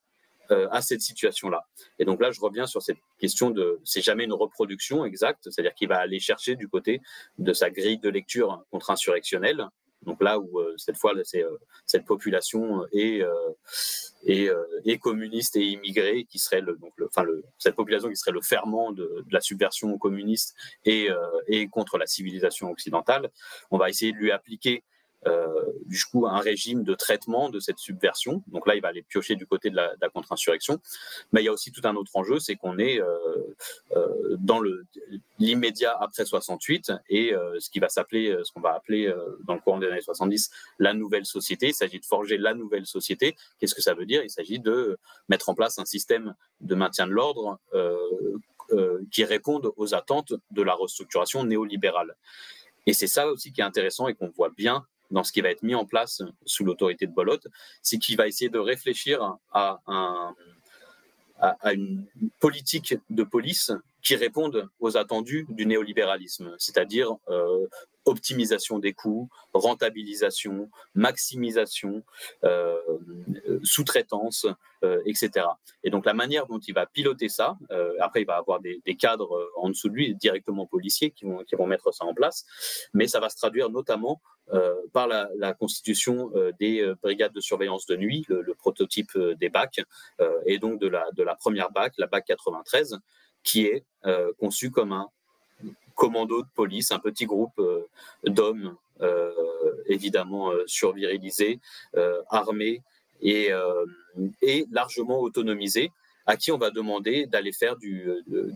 [0.70, 1.64] à cette situation-là.
[1.98, 5.72] Et donc là, je reviens sur cette question de, c'est jamais une reproduction exacte, c'est-à-dire
[5.72, 7.00] qu'il va aller chercher du côté
[7.38, 9.66] de sa grille de lecture contre-insurrectionnelle,
[10.02, 11.44] donc là où cette fois, c'est
[11.86, 13.22] cette population est
[14.24, 18.16] et, euh, communistes et immigrés, qui serait le, donc le, enfin le, cette population qui
[18.16, 20.54] serait le ferment de, de la subversion communiste
[20.84, 21.16] et, euh,
[21.46, 23.30] et contre la civilisation occidentale.
[23.70, 24.91] On va essayer de lui appliquer euh,
[25.86, 28.42] du coup un régime de traitement de cette subversion.
[28.48, 30.80] Donc là, il va aller piocher du côté de la, contre-insurrection.
[31.32, 33.54] Mais il y a aussi tout un autre enjeu, c'est qu'on est, euh,
[33.96, 34.60] euh, dans
[35.38, 39.12] l'immédiat après 68 et ce qui va s'appeler, ce qu'on va appeler
[39.44, 41.68] dans le courant des années 70, la nouvelle société.
[41.68, 43.36] Il s'agit de forger la nouvelle société.
[43.58, 44.22] Qu'est-ce que ça veut dire?
[44.22, 47.58] Il s'agit de mettre en place un système de maintien de l'ordre
[49.10, 52.16] qui réponde aux attentes de la restructuration néolibérale.
[52.86, 55.50] Et c'est ça aussi qui est intéressant et qu'on voit bien dans ce qui va
[55.50, 57.38] être mis en place sous l'autorité de Bolot,
[57.82, 59.80] c'est qu'il va essayer de réfléchir à,
[61.72, 62.06] une
[62.40, 63.72] politique de police
[64.02, 67.66] qui réponde aux attendus du néolibéralisme, c'est-à-dire euh,
[68.04, 72.02] optimisation des coûts, rentabilisation, maximisation,
[72.44, 72.76] euh,
[73.62, 74.46] sous-traitance,
[74.84, 75.46] euh, etc.
[75.84, 78.80] Et donc la manière dont il va piloter ça, euh, après il va avoir des,
[78.98, 82.44] cadres en dessous de lui, directement policiers, qui vont, qui vont mettre ça en place,
[82.92, 84.20] mais ça va se traduire notamment
[84.92, 89.80] par la, constitution des brigades de surveillance de nuit, le, prototype des BAC,
[90.46, 92.98] et donc de la, de la première BAC, la BAC 93,
[93.42, 93.84] qui est
[94.38, 95.08] conçue comme un
[95.94, 97.86] commando de police, un petit groupe euh,
[98.24, 99.30] d'hommes euh,
[99.86, 101.60] évidemment euh, survirilisés,
[102.30, 102.82] armés
[103.20, 103.50] et,
[104.70, 105.90] largement autonomisés
[106.24, 108.08] à qui on va demander d'aller faire du,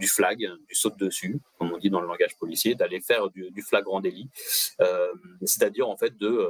[0.06, 3.62] flag, du saut dessus, comme on dit dans le langage policier, d'aller faire du, du,
[3.62, 4.28] flagrant délit,
[4.80, 6.48] euh, c'est-à-dire en fait de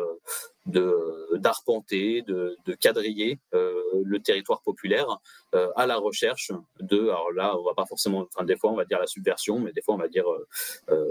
[0.66, 5.20] d'arpenter, de, de, quadriller euh, le territoire populaire
[5.54, 8.76] euh, à la recherche de, alors là on va pas forcément, enfin des fois on
[8.76, 10.26] va dire la subversion, mais des fois on va dire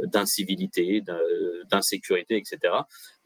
[0.04, 1.02] d'incivilité,
[1.70, 2.74] d'insécurité, etc.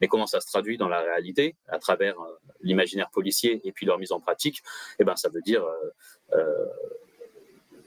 [0.00, 2.16] Mais comment ça se traduit dans la réalité à travers
[2.60, 4.62] l'imaginaire policier et puis leur mise en pratique?
[4.98, 5.64] Eh ben ça veut dire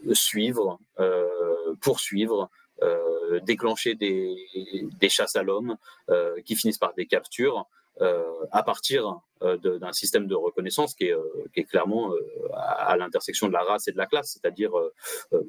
[0.08, 2.50] euh, suivre, euh, poursuivre,
[3.44, 4.36] déclencher des,
[5.00, 5.78] des, chasses à l'homme
[6.44, 7.66] qui finissent par des captures
[8.00, 11.16] à partir d'un système de reconnaissance qui est,
[11.54, 12.12] qui est clairement
[12.54, 14.32] à, l'intersection de la race et de la classe.
[14.34, 14.72] C'est-à-dire,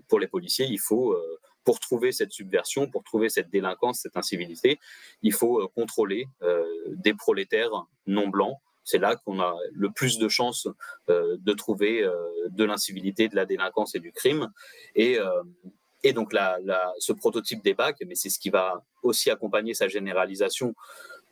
[0.09, 1.17] pour les policiers, il faut
[1.65, 4.79] pour trouver cette subversion, pour trouver cette délinquance, cette incivilité,
[5.23, 6.29] il faut contrôler
[6.89, 10.69] des prolétaires non blancs c'est là qu'on a le plus de chances
[11.09, 12.15] euh, de trouver euh,
[12.51, 14.53] de l'incivilité, de la délinquance et du crime.
[14.95, 15.43] Et, euh,
[16.03, 16.59] et donc la,
[16.99, 20.75] ce prototype des bacs, mais c'est ce qui va aussi accompagner sa généralisation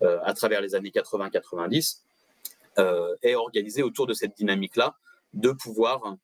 [0.02, 2.00] à travers les années 80-90,
[3.22, 4.96] est organisé autour de cette dynamique-là
[5.34, 6.16] de pouvoir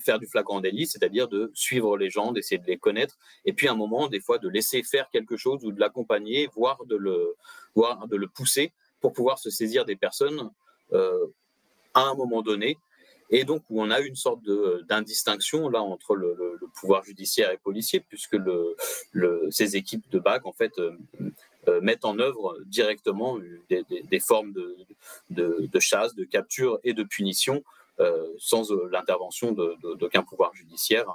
[0.00, 3.68] faire du flagrant délit, c'est-à-dire de suivre les gens, d'essayer de les connaître, et puis
[3.68, 6.96] à un moment, des fois, de laisser faire quelque chose ou de l'accompagner, voire de
[6.96, 7.36] le,
[7.74, 10.50] voire de le pousser pour pouvoir se saisir des personnes
[10.94, 11.26] euh,
[11.92, 12.78] à un moment donné.
[13.28, 14.40] Et donc, où on a une sorte
[14.88, 18.76] d'indistinction là entre le, pouvoir judiciaire et policier, puisque le,
[19.50, 21.30] ces équipes de BAC, en fait, euh, euh,
[21.82, 23.38] mettent en œuvre directement
[23.68, 24.76] des, formes de,
[25.30, 27.62] de, chasse, de capture et de punition
[28.38, 31.06] sans l'intervention d'aucun pouvoir judiciaire.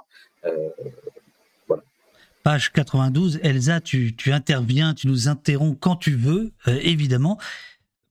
[2.42, 7.38] Page 92, Elsa, tu, tu, interviens, tu nous interromps quand tu veux, évidemment.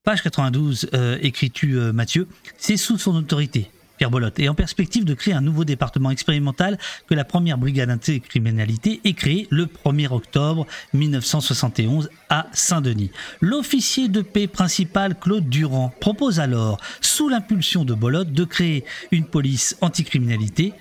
[0.04, 3.70] Page 92, euh, écris-tu euh, Mathieu, c'est sous son autorité,
[4.00, 6.78] Pierre Bolotte, et en perspective de créer un nouveau département expérimental
[7.10, 13.12] que la première brigade anticriminalité est créée le 1er octobre 1971 à Saint-Denis.
[13.42, 19.26] L'officier de paix principal Claude Durand propose alors, sous l'impulsion de Bolotte, de créer une
[19.26, 20.74] police anticriminalité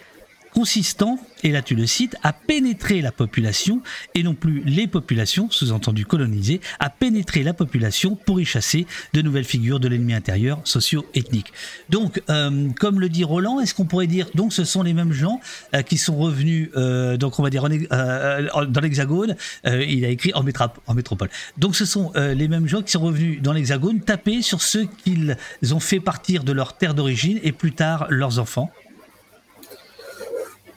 [0.53, 3.83] consistant, et là tu le cites, à pénétrer la population,
[4.15, 9.23] et non plus les populations, sous-entendu colonisées, à pénétrer la population pour y chasser de
[9.23, 11.53] nouvelles figures de l'ennemi intérieur socio-ethnique.
[11.91, 15.13] Donc, euh, comme le dit Roland, est-ce qu'on pourrait dire, donc ce sont les mêmes
[15.13, 15.41] gens
[15.75, 20.45] euh, qui sont revenus, euh, donc on va dire dans l'Hexagone, il a écrit en,
[20.87, 21.29] en métropole.
[21.57, 25.37] Donc ce sont les mêmes gens qui sont revenus dans l'Hexagone taper sur ceux qu'ils
[25.73, 28.71] ont fait partir de leur terre d'origine et plus tard leurs enfants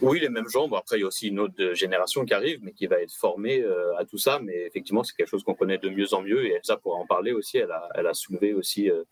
[0.02, 0.68] oui, les mêmes gens.
[0.68, 3.14] Bon, après, il y a aussi une autre génération qui arrive, mais qui va être
[3.14, 4.40] formée euh, à tout ça.
[4.40, 6.46] Mais effectivement, c'est quelque chose qu'on connaît de mieux en mieux.
[6.46, 7.58] Et Elsa pourra en parler aussi.
[7.58, 9.04] Elle a, elle a soulevé aussi euh,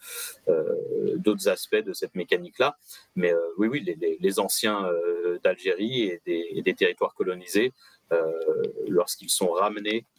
[0.47, 2.77] euh, d'autres aspects de cette mécanique-là.
[3.15, 4.89] Mais oui, oui, les, les anciens
[5.43, 7.73] d'Algérie et des, et des, territoires colonisés,
[8.87, 10.05] lorsqu'ils sont ramenés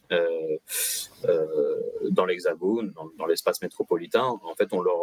[2.09, 4.25] dans l'Hexagone, dans, l'espace métropolitain.
[4.43, 4.97] En fait, on leur,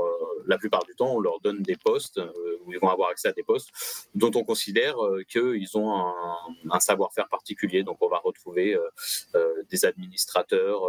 [0.47, 3.28] la plupart du temps, on leur donne des postes euh, où ils vont avoir accès
[3.28, 3.70] à des postes
[4.14, 4.97] dont on considère
[5.28, 5.94] qu'ils ont
[6.70, 7.82] un, savoir-faire particulier.
[7.82, 8.76] Donc, on va retrouver
[9.70, 10.82] des administrateurs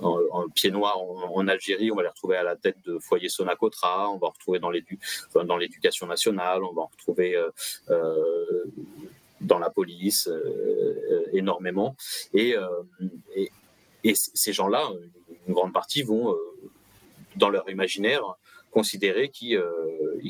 [0.00, 4.10] en, pied noir en, Algérie, on va les retrouver à la tête de foyer Sonacotra,
[4.10, 7.36] on va retrouver dans l'éducation nationale, on va retrouver
[9.42, 10.40] dans la police euh,
[11.10, 11.96] euh, énormément.
[12.32, 12.68] Et, euh,
[14.14, 14.90] ces gens-là,
[15.46, 16.36] une grande partie vont,
[17.36, 18.20] dans leur imaginaire,
[18.72, 19.62] considérer qu'ils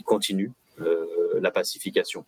[0.05, 0.53] continuent
[1.41, 2.27] la pacification.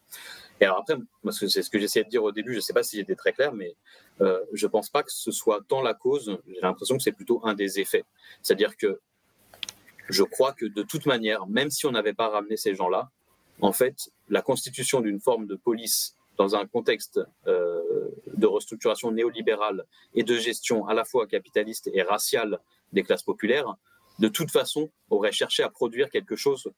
[0.59, 0.97] Et alors après,
[1.33, 3.35] c'est ce que j'essayais de dire au début, je ne sais pas si j'étais très
[3.35, 3.77] clair, mais
[4.21, 7.43] je ne pense pas que ce soit tant la cause, j'ai l'impression que c'est plutôt
[7.45, 8.07] un des effets.
[8.41, 8.99] C'est-à-dire que
[10.09, 13.11] je crois que de toute manière, même si on n'avait pas ramené ces gens-là,
[13.61, 19.85] en fait, la constitution d'une forme de police dans un contexte euh, de restructuration néolibérale
[20.15, 22.59] et de gestion à la fois capitaliste et raciale
[22.93, 23.75] des classes populaires,
[24.19, 26.71] de toute façon, aurait cherché à produire quelque chose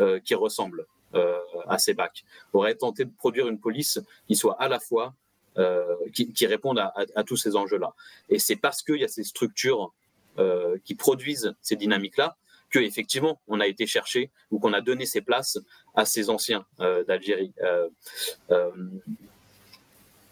[0.00, 4.60] euh, qui ressemble euh, à ces bacs, aurait tenté de produire une police qui soit
[4.60, 5.14] à la fois
[6.12, 7.92] qui, qui, réponde à, à, tous ces enjeux-là.
[8.28, 9.92] Et c'est parce qu'il y a ces structures
[10.84, 12.36] qui produisent ces dynamiques-là
[12.70, 15.58] que effectivement on a été chercher ou qu'on a donné ces places
[15.94, 17.52] à ces anciens euh, d'Algérie.
[17.62, 17.88] Euh,
[18.50, 18.70] euh,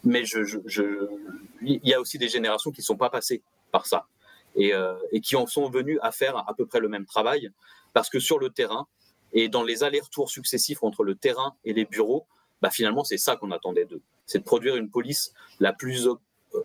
[0.03, 3.41] mais il y a aussi des générations qui ne sont pas passées
[3.71, 4.07] par ça
[4.55, 4.71] et,
[5.11, 7.51] et, qui en sont venues à faire à peu près le même travail
[7.93, 8.87] parce que sur le terrain
[9.33, 12.25] et dans les allers-retours successifs entre le terrain et les bureaux,
[12.61, 16.07] bah finalement c'est ça qu'on attendait d'eux, c'est de produire une police la plus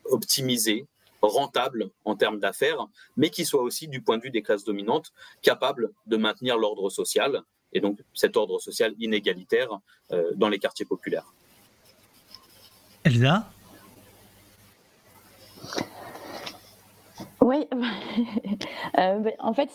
[0.05, 0.87] optimisée,
[1.29, 2.87] rentable en termes d'affaires,
[3.17, 5.13] mais qui soit aussi, du point de vue des classes dominantes,
[5.43, 7.43] capable de maintenir l'ordre social,
[7.73, 9.79] et donc cet ordre social inégalitaire
[10.13, 11.33] euh, dans les quartiers populaires.
[13.05, 13.49] Elsa?
[17.41, 17.67] Oui,
[18.99, 19.69] euh, ben, en fait,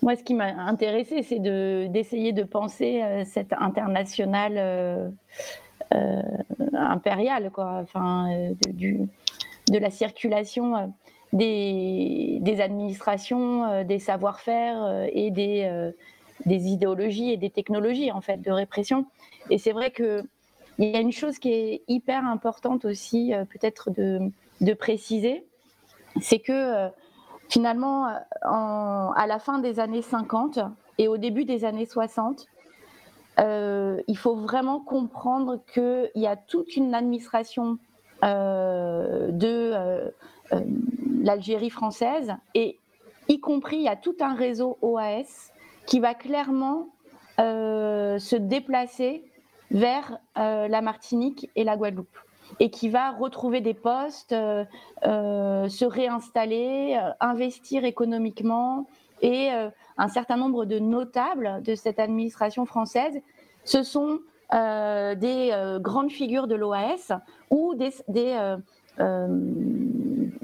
[0.00, 5.12] moi, ce qui m'a intéressé, c'est d'essayer de, penser euh, cette internationale
[6.74, 9.08] impériale, quoi, enfin, du,
[9.72, 10.86] de la circulation euh,
[11.32, 15.92] des, administrations, euh, des savoir-faire euh, et des,
[16.46, 19.06] idéologies et des technologies en fait de répression.
[19.50, 20.22] Et c'est vrai que
[20.78, 24.20] il y a une chose qui est hyper importante aussi, peut-être de,
[24.62, 25.44] de, préciser,
[26.22, 26.88] c'est que
[27.50, 28.06] finalement,
[28.40, 30.60] à la fin des années 50
[30.96, 32.46] et au début des années 60,
[33.38, 37.78] il faut vraiment comprendre qu'il y a toute une administration
[38.22, 40.12] de
[41.22, 42.34] l'Algérie française.
[42.54, 42.78] Et
[43.28, 45.52] y compris il y a tout un réseau OAS
[45.86, 46.88] qui va clairement
[47.40, 49.24] euh, se déplacer
[49.70, 52.16] vers euh, la Martinique et la Guadeloupe.
[52.60, 54.64] Et qui va retrouver des postes, euh,
[55.68, 58.86] se réinstaller, investir économiquement.
[59.22, 59.48] Et
[59.96, 63.22] un certain nombre de notables de cette administration française,
[63.64, 64.18] ce sont
[64.52, 67.12] des grandes figures de l'OAS
[67.50, 67.90] ou des,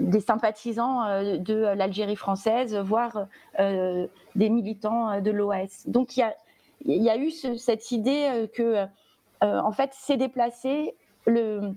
[0.09, 3.27] des sympathisants euh, de l'Algérie française, voire
[3.61, 5.85] euh, des militants euh, de l'OAS.
[5.87, 6.27] Donc il
[6.87, 8.87] y a, eu cette idée que,
[9.41, 10.95] en fait, c'est déplacé
[11.27, 11.73] le,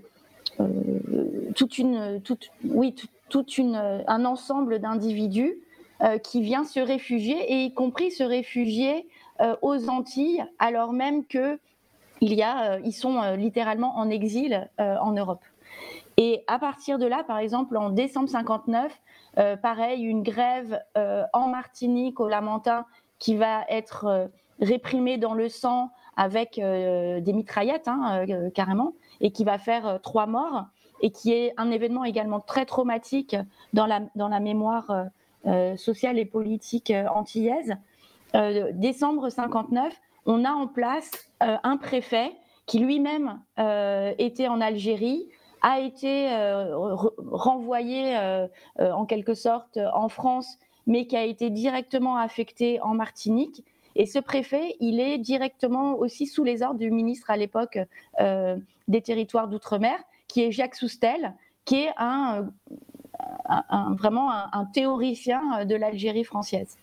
[3.57, 5.57] une, un ensemble d'individus
[6.23, 9.07] qui vient se réfugier, et y compris se réfugier
[9.63, 11.57] aux Antilles, alors même que
[12.43, 15.43] a, ils sont littéralement en exil en Europe.
[16.17, 18.91] Et à partir de là, par exemple, en décembre 59,
[19.37, 22.85] euh, pareil, une grève euh, en Martinique, au Lamentin,
[23.19, 24.27] qui va être euh,
[24.59, 30.65] réprimée dans le sang avec des mitraillettes, hein, carrément, et qui va faire trois morts,
[31.01, 33.35] et qui est un événement également très traumatique
[33.73, 35.05] dans la, dans la mémoire
[35.77, 37.75] sociale et politique antillaise.
[38.73, 42.31] décembre 59, on a en place un préfet
[42.67, 43.41] qui lui-même
[44.17, 45.29] était en Algérie,
[45.61, 48.47] a été euh, renvoyé euh,
[48.79, 50.57] euh, en quelque sorte en France,
[50.87, 53.63] mais qui a été directement affecté en Martinique.
[53.95, 57.77] Et ce préfet, il est directement aussi sous les ordres du ministre à l'époque
[58.17, 59.99] des territoires d'outre-mer,
[60.29, 61.35] qui est Jacques Soustel,
[61.65, 62.47] qui est un,
[63.91, 66.77] vraiment un, théoricien de l'Algérie française.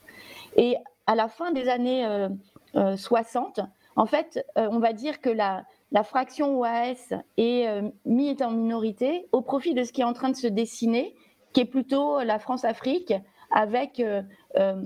[0.56, 2.28] Et à la fin des années
[2.74, 3.61] 60,
[3.97, 9.27] en fait, on va dire que la, la fraction OAS est euh, mise en minorité
[9.32, 11.15] au profit de ce qui est en train de se dessiner,
[11.53, 13.15] qui est plutôt la France-Afrique,
[13.51, 14.23] avec euh,
[14.57, 14.82] euh,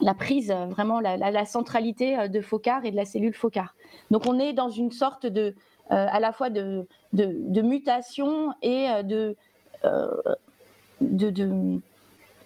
[0.00, 3.74] la prise, vraiment la, centralité de Focard et de la cellule Focard.
[4.10, 5.54] Donc on est dans une sorte de,
[5.88, 9.36] à la fois de, mutation et de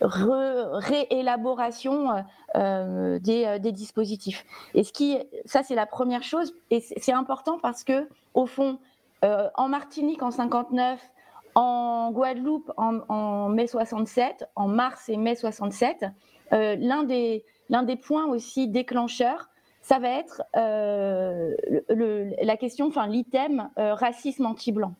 [0.01, 2.24] réélaboration
[2.56, 4.44] euh, euh, des, dispositifs.
[4.74, 8.78] Et ce qui, ça c'est la première chose, et c'est important parce que au fond,
[9.24, 11.01] euh, en Martinique en 59,
[11.55, 16.06] en Guadeloupe en, mai 67, en mars et mai 67,
[16.52, 19.48] l'un des des points aussi déclencheurs,
[19.82, 24.94] ça va être la question, enfin l'item racisme anti-blanc.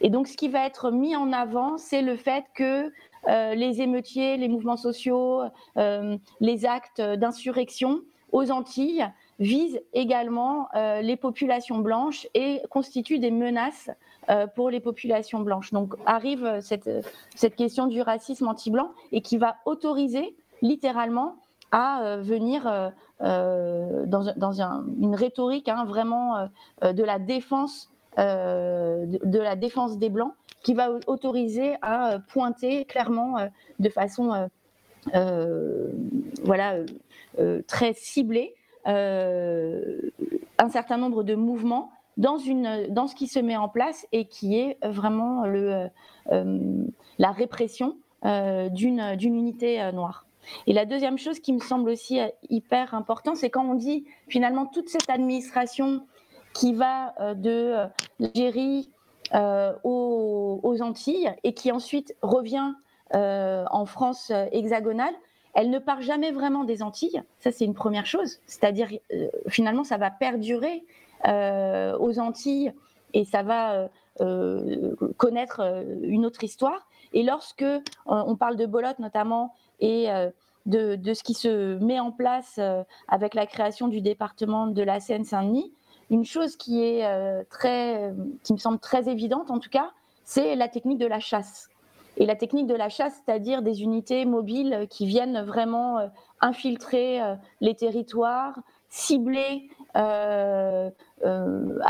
[0.00, 2.90] Et donc, ce qui va être mis en avant, c'est le fait que euh,
[3.28, 5.42] les émeutiers, les mouvements sociaux,
[5.76, 8.00] euh, les actes d'insurrection
[8.32, 9.06] aux Antilles
[9.38, 13.90] visent également euh, les populations blanches et constituent des menaces
[14.54, 15.70] pour les populations blanches.
[15.74, 16.88] Donc arrive cette,
[17.34, 21.36] cette question du racisme anti-blanc et qui va autoriser littéralement
[21.72, 24.52] à venir dans,
[24.98, 26.48] une rhétorique hein, vraiment
[26.80, 30.32] de la défense de, la défense des blancs
[30.64, 33.46] qui va autoriser à pointer clairement euh,
[33.78, 34.46] de façon euh,
[35.14, 35.92] euh,
[36.42, 36.78] voilà,
[37.68, 38.54] très ciblée
[38.86, 44.24] un certain nombre de mouvements dans, une, dans ce qui se met en place et
[44.26, 45.88] qui est vraiment le,
[47.18, 50.26] la répression d'une unité noire.
[50.66, 52.20] Et la deuxième chose qui me semble aussi
[52.50, 56.06] hyper important, c'est quand on dit finalement toute cette administration
[56.54, 57.86] qui va de
[58.18, 58.88] l'Algérie
[59.34, 62.74] euh, aux, Antilles et qui ensuite revient
[63.14, 65.14] euh, en France hexagonale,
[65.54, 67.22] elle ne part jamais vraiment des Antilles.
[67.38, 68.38] Ça, c'est une première chose.
[68.46, 70.84] C'est-à-dire, euh, finalement, ça va perdurer
[71.26, 72.74] aux Antilles
[73.14, 73.88] et ça va
[75.16, 75.62] connaître
[76.02, 76.86] une autre histoire.
[77.14, 77.64] Et lorsque
[78.04, 80.08] on parle de Bolotte notamment et
[80.66, 82.60] de, ce qui se met en place
[83.08, 85.72] avec la création du département de la Seine-Saint-Denis,
[86.14, 88.14] une chose qui est euh, très,
[88.44, 89.90] qui me semble très évidente en tout cas,
[90.22, 91.68] c'est la technique de la chasse.
[92.16, 96.06] Et la technique de la chasse, c'est-à-dire des unités mobiles qui viennent vraiment euh,
[96.40, 98.60] infiltrer euh, les territoires,
[98.90, 100.90] cibler à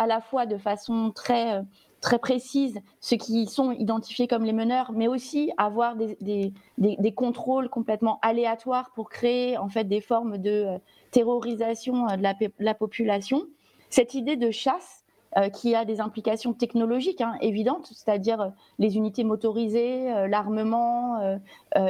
[0.07, 1.63] la fois de façon très
[2.03, 7.71] très précise ceux qui sont identifiés comme les meneurs, mais aussi avoir des, des, contrôles
[7.71, 10.67] complètement aléatoires pour créer en fait des formes de
[11.13, 13.47] terrorisation de la population
[13.90, 15.05] cette idée de chasse,
[15.52, 21.40] qui a des implications technologiques hein, évidentes, c'est-à-dire les unités motorisées, l'armement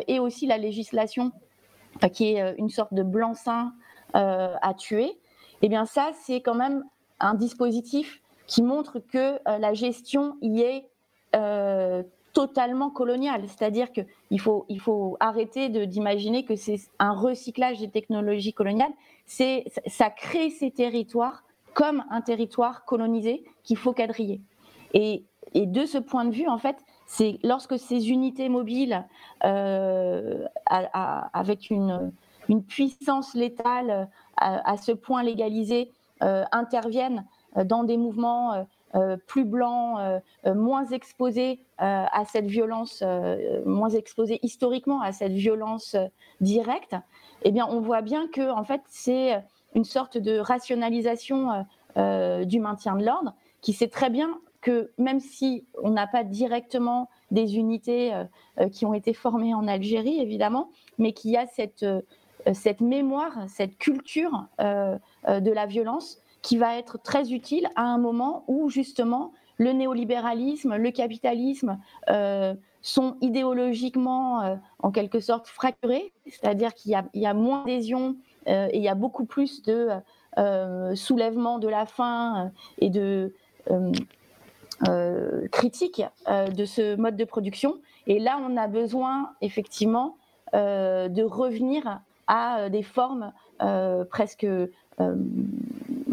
[0.09, 1.31] et aussi la législation
[2.11, 3.71] qui est une sorte de blanc-seing
[4.15, 5.19] à tuer.
[5.61, 6.85] Eh bien ça, c'est quand même
[7.21, 10.87] un dispositif qui montre que la gestion y est
[12.33, 13.43] totalement colonial.
[13.47, 18.93] C'est-à-dire qu'il faut, il faut arrêter d'imaginer que c'est un recyclage des technologies coloniales.
[19.27, 21.45] Ça crée ces territoires
[21.75, 24.41] comme un territoire colonisé qu'il faut quadriller.
[24.93, 25.25] Et,
[25.55, 26.77] de ce point de vue, en fait,
[27.07, 29.05] c'est lorsque ces unités mobiles,
[29.45, 32.13] euh, avec une,
[32.69, 35.91] puissance létale à, ce point légalisée,
[36.23, 37.25] euh, interviennent
[37.57, 43.03] dans des mouvements euh, plus blancs, euh, euh, moins exposés à cette violence,
[43.67, 45.97] moins exposés historiquement à cette violence
[46.41, 46.95] directe,
[47.43, 49.43] eh bien, on voit bien que en fait, c'est
[49.75, 51.65] une sorte de rationalisation
[51.97, 57.09] du maintien de l'ordre qui sait très bien que même si on n'a pas directement
[57.31, 58.13] des unités
[58.73, 61.87] qui ont été formées en Algérie, évidemment, mais qu'il y a cette,
[62.53, 68.45] cette mémoire, cette culture de la violence qui va être très utile à un moment
[68.49, 71.79] où justement le néolibéralisme, le capitalisme
[72.11, 78.15] euh, sont idéologiquement euh, en quelque sorte fracturés, c'est-à-dire qu'il y, a moins d'adhésion euh,
[78.47, 79.89] et il y a beaucoup plus de
[80.95, 83.33] soulèvement de la faim et de
[85.51, 87.77] critique de ce mode de production.
[88.07, 90.17] Et là, on a besoin effectivement
[90.53, 93.33] de revenir à des formes
[94.11, 94.47] presque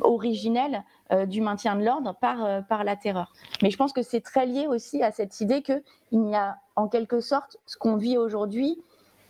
[0.02, 3.34] originelle euh, du maintien de l'ordre par, euh, par la terreur.
[3.62, 5.82] Mais je pense que c'est très lié aussi à cette idée qu'il
[6.12, 8.82] y a en quelque sorte ce qu'on vit aujourd'hui,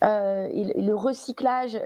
[0.04, 1.80] euh, le recyclage,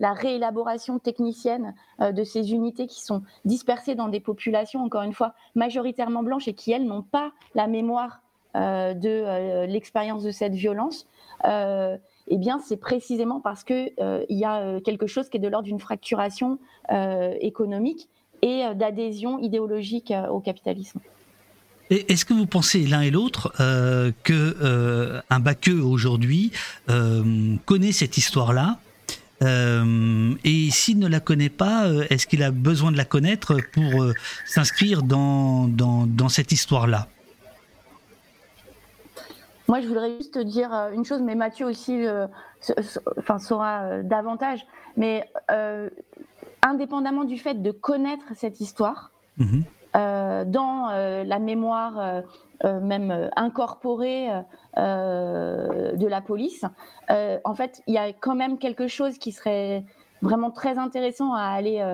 [0.00, 5.34] la réélaboration technicienne de ces unités qui sont dispersées dans des populations, encore une fois,
[5.54, 8.22] majoritairement blanches et qui, elles, n'ont pas la mémoire
[8.54, 11.06] de l'expérience de cette violence.
[11.44, 13.92] eh bien, c'est précisément parce qu'il
[14.28, 16.58] il y a quelque chose qui est de l'ordre d'une fracturation
[17.40, 18.08] économique
[18.42, 21.00] et euh, d'adhésion idéologique euh, au capitalisme.
[21.90, 26.52] Est-ce que vous pensez l'un et l'autre euh, que euh, un Baqueux aujourd'hui
[27.66, 28.78] connaît cette histoire-là
[29.40, 34.12] et s'il ne la connaît pas, est-ce qu'il a besoin de la connaître pour
[34.44, 37.06] s'inscrire dans, dans, dans, cette histoire-là?
[39.68, 42.04] Moi, je voudrais juste dire une chose, mais Mathieu aussi
[43.16, 44.66] enfin, saura davantage.
[44.96, 45.30] Mais
[46.62, 49.64] indépendamment du fait de connaître cette histoire, mhm.
[49.96, 52.22] Euh, dans euh, la mémoire
[52.64, 54.28] euh, même incorporée
[54.76, 56.64] de la police,
[57.08, 59.84] en fait, il y a quand même quelque chose qui serait
[60.22, 61.84] vraiment très intéressant à aller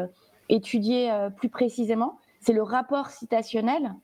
[0.49, 2.19] étudier plus précisément.
[2.41, 3.95] C'est le rapport citationnel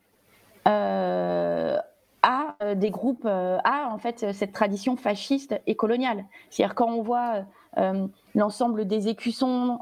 [0.67, 6.27] à des groupes, à en fait cette tradition fasciste et coloniale.
[6.51, 7.45] C'est-à-dire quand on voit
[8.35, 9.79] l'ensemble des écussons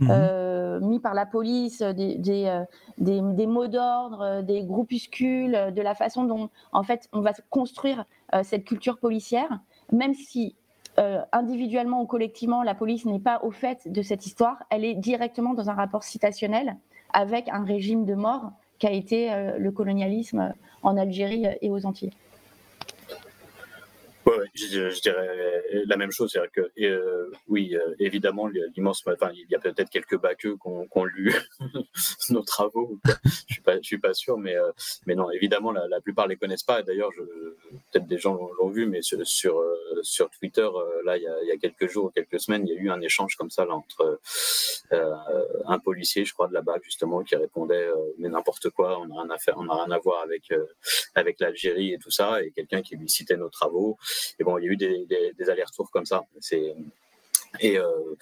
[0.00, 0.08] Mhm.
[0.10, 2.64] Euh, mis par la police, des, des, euh,
[2.98, 8.04] des, mots d'ordre, euh, des groupuscules, de la façon dont en fait on va construire
[8.42, 9.60] cette culture policière,
[9.90, 10.54] même si
[11.32, 15.54] individuellement ou collectivement la police n'est pas au fait de cette histoire, elle est directement
[15.54, 16.76] dans un rapport citationnel
[17.12, 20.52] avec un régime de mort qu'a été le colonialisme
[20.82, 22.12] en Algérie et aux Antilles
[24.54, 26.30] je, dirais la même chose.
[26.32, 30.68] C'est-à-dire que, euh, oui, euh, évidemment, l'immense, enfin, il y a peut-être quelques baqueux qui
[30.68, 31.34] ont, lu
[32.30, 32.98] nos travaux.
[33.24, 34.70] Je suis pas, je suis pas sûr, mais, euh,
[35.06, 36.82] mais non, évidemment, la, la plupart les connaissent pas.
[36.82, 37.10] D'ailleurs,
[37.92, 39.62] peut-être des gens l'ont vu, mais sur, sur,
[40.02, 40.68] sur Twitter,
[41.04, 42.90] là, il y, a, il y, a, quelques jours, quelques semaines, il y a eu
[42.90, 44.20] un échange comme ça là, entre
[44.90, 47.88] un policier, je crois, de la BAC, justement, qui répondait
[48.18, 50.52] mais n'importe quoi, on n'a rien à faire, on n'a rien à voir avec
[51.14, 53.96] avec l'Algérie et tout ça, et quelqu'un qui lui citait nos travaux.
[54.38, 56.24] Et bon, il y a eu des, allers-retours comme ça.
[56.40, 56.74] C'est
[57.60, 58.14] et, euh,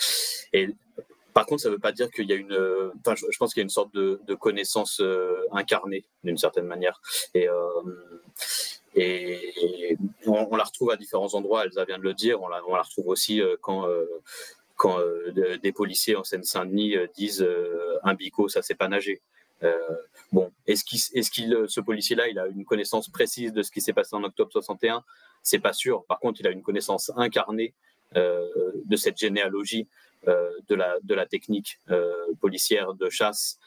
[1.33, 2.57] par contre, ça ne veut pas dire qu'il y a une.
[3.01, 7.01] Enfin, je, pense qu'il y a une sorte de, connaissance euh, incarnée d'une certaine manière.
[7.35, 7.83] Et, euh,
[10.27, 11.67] on, la retrouve à différents endroits.
[11.67, 12.41] Elsa vient de le dire.
[12.41, 13.87] On la, retrouve aussi quand
[14.77, 14.99] quand
[15.35, 17.47] des policiers en Seine-Saint-Denis disent
[18.03, 19.21] un bico, ça c'est pas nager.
[20.33, 23.83] bon, est-ce qu'il, est-ce qu'il, ce policier-là, il a une connaissance précise de ce qui
[23.83, 25.05] s'est passé en octobre 61
[25.47, 26.05] c'est pas sûr.
[26.07, 27.73] Par contre, il a une connaissance incarnée
[28.17, 29.89] euh, de cette généalogie
[30.27, 33.59] euh, de, la, technique euh, policière de chasse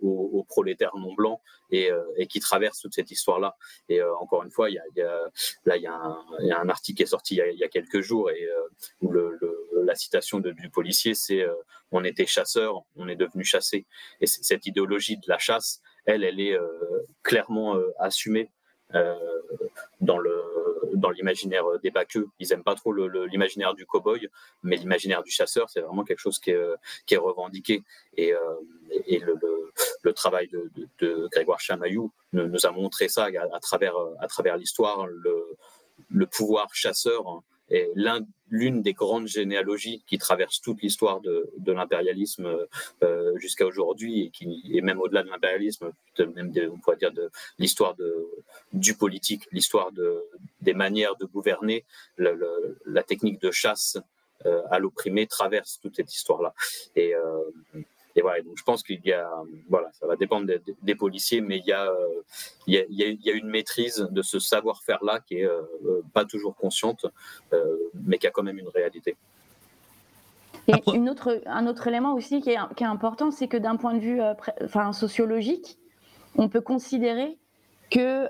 [0.00, 1.40] aux, prolétaires non blancs
[1.70, 1.90] et,
[2.28, 3.56] qui traverse toute cette histoire-là.
[3.88, 5.30] Et encore une fois, il y a,
[5.64, 8.48] là, il y, un, article qui est sorti il y a, quelques jours et
[9.02, 11.44] où la citation du policier, c'est
[11.90, 13.86] on était chasseurs, on est devenu chassés.
[14.20, 16.56] Et cette idéologie de la chasse, elle, elle est
[17.22, 18.50] clairement assumée
[20.00, 20.53] dans le
[21.04, 22.28] dans l'imaginaire des baqueux.
[22.38, 22.92] Ils aiment pas trop
[23.26, 24.26] l'imaginaire du cow-boy,
[24.62, 26.64] mais l'imaginaire du chasseur, c'est vraiment quelque chose qui est,
[27.10, 27.82] est revendiqué.
[28.16, 28.32] Et,
[29.06, 36.74] et le, travail de, Grégoire Chamaillou nous, a montré ça à, travers, l'histoire, le pouvoir
[36.74, 37.90] chasseur est
[38.50, 42.66] l'une des grandes généalogies qui traverse toute l'histoire de, de l'impérialisme
[43.02, 47.30] euh, jusqu'à aujourd'hui et qui est même au-delà de l'impérialisme, même on pourrait dire de
[47.58, 48.28] l'histoire de,
[48.72, 50.22] du politique, l'histoire de,
[50.60, 51.84] des manières de gouverner,
[52.18, 53.98] la technique de chasse
[54.46, 56.54] euh, à l'opprimé traverse toute cette histoire-là.
[56.96, 57.44] Et, euh,
[58.16, 59.28] et voilà, donc je pense qu'il y a,
[59.68, 60.46] voilà, ça va dépendre
[60.82, 62.22] des, policiers, mais il y, a, euh,
[62.68, 66.02] il, y a, il y, a, une maîtrise de ce savoir-faire-là qui est euh, euh,
[66.12, 67.06] pas toujours consciente,
[67.94, 69.16] mais qui a quand même une réalité.
[70.68, 73.76] Et une autre, un autre élément aussi qui est, qui est important, c'est que d'un
[73.76, 74.20] point de vue
[74.62, 75.76] enfin, sociologique,
[76.36, 77.36] on peut considérer
[77.90, 78.28] que,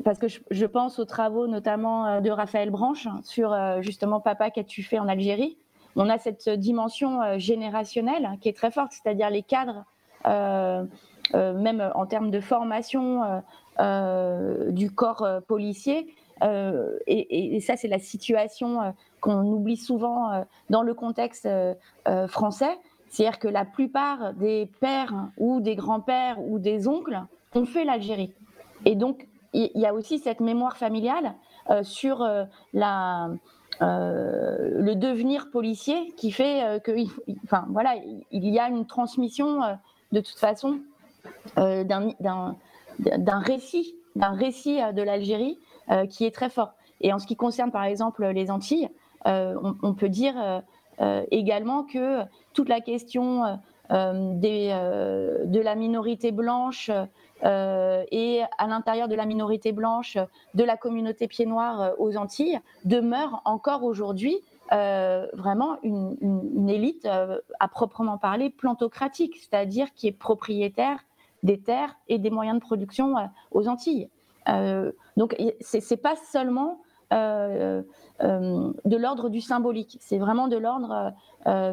[0.00, 4.82] parce que je, je, pense aux travaux notamment de Raphaël Branche sur justement Papa qu'as-tu
[4.84, 5.58] fait en Algérie,
[5.96, 9.84] on a cette dimension euh, générationnelle qui est très forte, c'est-à-dire les cadres,
[10.26, 10.84] euh,
[11.34, 13.42] euh, même en termes de formation
[13.78, 16.14] du corps policier.
[17.06, 21.48] Et, ça, c'est la situation qu'on oublie souvent dans le contexte
[22.26, 22.78] français.
[23.08, 27.22] C'est-à-dire que la plupart des pères ou des grands-pères ou des oncles
[27.54, 28.34] ont fait l'Algérie.
[28.84, 31.34] Et donc, il y a aussi cette mémoire familiale
[31.82, 32.28] sur
[32.74, 33.30] la,
[33.82, 36.92] le devenir policier qui fait euh, que,
[37.44, 37.94] enfin voilà,
[38.30, 39.74] il y a une transmission euh,
[40.12, 40.80] de toute façon
[41.56, 42.14] d'un
[43.38, 45.58] récit, d'un récit de l'Algérie
[46.10, 46.74] qui est très fort.
[47.00, 48.88] Et en ce qui concerne par exemple les Antilles,
[49.24, 50.62] on, peut dire
[51.30, 52.22] également que
[52.52, 54.68] toute la question des,
[55.46, 56.90] de la minorité blanche
[57.44, 60.16] euh, et à l'intérieur de la minorité blanche,
[60.54, 64.36] de la communauté pied noir euh, aux Antilles, demeure encore aujourd'hui
[64.70, 71.00] euh, vraiment une, élite à proprement parler plantocratique, c'est-à-dire qui est propriétaire
[71.42, 73.14] des terres et des moyens de production
[73.50, 74.08] aux Antilles.
[75.16, 76.78] donc c'est pas seulement
[77.10, 77.84] de
[78.96, 81.12] l'ordre du symbolique, c'est vraiment de l'ordre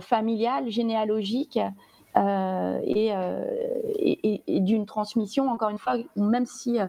[0.02, 1.60] familial, généalogique,
[2.20, 3.44] euh, euh,
[3.98, 6.88] et, d'une transmission, encore une fois, même si euh,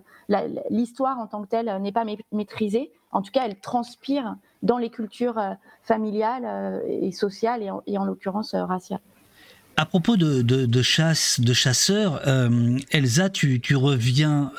[0.71, 4.91] l'histoire en tant que telle n'est pas maîtrisée, en tout cas, elle transpire dans les
[4.91, 5.41] cultures
[5.83, 9.01] familiales et sociales, et en, l'occurrence raciales.
[9.77, 12.21] À propos de, chasse, de chasseurs,
[12.91, 14.53] Elsa, tu, reviens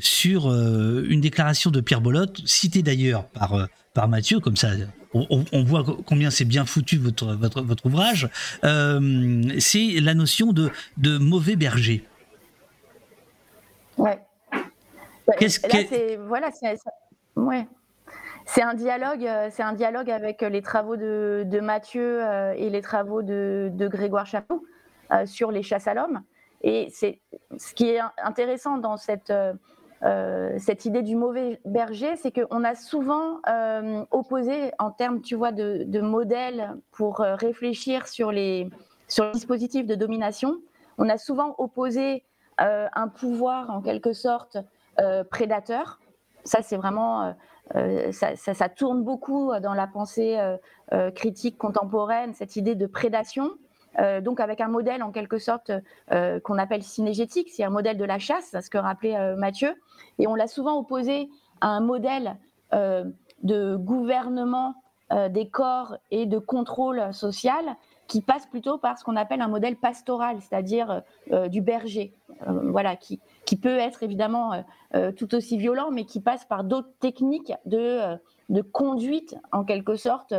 [0.00, 4.70] sur une déclaration de Pierre Bolotte, citée d'ailleurs par, par Mathieu, comme ça
[5.14, 8.28] on, voit combien c'est bien foutu votre, votre, votre ouvrage,
[8.64, 12.04] euh, c'est la notion de, de mauvais berger.
[13.96, 14.20] Ouais.
[15.38, 16.76] Qu'est-ce que voilà, c'est
[17.36, 17.66] ouais.
[18.46, 22.70] C'est un dialogue, euh, c'est un dialogue avec les travaux de, de Mathieu euh, et
[22.70, 24.64] les travaux de, de Grégoire Chapeau
[25.24, 26.22] sur les chasses à l'homme.
[26.60, 27.18] Et c'est
[27.56, 29.32] ce qui est intéressant dans cette
[30.02, 35.52] cette idée du mauvais berger, c'est qu'on a souvent euh, opposé en termes, tu vois,
[35.52, 38.70] de, de modèles pour euh, réfléchir sur les,
[39.08, 40.58] sur dispositifs de domination.
[40.98, 42.24] On a souvent opposé
[42.60, 44.56] un pouvoir en quelque sorte
[45.30, 46.00] prédateur.
[46.42, 47.32] Ça, c'est vraiment,
[48.10, 50.36] ça, ça, tourne beaucoup dans la pensée
[51.14, 53.52] critique contemporaine, cette idée de prédation.
[54.22, 55.72] Donc avec un modèle en quelque sorte
[56.10, 59.74] qu'on appelle synégétique, c'est un modèle de la chasse, ce que rappelait Mathieu,
[60.18, 61.28] et on l'a souvent opposé
[61.60, 62.36] à un modèle
[62.74, 63.04] euh,
[63.44, 64.74] de gouvernement
[65.12, 67.64] euh, des corps et de contrôle social
[68.08, 72.12] qui passe plutôt par ce qu'on appelle un modèle pastoral, c'est-à-dire euh, du berger,
[72.46, 73.20] voilà, qui,
[73.62, 74.64] peut être évidemment
[75.16, 80.34] tout aussi violent, mais qui passe par d'autres techniques de conduite, en quelque sorte,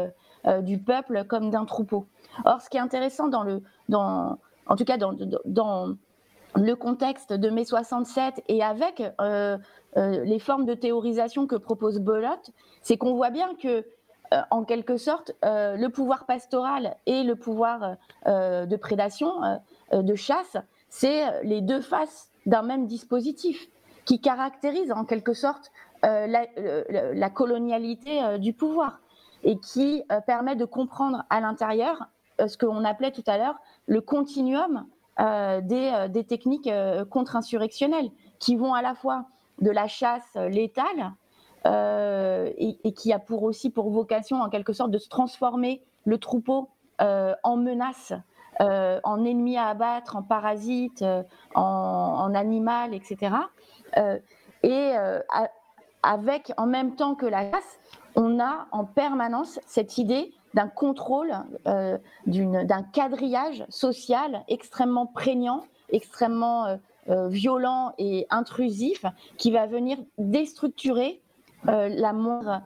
[0.62, 2.08] du peuple comme d'un troupeau.
[2.46, 4.38] Or, ce qui est intéressant dans le, dans,
[4.70, 5.96] en tout cas dans,
[6.56, 9.58] le contexte de mai 67 et avec euh,
[9.98, 12.52] euh, les formes de théorisation que propose Belote,
[12.82, 13.86] c'est qu'on voit bien que,
[14.34, 19.32] euh, en quelque sorte, le pouvoir pastoral et le pouvoir de prédation,
[19.92, 20.58] de chasse,
[20.90, 23.68] c'est les deux faces d'un même dispositif
[24.06, 25.72] qui caractérise en quelque sorte
[26.04, 29.02] la, colonialité du pouvoir
[29.44, 32.08] et qui permet de comprendre à l'intérieur
[32.48, 33.56] ce qu'on appelait tout à l'heure
[33.88, 34.86] le continuum
[35.20, 38.10] euh, euh, des, techniques euh, contre-insurrectionnelles
[38.40, 39.26] qui vont à la fois
[39.62, 41.14] de la chasse létale
[41.66, 46.70] et, qui a pour aussi pour vocation en quelque sorte de se transformer le troupeau
[47.00, 48.14] en menace
[48.60, 51.04] en ennemi à abattre, en parasite,
[51.54, 53.36] en, animal, etc.
[54.64, 54.94] et
[56.02, 57.80] avec, en même temps que la chasse,
[58.16, 61.34] on a en permanence cette idée d'un contrôle,
[61.66, 69.06] d'un quadrillage social extrêmement prégnant, extrêmement violent et intrusif,
[69.38, 71.22] qui va venir déstructurer
[71.66, 72.62] la moindre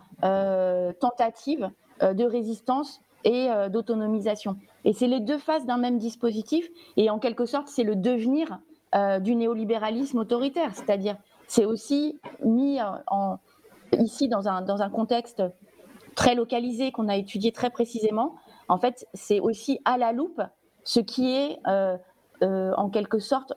[0.99, 1.69] tentative
[2.01, 4.57] de résistance et euh, d'autonomisation.
[4.85, 8.59] Et c'est les deux faces d'un même dispositif, et en quelque sorte, c'est le devenir
[8.95, 13.35] euh, du néolibéralisme autoritaire, c'est-à-dire c'est aussi mis euh,
[13.99, 15.43] ici dans un, dans un contexte
[16.15, 18.35] très localisé qu'on a étudié très précisément.
[18.67, 20.41] En fait, c'est aussi à la loupe
[20.83, 21.59] ce qui est
[22.41, 23.53] en quelque sorte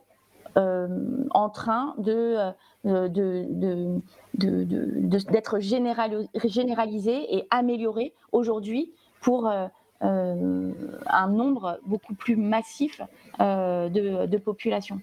[0.56, 2.52] en train de,
[4.34, 9.66] d'être généralisé et amélioré aujourd'hui pour euh,
[10.02, 10.72] euh,
[11.06, 13.00] un nombre beaucoup plus massif
[13.40, 15.00] euh, de, de populations.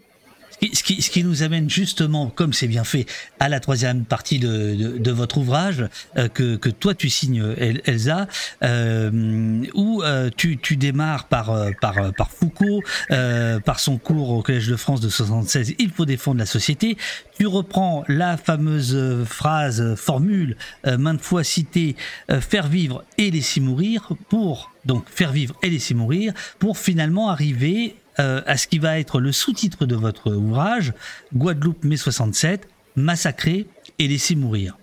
[0.74, 3.06] Ce qui, nous amène justement, comme c'est bien fait,
[3.40, 5.86] à la troisième partie de, votre ouvrage
[6.34, 7.44] que, que, toi tu signes,
[7.86, 8.28] Elsa,
[8.64, 12.82] euh, où euh, tu, démarres par, par, Foucault,
[13.12, 16.98] euh, par son cours au Collège de France de 76, Il faut défendre la société.
[17.38, 21.96] Tu reprends la fameuse phrase, formule, maintes fois citée,
[22.42, 27.96] faire vivre et laisser mourir, pour donc faire vivre et laisser mourir, pour finalement arriver
[28.20, 30.94] euh, à ce qui va être le sous-titre de votre ouvrage,
[31.36, 33.68] Guadeloupe mai 67, massacrer
[34.00, 34.78] et laisser mourir.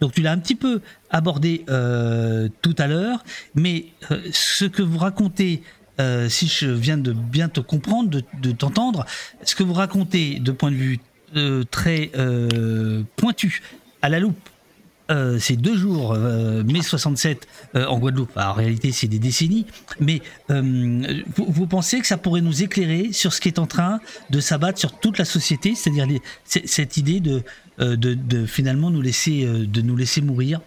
[0.00, 0.80] Donc tu l'as un petit peu
[1.10, 3.24] abordé euh, tout à l'heure,
[3.54, 5.62] mais euh, ce que vous racontez,
[6.28, 9.06] si je viens de bien te comprendre, de t'entendre,
[9.44, 10.98] ce que vous racontez de point de vue
[11.70, 12.10] très
[13.14, 13.62] pointu,
[14.00, 14.48] à la loupe,
[15.10, 19.66] euh, ces deux jours, euh, mai 67 euh, en Guadeloupe, en réalité c'est des décennies,
[20.00, 24.00] mais vous, pensez que ça pourrait nous éclairer sur ce qui est en train
[24.30, 26.06] de s'abattre sur toute la société, c'est-à-dire
[26.44, 30.60] cette idée de, finalement nous laisser, de nous laisser mourir?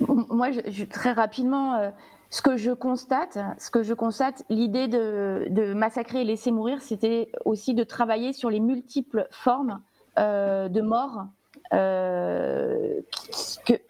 [0.00, 0.48] Moi,
[0.90, 1.92] très rapidement,
[2.30, 7.30] ce que je constate, ce que je constate, l'idée de, massacrer et laisser mourir, c'était
[7.44, 9.89] aussi de travailler sur les multiples formes euh,
[10.20, 11.26] de mort
[11.72, 13.00] euh,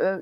[0.03, 0.19] euh,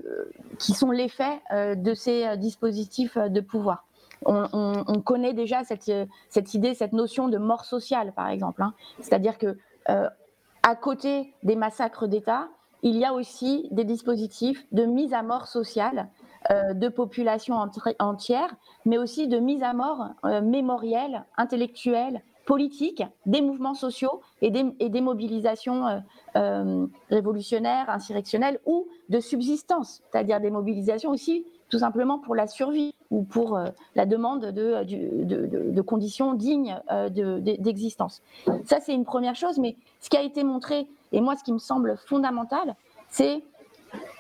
[0.59, 3.85] qui, sont l'effet de ces dispositifs de pouvoir.
[4.25, 5.91] On, connaît déjà cette,
[6.29, 8.63] cette, idée, cette notion de mort sociale, par exemple.
[8.63, 8.75] Hein.
[9.01, 9.57] C'est-à-dire que
[9.87, 12.49] à côté des massacres d'État,
[12.83, 16.09] il y a aussi des dispositifs de mise à mort sociale
[16.51, 17.57] de populations
[17.99, 18.55] entières,
[18.85, 20.11] mais aussi de mise à mort
[20.43, 25.99] mémorielle, intellectuelle, politique, des mouvements sociaux et des, mobilisations euh,
[26.37, 32.95] euh, révolutionnaires, insurrectionnelles ou de subsistance, c'est-à-dire des mobilisations aussi tout simplement pour la survie
[33.11, 33.67] ou pour euh,
[33.97, 36.81] la demande de, conditions dignes
[37.11, 38.23] d'existence.
[38.65, 41.53] Ça, c'est une première chose, mais ce qui a été montré, et moi, ce qui
[41.53, 42.77] me semble fondamental,
[43.11, 43.43] c'est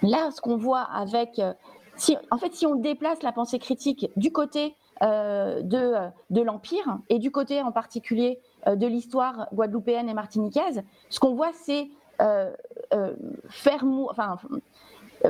[0.02, 1.40] là ce qu'on voit avec...
[2.30, 7.30] En fait, si on déplace la pensée critique du côté de, de l'Empire et du
[7.30, 11.88] côté en particulier euh, de l'histoire guadeloupéenne et martiniquaise, ce qu'on voit, c'est
[12.20, 12.52] euh,
[13.48, 14.38] faire enfin,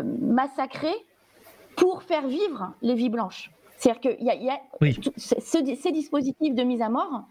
[0.02, 0.94] massacrer
[1.76, 3.52] pour faire vivre les vies blanches.
[3.76, 4.58] C'est-à-dire y a, y a
[5.18, 7.24] ces dispositifs de mise à mort,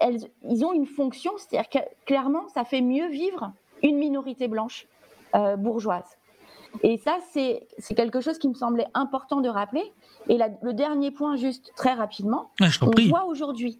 [0.00, 3.52] elles, ils ont une fonction, c'est-à-dire que clairement, ça fait mieux vivre
[3.82, 4.86] une minorité blanche
[5.56, 6.17] bourgeoise.
[6.82, 9.92] Et ça, c'est quelque chose qui me semblait important de rappeler.
[10.28, 12.50] Et le dernier point, juste très rapidement,
[12.82, 13.78] on voit aujourd'hui,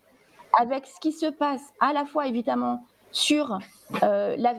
[0.59, 3.59] avec ce qui se passe à la fois évidemment sur
[4.03, 4.55] euh, la,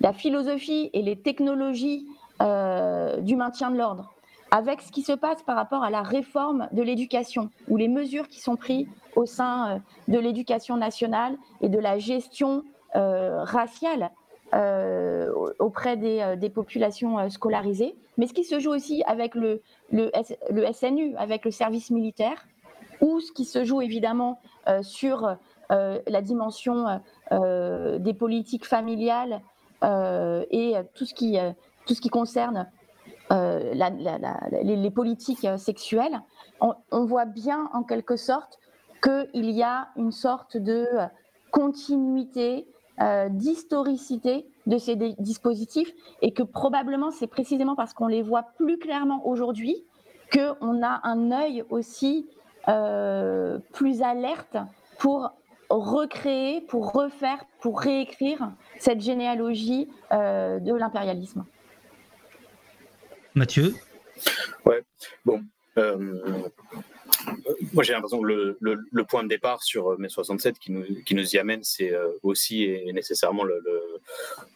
[0.00, 2.06] la, philosophie et les technologies
[2.42, 4.12] euh, du maintien de l'ordre,
[4.50, 8.28] avec ce qui se passe par rapport à la réforme de l'éducation, ou les mesures
[8.28, 8.86] qui sont prises
[9.16, 9.78] au sein euh,
[10.08, 12.64] de l'éducation nationale et de la gestion
[12.96, 14.12] raciale
[14.52, 19.62] euh, auprès des, euh, populations euh, scolarisées, mais ce qui se joue aussi avec le,
[20.72, 22.46] SNU, avec le service militaire,
[23.00, 24.38] ou ce qui se joue évidemment
[24.82, 25.36] sur
[25.70, 27.00] la dimension
[27.30, 29.42] des politiques familiales
[29.82, 32.68] et tout ce qui, concerne
[33.30, 36.20] les, politiques sexuelles,
[36.60, 38.60] on, voit bien en quelque sorte
[39.02, 40.86] qu'il y a une sorte de
[41.50, 42.68] continuité
[43.00, 45.92] euh, d'historicité de ces dispositifs
[46.22, 49.84] et que probablement c'est précisément parce qu'on les voit plus clairement aujourd'hui
[50.32, 52.28] qu'on a un œil aussi
[52.68, 54.56] euh, plus alerte
[54.98, 55.32] pour
[55.70, 61.44] recréer, pour refaire, pour réécrire cette généalogie euh, de l'impérialisme.
[63.34, 63.74] Mathieu?
[64.64, 64.84] Ouais,
[65.24, 65.42] bon,
[67.72, 71.14] moi, j'ai l'impression que le, point de départ sur euh, mai 67 qui nous, qui
[71.14, 73.44] nous y amène, c'est euh, aussi et nécessairement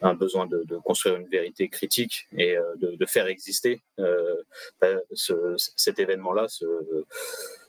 [0.02, 3.80] un besoin de, construire une vérité critique et euh, de, faire exister
[5.12, 6.66] ce, cet événement-là, ce,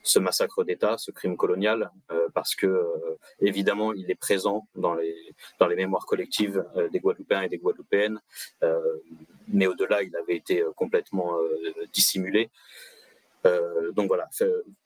[0.03, 1.91] ce, massacre d'État, ce crime colonial,
[2.33, 2.85] parce que
[3.41, 5.15] évidemment, il est présent dans les,
[5.59, 8.19] dans les mémoires collectives des Guadeloupéens et des Guadeloupéennes,
[9.47, 11.37] mais au-delà, il avait été complètement
[11.93, 12.49] dissimulé.
[13.45, 14.27] Euh, donc voilà,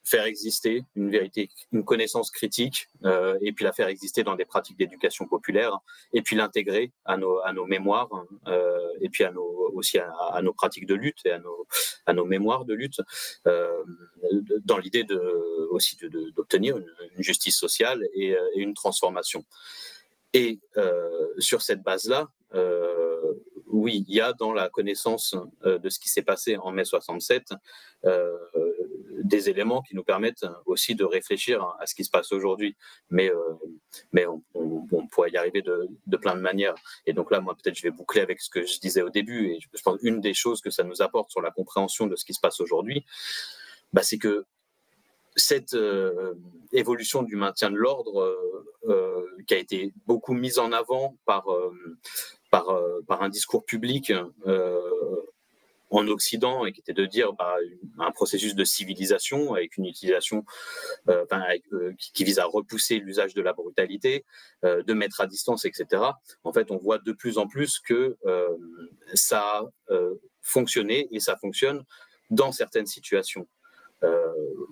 [0.04, 4.46] faire exister une vérité, une connaissance critique, euh, et puis la faire exister dans des
[4.46, 5.80] pratiques d'éducation populaire,
[6.14, 8.10] et puis l'intégrer à nos, mémoires,
[8.48, 9.24] euh, et puis
[9.74, 13.02] aussi à, nos pratiques de lutte et à nos, mémoires de lutte,
[13.46, 15.06] dans l'idée
[15.72, 15.98] aussi
[16.36, 19.44] d'obtenir une, justice sociale et, une transformation.
[20.34, 20.60] Et
[21.40, 22.30] sur cette base-là,
[23.74, 25.36] oui, il y a dans la connaissance
[25.66, 27.54] euh, de ce qui s'est passé en mai 67
[28.06, 28.38] euh,
[29.24, 32.78] des éléments qui nous permettent aussi de réfléchir à ce qui se passe aujourd'hui.
[33.10, 36.76] Mais, euh, on, pourrait y arriver de, plein de manières.
[37.08, 39.50] Et donc là, moi, peut-être, je vais boucler avec ce que je disais au début.
[39.50, 42.26] Et je pense une des choses que ça nous apporte sur la compréhension de ce
[42.26, 43.06] qui se passe aujourd'hui,
[43.92, 44.46] bah, c'est que
[45.36, 45.76] cette
[46.72, 48.38] évolution du maintien de l'ordre
[49.48, 51.48] qui a été beaucoup mise en avant par
[52.54, 54.14] euh, par, un discours public
[54.46, 54.80] euh,
[55.90, 57.56] en Occident et qui était de dire bah,
[58.00, 60.46] un processus de civilisation avec une utilisation
[61.10, 61.26] euh,
[61.98, 64.26] qui, vise à repousser l'usage de la brutalité,
[64.64, 66.02] de mettre à distance, etc.
[66.44, 68.18] En fait, on voit de plus en plus que
[69.14, 69.42] ça
[69.90, 69.96] a
[70.42, 71.84] fonctionné et ça fonctionne
[72.32, 73.48] dans certaines situations.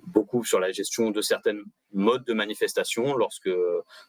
[0.08, 1.64] beaucoup sur la gestion de certaines
[1.94, 3.50] modes de manifestation lorsque,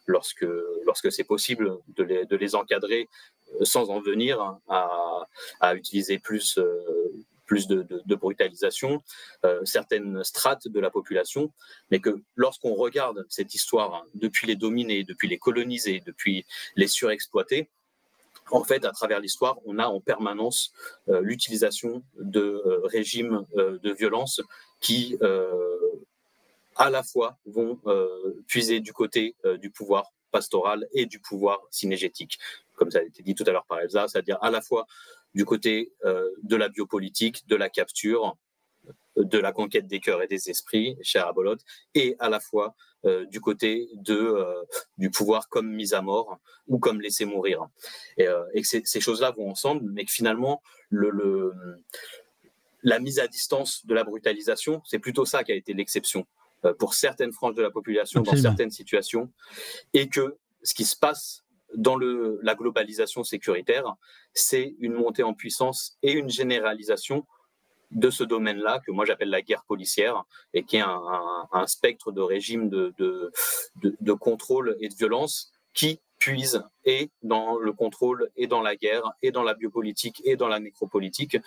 [0.07, 0.47] lorsque,
[0.85, 3.07] lorsque c'est possible de les, de les encadrer
[3.61, 7.05] sans en venir à, utiliser plus, euh,
[7.49, 9.03] de, brutalisation,
[9.45, 11.51] euh, certaines strates de la population,
[11.91, 17.69] mais que lorsqu'on regarde cette histoire depuis les dominés, depuis les colonisés, depuis les surexploités,
[18.51, 20.73] en fait, à travers l'histoire, on a en permanence
[21.07, 24.41] euh, l'utilisation de régimes de violence
[24.81, 25.17] qui,
[26.75, 27.79] à la fois, vont
[28.47, 32.39] puiser du côté du pouvoir pastoral et du pouvoir cinégétique
[32.83, 34.85] comme ça a été dit tout à l'heure par Elsa, c'est-à-dire à la fois
[35.33, 38.35] du côté euh, de la biopolitique, de la capture,
[39.15, 41.55] de la conquête des cœurs et des esprits, cher Abolot,
[41.95, 44.63] et à la fois euh, du côté de, euh,
[44.97, 47.67] du pouvoir comme mise à mort ou comme laisser mourir.
[48.17, 51.53] Et, et que ces choses-là vont ensemble, mais que finalement, le, le,
[52.81, 56.27] la mise à distance de la brutalisation, c'est plutôt ça qui a été l'exception
[56.79, 59.31] pour certaines franges de la population dans certaines situations,
[59.93, 61.43] et que ce qui se passe
[61.75, 63.95] dans la globalisation sécuritaire,
[64.33, 67.25] c'est une montée en puissance et une généralisation
[67.93, 70.23] de ce domaine-là, que moi j'appelle la guerre policière,
[70.53, 77.11] et qui est un, spectre de régime de, contrôle et de violence qui puise et
[77.21, 81.37] dans le contrôle, et dans la guerre, et dans la biopolitique, et dans la nécropolitique,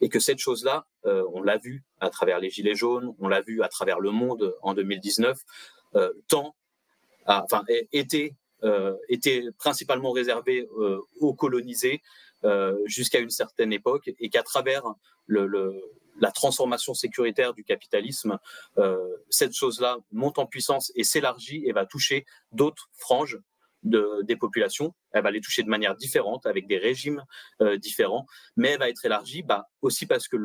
[0.00, 3.42] et que cette chose-là, euh, on l'a vu à travers les Gilets jaunes, on l'a
[3.42, 5.38] vu à travers le monde en 2019,
[5.96, 6.54] euh, tant,
[7.26, 8.34] enfin, était
[9.08, 12.02] était principalement réservé euh, aux colonisés
[12.44, 14.84] euh, jusqu'à une certaine époque et qu'à travers
[15.28, 18.38] la transformation sécuritaire du capitalisme,
[19.30, 23.38] cette chose-là monte en puissance et s'élargit et va toucher d'autres franges
[23.82, 24.94] de, des populations.
[25.12, 27.24] Elle va les toucher de manière différente, avec des régimes
[27.78, 28.26] différents,
[28.56, 30.36] mais elle va être élargie bah, aussi parce que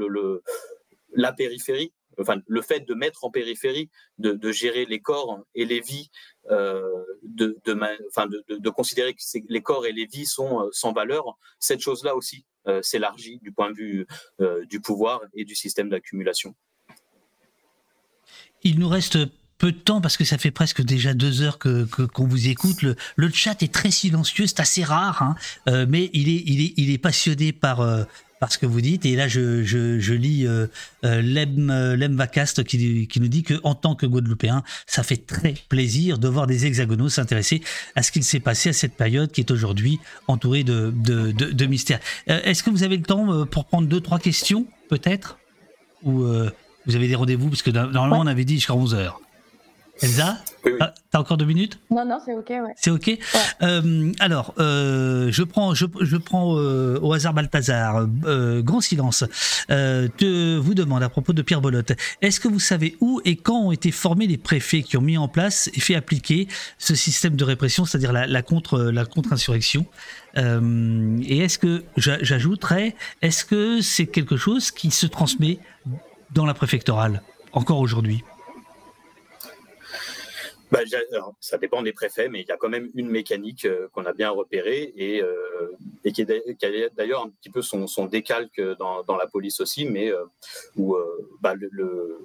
[1.13, 5.81] la périphérie enfin, le fait de mettre en périphérie, de, gérer les corps et les
[5.81, 6.09] vies,
[6.51, 6.81] euh,
[7.23, 12.45] de, considérer que les corps et les vies sont euh, sans valeur, cette chose-là aussi
[12.67, 14.07] euh, s'élargit du point de vue
[14.69, 16.55] du pouvoir et du système d'accumulation.
[18.63, 19.17] Il nous reste
[19.57, 22.81] peu de temps parce que ça fait presque déjà deux heures que qu'on vous écoute.
[22.83, 25.35] Le, le, chat est très silencieux, c'est assez rare, hein,
[25.87, 27.81] mais il est il est il est passionné par
[28.39, 29.05] parce que vous dites.
[29.05, 30.67] Et là, je, je, je lis euh,
[31.03, 35.03] euh Lem, euh, Lem Vacast qui, qui nous dit que en tant que Guadeloupéen, ça
[35.03, 37.61] fait très plaisir de voir des hexagonaux s'intéresser
[37.95, 41.51] à ce qu'il s'est passé à cette période qui est aujourd'hui entourée de, de, de,
[41.51, 41.99] de mystères.
[42.29, 45.37] Euh, est-ce que vous avez le temps pour prendre deux, trois questions, peut-être?
[46.03, 46.23] Ou
[46.85, 47.49] vous avez des rendez-vous?
[47.49, 49.19] Parce que normalement, on avait dit jusqu'à 11 heures.
[50.01, 50.37] Elsa
[50.79, 51.79] ah, T'as encore deux minutes?
[51.89, 52.73] Non, non, c'est ok, ouais.
[52.75, 53.17] C'est ok?
[53.61, 59.23] Euh, Alors, euh, je prends, je, je prends euh, au hasard Balthazar, euh, grand silence,
[59.69, 63.37] euh, te vous demande à propos de Pierre Bolotte, est-ce que vous savez où et
[63.37, 66.47] quand ont été formés les préfets qui ont mis en place et fait appliquer
[66.77, 69.85] ce système de répression, c'est-à-dire la, la, contre, la contre-insurrection?
[70.35, 75.57] Et est-ce que, j'ajouterais, est-ce que c'est quelque chose qui se transmet
[76.31, 78.23] dans la préfectorale encore aujourd'hui?
[80.71, 80.79] Bah,
[81.39, 84.13] ça dépend des préfets, mais il y a quand même une mécanique euh, qu'on a
[84.13, 88.61] bien repérée et, euh, et qui, est, a d'ailleurs un petit peu son, son décalque
[88.77, 90.25] dans, dans, la police aussi, mais euh,
[90.75, 90.97] où
[91.39, 92.19] bah, le,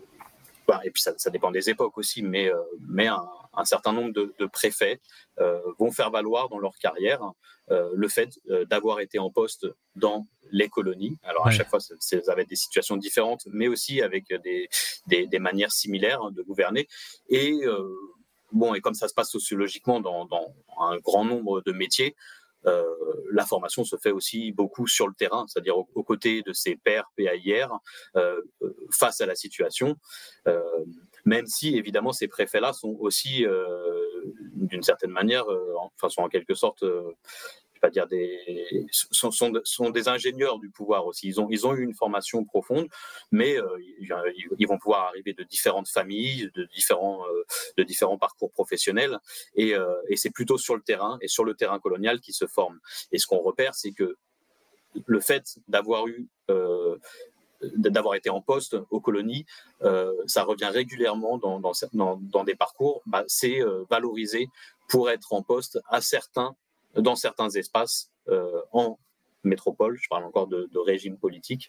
[0.66, 2.50] bah, et puis ça, ça, dépend des époques aussi, mais,
[2.88, 3.24] mais un,
[3.54, 5.00] un, certain nombre de, de préfets
[5.78, 7.32] vont faire valoir dans leur carrière
[7.68, 8.38] le fait
[8.68, 9.66] d'avoir été en poste
[9.96, 11.16] dans les colonies.
[11.22, 14.68] Alors à chaque fois, ça avait des situations différentes, mais aussi avec des,
[15.06, 16.88] des, des manières similaires de gouverner.
[17.28, 17.62] Et
[18.52, 20.28] Bon, et comme ça se passe sociologiquement dans,
[20.78, 22.14] un grand nombre de métiers,
[22.66, 22.84] euh,
[23.32, 27.10] la formation se fait aussi beaucoup sur le terrain, c'est-à-dire aux, côtés de ses pairs
[27.16, 27.70] PAIR
[28.16, 28.40] euh,
[28.90, 29.96] face à la situation,
[30.46, 30.62] euh,
[31.24, 33.44] même si évidemment ces préfets-là sont aussi,
[34.54, 35.44] d'une certaine manière,
[35.94, 36.84] enfin sont en quelque sorte
[37.82, 41.26] pas dire des sont, sont, sont, des ingénieurs du pouvoir aussi.
[41.26, 42.86] Ils ont ils ont eu une formation profonde,
[43.32, 43.66] mais euh,
[44.56, 47.44] ils, vont pouvoir arriver de différentes familles, de différents euh,
[47.76, 49.18] de différents parcours professionnels,
[49.56, 52.46] et, euh, et c'est plutôt sur le terrain et sur le terrain colonial qu'ils se
[52.46, 52.78] forment.
[53.10, 54.16] Et ce qu'on repère, c'est que
[55.06, 56.28] le fait d'avoir eu
[57.76, 59.46] d'avoir été en poste aux colonies,
[60.26, 61.72] ça revient régulièrement dans, dans,
[62.20, 64.48] dans, des parcours, bah, c'est valorisé
[64.88, 66.54] pour être en poste à certains
[66.96, 68.98] dans certains espaces euh, en
[69.44, 71.68] métropole, je parle encore de, de régime politique,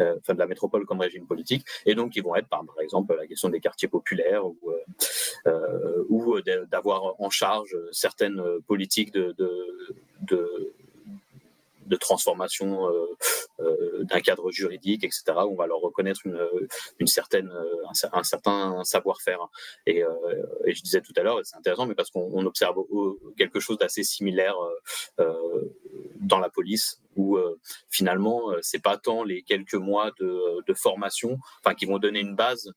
[0.00, 2.80] euh, enfin de la métropole comme régime politique, et donc ils vont être par, par
[2.80, 4.78] exemple la question des quartiers populaires ou, euh,
[5.46, 6.40] euh ou
[6.70, 10.74] d'avoir en charge certaines politiques de, de, de
[11.92, 13.06] de transformation euh,
[13.60, 16.40] euh, d'un cadre juridique, etc., on va leur reconnaître une,
[16.98, 19.40] une certaine, euh, un, certain savoir-faire.
[19.86, 20.02] Et,
[20.66, 22.76] je disais tout à l'heure, c'est intéressant, mais parce qu'on observe
[23.36, 24.56] quelque chose d'assez similaire
[26.16, 27.38] dans la police, où
[27.90, 31.38] finalement, c'est pas tant les quelques mois de, formation,
[31.76, 32.72] qui vont donner une base,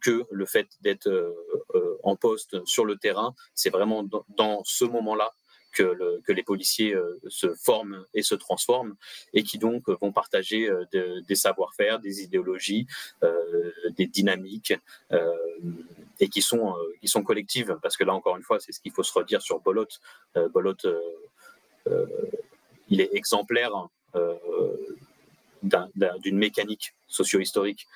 [0.00, 1.10] que le fait d'être
[2.04, 5.32] en poste sur le terrain, c'est vraiment dans ce moment-là
[5.76, 8.94] que, les policiers euh, se forment et se transforment
[9.34, 10.84] et qui donc vont partager euh,
[11.28, 12.86] des savoir-faire, des idéologies,
[13.22, 14.74] euh, des dynamiques
[16.20, 17.78] et qui sont, qui sont collectives.
[17.82, 19.86] Parce que là, encore une fois, c'est ce qu'il faut se redire sur Bolot.
[20.52, 20.76] Bolot,
[22.88, 23.88] il est exemplaire
[25.62, 27.86] d'une mécanique socio-historique.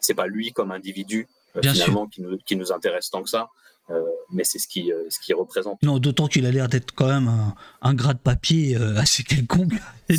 [0.00, 1.28] c'est pas lui comme individu
[1.62, 3.48] finalement qui nous, qui nous, intéresse tant que ça.
[3.90, 4.00] Euh,
[4.32, 5.82] mais c'est ce qui, euh, ce qui représente.
[5.82, 9.22] Non, d'autant qu'il a l'air d'être quand même un, un, gras de papier euh, assez
[9.22, 9.74] quelconque.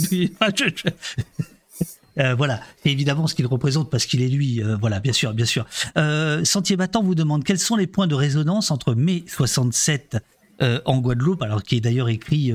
[2.19, 4.61] Euh, voilà, c'est évidemment ce qu'il représente parce qu'il est lui.
[4.61, 5.65] Euh, voilà, bien sûr, bien sûr.
[5.97, 10.17] Euh, Sentier Battant vous demande quels sont les points de résonance entre mai 67
[10.85, 12.53] en Guadeloupe, alors qui est d'ailleurs écrit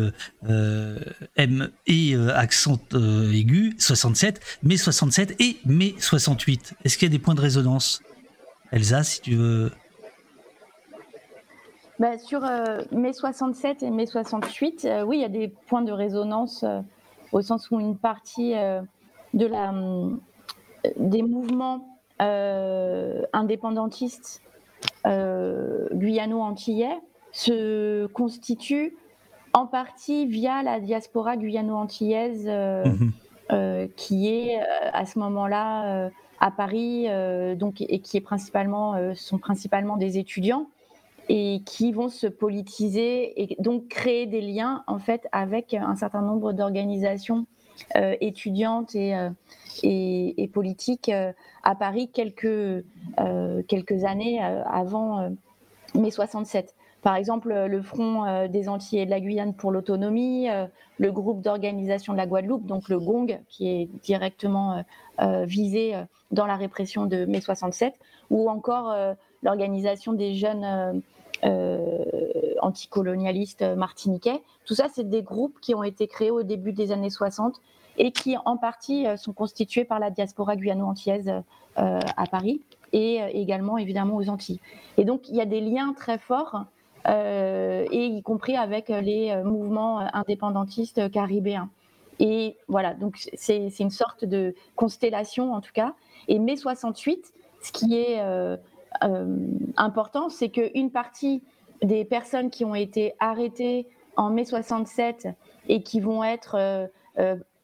[1.36, 6.74] M et accent aigu 67, mai 67 et mai 68.
[6.85, 8.01] Est-ce qu'il y a des points de résonance,
[8.72, 9.72] Elsa, si tu veux
[11.99, 15.83] bah, sur euh, mai 67 et mai 68, euh, oui, il y a des points
[15.83, 16.81] de résonance euh,
[17.33, 18.55] au sens où une partie
[19.35, 19.75] de la,
[20.97, 21.99] des mouvements
[23.35, 24.41] indépendantistes
[25.05, 26.99] guyano-antillais
[27.33, 28.97] se constituent
[29.53, 33.12] en partie via la diaspora guyano-antillaise mhm.
[33.95, 34.59] qui est
[34.95, 36.09] à ce moment-là
[36.41, 37.09] à Paris
[37.57, 40.66] donc, et qui est principalement, sont principalement des étudiants
[41.28, 46.22] et qui vont se politiser et donc créer des liens en fait avec un certain
[46.22, 47.46] nombre d'organisations
[47.96, 49.30] euh, étudiantes et, euh,
[49.82, 51.32] et, et, politiques euh,
[51.62, 52.84] à Paris quelques,
[53.68, 55.30] quelques années avant
[55.94, 56.74] mai 67.
[57.02, 60.48] Par exemple, le Front des Antilles et de la Guyane pour l'autonomie,
[60.98, 64.82] le groupe d'organisation de la Guadeloupe, donc le GONG, qui est directement
[65.44, 65.94] visé
[66.30, 67.94] dans la répression de mai 67,
[68.30, 68.94] ou encore
[69.42, 71.02] l'organisation des jeunes
[72.60, 74.43] anticolonialistes martiniquais.
[74.65, 77.60] Tout ça, c'est des groupes qui ont été créés au début des années 60
[77.97, 81.28] et qui, en partie, euh, sont constitués par la diaspora guyano-antillaise
[81.78, 82.60] euh, à Paris
[82.93, 84.60] et également, évidemment, aux Antilles.
[84.97, 86.65] Et donc, il y a des liens très forts,
[87.06, 91.70] et y compris avec les mouvements indépendantistes caribéens.
[92.20, 95.94] Et voilà, donc c'est une sorte de constellation, en tout cas.
[96.27, 97.32] Et mai 68,
[97.62, 98.56] ce qui est euh,
[99.77, 101.43] important, c'est qu'une partie
[101.83, 105.29] des personnes qui ont été arrêtées en mai 67
[105.69, 106.87] et qui vont être euh,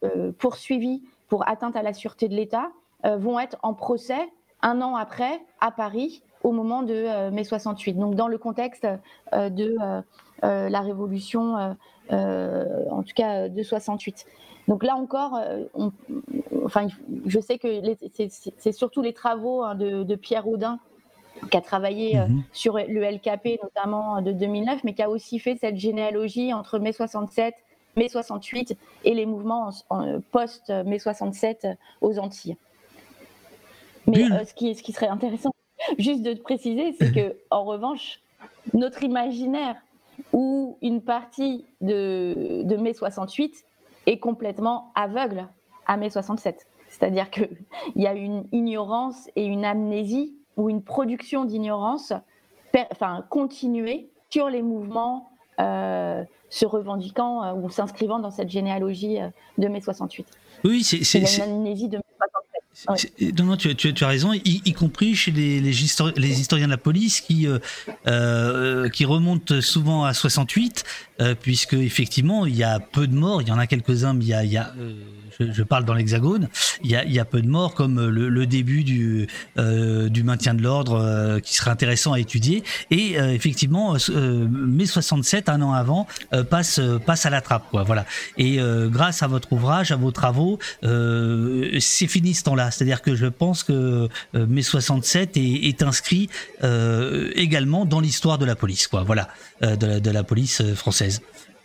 [0.05, 2.71] euh, poursuivies pour atteinte à la sûreté de l'État
[3.19, 4.31] vont être en procès
[4.63, 7.99] un an après, à Paris, au moment de mai 68.
[7.99, 8.87] Donc dans le contexte
[9.33, 9.77] de
[10.43, 11.77] la révolution,
[12.11, 14.25] en tout cas de 68.
[14.69, 15.39] Donc là encore,
[16.65, 16.87] enfin,
[17.27, 17.69] je sais que
[18.57, 20.79] c'est surtout les travaux hein, de, Pierre Audin
[21.51, 22.43] qui a travaillé mhm.
[22.53, 26.93] sur le LKP notamment de 2009, mais qui a aussi fait cette généalogie entre mai
[26.93, 27.55] 67
[27.97, 29.71] mai 68 et les mouvements
[30.31, 31.69] post-mai 67
[32.01, 32.57] aux Antilles.
[34.07, 35.55] Mais euh, ce, qui, ce qui serait intéressant,
[35.99, 38.21] juste de préciser, c'est que en revanche,
[38.73, 39.77] notre imaginaire
[40.33, 43.65] ou une partie de, de mai 68
[44.07, 45.49] est complètement aveugle
[45.87, 46.67] à mai 67.
[46.89, 47.49] C'est-à-dire qu'il
[47.97, 52.13] y a une ignorance et une amnésie ou une production d'ignorance
[52.93, 55.29] enfin, continuée sur les mouvements
[55.61, 59.29] euh, se revendiquant euh, ou s'inscrivant dans cette généalogie euh,
[59.59, 60.27] de mai 68.
[60.65, 62.03] Oui, c'est une amnésie de mai
[62.75, 63.41] 67.
[63.41, 67.47] Non, tu, as raison, y, compris chez les, historiens de la police qui,
[68.93, 70.85] qui remontent souvent à 68,
[71.41, 74.51] puisque effectivement, il y a peu de morts, il y en a quelques-uns, mais il
[74.51, 74.75] y a,
[75.41, 76.49] je, parle dans l'Hexagone,
[76.83, 79.27] il y a, peu de morts, comme le, début du,
[79.59, 82.63] euh, maintien de l'ordre euh, qui serait intéressant à étudier.
[82.91, 83.97] Et euh, effectivement,
[84.49, 86.07] mai 67, un an avant,
[86.51, 87.65] passe, à la trappe.
[87.73, 88.05] Voilà.
[88.39, 92.64] Et grâce à votre ouvrage, à vos travaux, c'est fini ce temps-là.
[92.71, 96.29] C'est-à-dire que je pense que mai 67 est, inscrit
[97.35, 98.87] également dans l'histoire de la police.
[98.87, 99.29] Quoi, voilà,
[99.63, 101.21] de de la police française.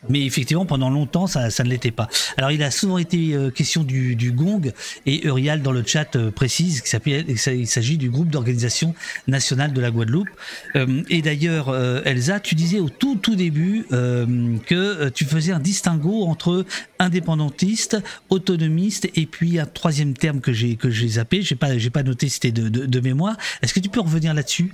[0.08, 2.08] Mais effectivement, pendant longtemps, ça, ça ne l'était pas.
[2.38, 4.72] Alors, il a souvent été euh, question du, du, gong,
[5.06, 8.96] et Urial, dans le chat, euh, précise qu'il s'agit du groupe d'organisation
[9.28, 10.30] nationale de la Guadeloupe.
[10.76, 16.24] Euh, et d'ailleurs, Elsa, tu disais au tout, tout début que tu faisais un distinguo
[16.24, 16.66] entre
[17.00, 17.98] indépendantiste,
[18.30, 22.04] autonomiste, et puis un troisième terme que j'ai que j'ai zappé, j'ai pas, j'ai pas
[22.04, 23.38] noté, c'était de, de, de, mémoire.
[23.62, 24.74] Est-ce que tu peux revenir là-dessus?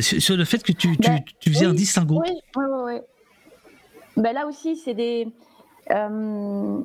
[0.00, 3.00] Sur le fait que tu, tu, ben, tu faisais un distinguo Oui, oui, oui.
[4.16, 5.28] Ben là aussi, c'est des.
[5.90, 6.80] Euh,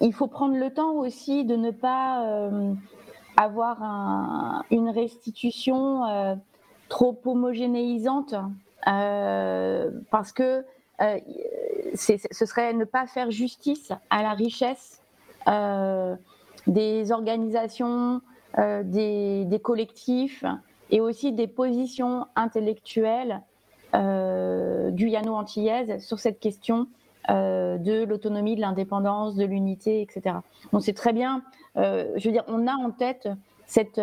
[0.00, 2.72] il faut prendre le temps aussi de ne pas euh,
[3.36, 6.34] avoir un, une restitution euh,
[6.88, 8.34] trop homogénéisante
[8.84, 10.64] parce que
[10.98, 15.02] ce serait ne pas faire justice à la richesse
[16.66, 18.22] des organisations,
[18.56, 20.44] des, des, collectifs
[20.90, 23.42] et aussi des positions intellectuelles
[23.92, 26.88] guyano-antillaise sur cette question
[27.28, 30.36] euh, de l'autonomie, de l'indépendance, de l'unité, etc.
[30.72, 31.42] On sait très bien,
[31.76, 33.28] euh, je veux dire, on a en tête
[33.66, 34.00] cette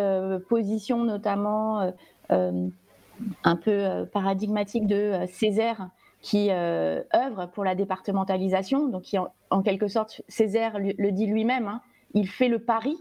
[0.48, 1.92] position notamment
[2.30, 5.90] un peu paradigmatique de Césaire
[6.22, 11.82] qui œuvre pour la départementalisation, donc qui en, quelque sorte, Césaire le, dit lui-même, hein,
[12.14, 12.96] il fait le pari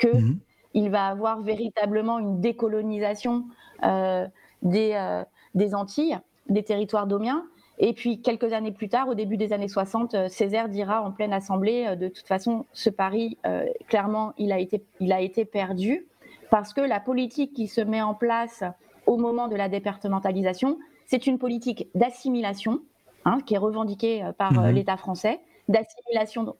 [0.00, 0.40] que mhm.
[0.74, 3.44] il va avoir véritablement une décolonisation
[4.62, 5.22] des,
[5.54, 7.44] des Antilles des territoires domiens.
[7.80, 11.12] Et puis, quelques années plus tard, au début des années 60, euh, Césaire dira en
[11.12, 15.20] pleine assemblée, euh, de toute façon, ce pari, euh, clairement, il a, été, il a
[15.20, 16.06] été perdu,
[16.50, 18.64] parce que la politique qui se met en place
[19.06, 22.80] au moment de la départementalisation, c'est une politique d'assimilation,
[23.24, 24.70] hein, qui est revendiquée par mhm.
[24.70, 26.56] l'État français, d'assimilation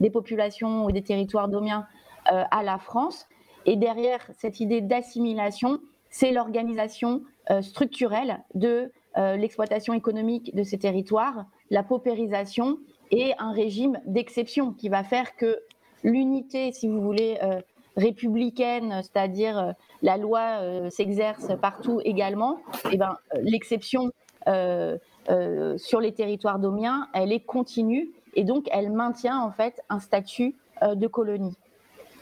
[0.00, 1.86] des populations ou des territoires domiens
[2.26, 3.28] à la France.
[3.64, 5.78] Et derrière cette idée d'assimilation,
[6.10, 7.22] c'est l'organisation
[7.60, 12.78] structurelle de euh, l'exploitation économique de ces territoires, la paupérisation
[13.10, 15.58] et un régime d'exception qui va faire que
[16.04, 17.60] l'unité, si vous voulez, euh,
[17.96, 19.72] républicaine, c'est-à-dire euh,
[20.02, 24.12] la loi s'exerce partout également, et eh ben, l'exception
[24.46, 30.54] sur les territoires domiens, elle est continue et donc elle maintient en fait un statut
[30.82, 31.54] de colonie.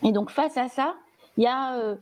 [0.03, 0.97] Et donc face à ça,
[1.37, 1.97] il y a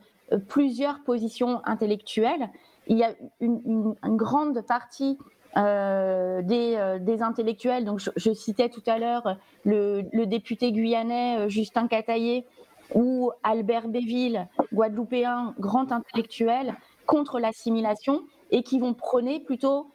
[0.47, 2.49] plusieurs positions intellectuelles
[2.87, 5.17] il y a une, grande partie
[5.57, 11.87] euh, euh, des, intellectuels, donc je, citais tout à l'heure le, député guyanais euh, Justin
[11.87, 12.45] Cataillé
[12.93, 19.87] ou Albert Béville, guadeloupéen, grand intellectuel, contre l'assimilation et qui vont prôner plutôt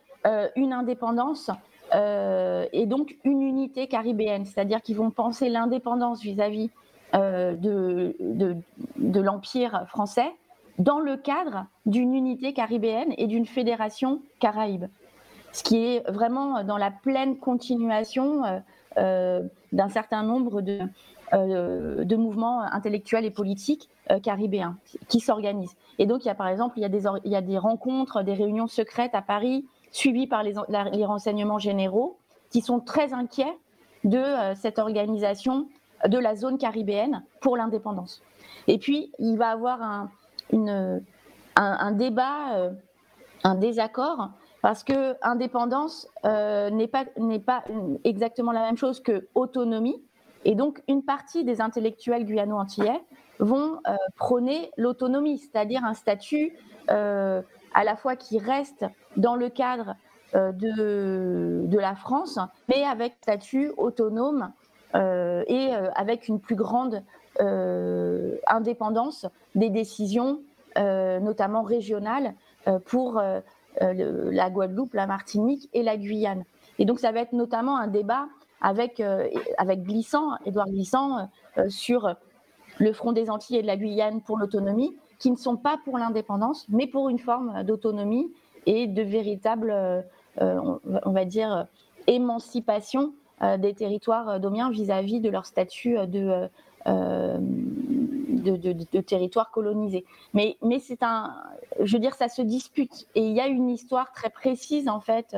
[0.57, 1.51] une indépendance
[1.95, 6.71] et donc une unité caribéenne, c'est-à-dire qu'ils vont penser l'indépendance vis-à-vis
[7.15, 8.15] de
[9.21, 10.33] l'Empire français
[10.79, 14.87] dans le cadre d'une unité caribéenne et d'une fédération caraïbe.
[15.53, 18.59] Ce qui est vraiment dans la pleine continuation euh,
[18.99, 19.43] euh,
[19.73, 20.81] d'un certain nombre de,
[21.35, 23.89] euh, mouvements intellectuels et politiques
[24.23, 24.77] caribéens
[25.09, 25.75] qui s'organisent.
[25.99, 27.57] Et donc, il y a par exemple, il y a, des, il y a des
[27.57, 30.55] rencontres, des réunions secrètes à Paris, suivies par les,
[30.93, 32.19] les renseignements généraux,
[32.51, 33.57] qui sont très inquiets
[34.05, 34.23] de
[34.57, 35.69] cette organisation
[36.07, 38.23] de la zone caribéenne pour l'indépendance.
[38.67, 40.11] Et puis, il va avoir un,
[40.53, 41.03] une,
[41.57, 42.71] un, débat,
[43.45, 44.31] un désaccord,
[44.63, 47.05] parce que indépendance n'est pas,
[47.47, 47.65] pas
[48.05, 50.03] exactement la même chose que autonomie.
[50.45, 53.01] Et donc, une partie des intellectuels guyano-antillais
[53.39, 53.81] vont
[54.17, 56.57] prôner l'autonomie, c'est-à-dire un statut
[56.89, 58.85] à la fois qui reste
[59.17, 59.95] dans le cadre
[60.35, 62.39] de, de, la France,
[62.69, 64.53] mais avec statut autonome
[64.95, 66.99] euh, et euh, avec une plus grande euh,
[67.39, 70.41] indépendance des décisions,
[70.77, 72.35] notamment régionales,
[72.87, 73.21] pour
[73.81, 76.45] la Guadeloupe, la Martinique et la Guyane.
[76.79, 78.27] Et donc ça va être notamment un débat
[78.61, 79.03] avec,
[79.57, 81.29] avec Glissant, Édouard Glissant,
[81.69, 82.15] sur
[82.79, 85.99] le Front des Antilles et de la Guyane pour l'autonomie, qui ne sont pas pour
[85.99, 88.31] l'indépendance, mais pour une forme d'autonomie
[88.67, 89.75] et de véritable,
[90.39, 91.67] on va dire,
[92.07, 96.49] émancipation euh, des territoires euh, domiens vis-à-vis de leur statut euh,
[98.43, 100.05] de, de, territoire colonisé.
[100.35, 101.35] Mais, mais c'est un,
[101.81, 103.07] je veux dire, ça se dispute.
[103.15, 105.37] Et il y a une histoire très précise, en fait,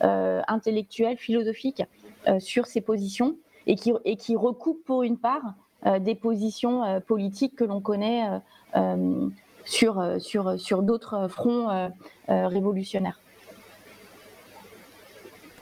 [0.00, 1.82] intellectuelle, philosophique,
[2.38, 5.54] sur ces positions et qui, et qui recoupe pour une part
[6.00, 8.24] des positions politiques que l'on connaît
[9.64, 11.90] sur, sur, sur d'autres fronts
[12.28, 13.20] révolutionnaires.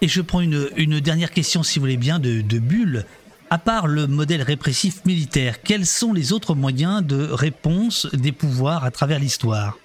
[0.03, 3.05] Et je prends une, dernière question, si vous voulez bien, de, Bulle.
[3.53, 8.85] À part le modèle répressif militaire, quels sont les autres moyens de réponse des pouvoirs
[8.85, 9.77] à travers l'histoire?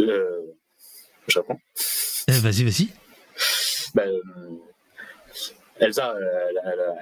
[0.00, 0.40] Euh,
[1.28, 1.58] Je réponds.
[2.26, 2.88] Eh, vas-y, vas-y.
[3.94, 4.10] Ben,
[5.78, 6.14] Elsa,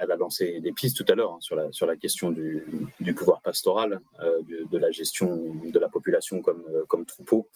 [0.01, 2.63] elle, a lancé des pistes tout à l'heure hein, sur, la, sur la question du,
[3.15, 4.41] pouvoir pastoral, euh,
[4.71, 7.47] de, la gestion de la population comme, euh, comme troupeau.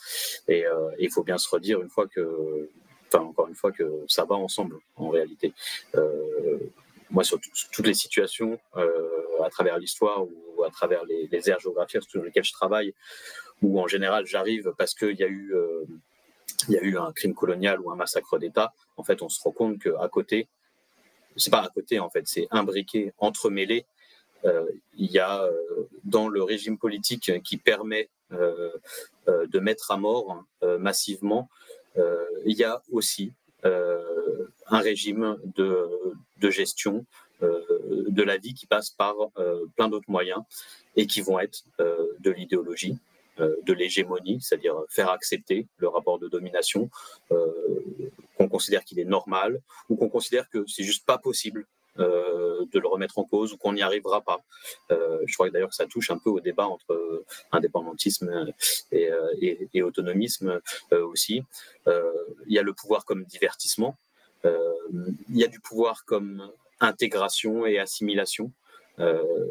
[0.47, 2.69] Et euh, il faut bien se redire une fois que,
[3.13, 5.53] enfin encore une fois que ça va ensemble en réalité.
[7.09, 7.39] moi, sur,
[7.71, 12.53] toutes les situations, à travers l'histoire ou à travers les, aires géographiques sur lesquelles je
[12.53, 12.93] travaille,
[13.61, 15.53] où en général j'arrive parce qu'il y a eu
[16.69, 19.41] il y a eu un crime colonial ou un massacre d'État, en fait, on se
[19.41, 20.47] rend compte qu'à côté,
[21.35, 23.85] c'est pas à côté en fait, c'est imbriqué, entremêlé.
[24.45, 24.65] Euh,
[24.97, 28.71] il y a euh, dans le régime politique qui permet euh,
[29.27, 30.43] de mettre à mort
[30.79, 31.49] massivement,
[32.45, 33.31] il y a aussi
[33.63, 35.89] un régime de,
[36.39, 37.05] de gestion
[37.41, 39.15] de la vie qui passe par
[39.75, 40.41] plein d'autres moyens
[40.95, 42.97] et qui vont être de l'idéologie,
[43.39, 46.91] euh, de l'hégémonie, c'est-à-dire faire accepter le rapport de domination,
[47.31, 47.47] euh,
[48.37, 49.59] qu'on considère qu'il est normal
[49.89, 51.65] ou qu'on considère que c'est juste pas possible
[51.97, 52.32] euh,
[52.71, 54.43] de le remettre en cause ou qu'on n'y arrivera pas.
[54.89, 58.53] je crois d'ailleurs que ça touche un peu au débat entre indépendantisme
[58.91, 60.61] et, autonomisme
[60.91, 61.43] aussi.
[61.87, 63.97] il y a le pouvoir comme divertissement,
[64.43, 68.51] il y a du pouvoir comme intégration et assimilation,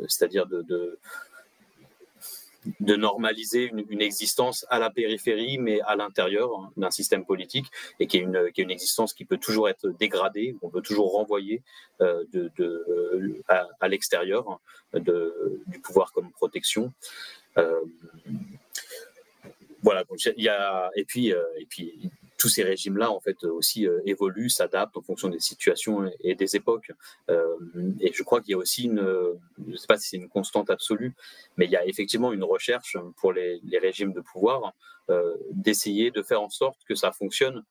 [0.08, 0.98] c'est-à-dire de, de
[2.80, 7.66] normaliser une, existence à la périphérie, mais à l'intérieur d'un système politique,
[7.98, 11.62] et qui est, une, une, existence qui peut toujours être dégradée, on peut toujours renvoyer
[12.00, 14.60] euh, de, de, à, l'extérieur
[14.94, 16.92] du pouvoir comme protection.
[17.58, 17.80] Euh,
[19.82, 20.04] voilà,
[20.36, 22.10] il y a, et puis, euh, et puis
[22.42, 26.56] tous ces régimes-là, en fait, aussi euh, évoluent, s'adaptent en fonction des situations et des
[26.56, 26.90] époques.
[27.30, 27.54] Euh,
[28.00, 28.98] et je crois qu'il y a aussi une,
[29.64, 31.14] je ne sais pas si c'est une constante absolue,
[31.56, 34.72] mais il y a effectivement une recherche pour les, régimes de pouvoir
[35.08, 37.62] euh, d'essayer de faire en sorte que ça fonctionne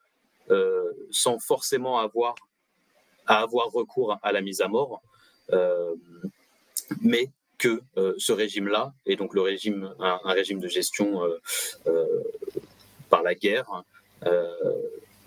[1.12, 2.36] sans forcément avoir
[3.26, 5.02] à avoir recours à la mise à mort,
[7.00, 7.82] mais que
[8.18, 11.22] ce régime-là, et donc le régime, un, régime de gestion
[13.10, 13.84] par la guerre, euh,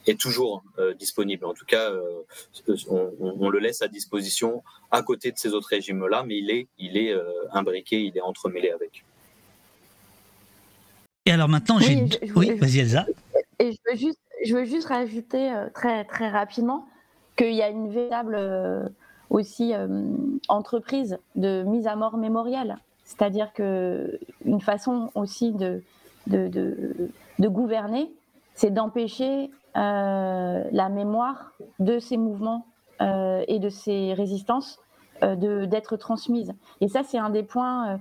[0.07, 1.45] est toujours euh, disponible.
[1.45, 2.23] En tout cas, euh,
[2.89, 6.97] on, le laisse à disposition à côté de ces autres régimes-là, mais il est, il
[6.97, 7.15] est
[7.53, 9.05] imbriqué, il est entremêlé avec.
[11.27, 12.07] Et alors maintenant, j'ai.
[12.37, 13.07] Oui, vas-y, Elsa.
[13.59, 16.87] Et je veux juste, je veux juste rajouter très, très rapidement
[17.37, 18.39] qu'il y a une véritable
[19.31, 19.73] aussi
[20.49, 22.77] entreprise de mise à mort mémorielle.
[23.05, 25.83] C'est-à-dire qu'une façon aussi de,
[26.27, 28.11] de, de, de gouverner,
[28.55, 32.67] c'est d'empêcher euh, la mémoire de ces mouvements
[33.01, 34.79] euh, et de ces résistances
[35.23, 36.53] euh, d'être transmises.
[36.81, 37.99] Et ça, c'est un des points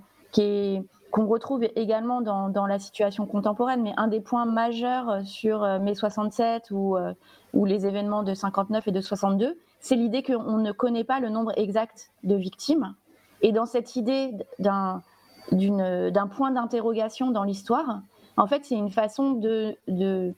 [1.12, 5.94] qu'on retrouve également dans, dans, la situation contemporaine, mais un des points majeurs sur mai
[5.94, 6.98] 67 ou,
[7.54, 11.30] ou les événements de 59 et de 62, c'est l'idée qu'on ne connaît pas le
[11.30, 12.96] nombre exact de victimes.
[13.42, 15.02] Et dans cette idée d'un
[16.32, 18.02] point d'interrogation dans l'histoire,
[18.38, 20.34] en fait, c'est une façon de, de,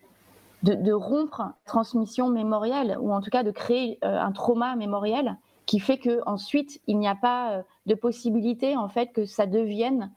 [0.63, 5.79] de, rompre transmission mémorielle, ou en tout cas de créer euh, un trauma mémoriel qui
[5.79, 10.11] fait que ensuite il n'y a pas de possibilité en fait que ça devienne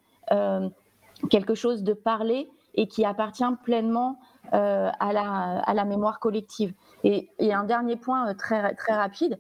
[1.31, 4.19] quelque chose de parlé et qui appartient pleinement
[4.53, 5.13] à,
[5.73, 6.75] la, mémoire collective.
[7.03, 9.39] Et, un dernier point très, très rapide,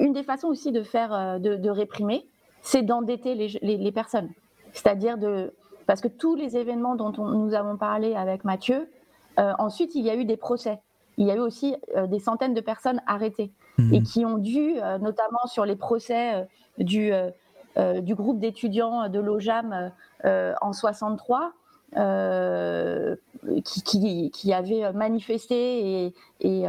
[0.00, 2.26] une des façons aussi de faire de, réprimer,
[2.62, 4.30] c'est d'endetter les, les, personnes.
[4.72, 5.54] C'est-à-dire de
[5.86, 8.88] parce que tous les événements dont nous avons parlé avec Mathieu,
[9.36, 10.80] ensuite il y a eu des procès
[11.16, 14.02] il y a eu aussi euh, des centaines de personnes arrêtées et mhm.
[14.02, 16.44] qui ont dû, euh, notamment sur les procès euh,
[16.78, 17.12] du,
[18.02, 19.90] du groupe d'étudiants de l'OJAM
[20.24, 21.52] en 63,
[23.64, 26.66] qui, qui, qui, avaient manifesté et, et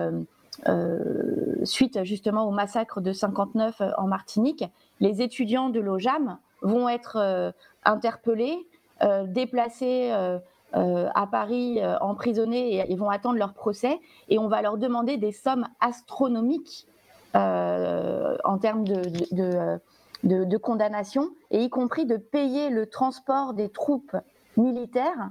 [1.63, 4.63] suite justement au massacre de 59 en Martinique,
[4.99, 8.67] les étudiants de l'OJAM vont être interpellés,
[9.27, 10.11] déplacés
[10.75, 13.97] euh, à Paris euh, emprisonnés et ils vont attendre leur procès
[14.27, 16.85] et on va leur demander des sommes astronomiques
[17.33, 19.79] euh, en termes de,
[20.23, 24.17] de, condamnation et y compris de payer le transport des troupes
[24.57, 25.29] militaires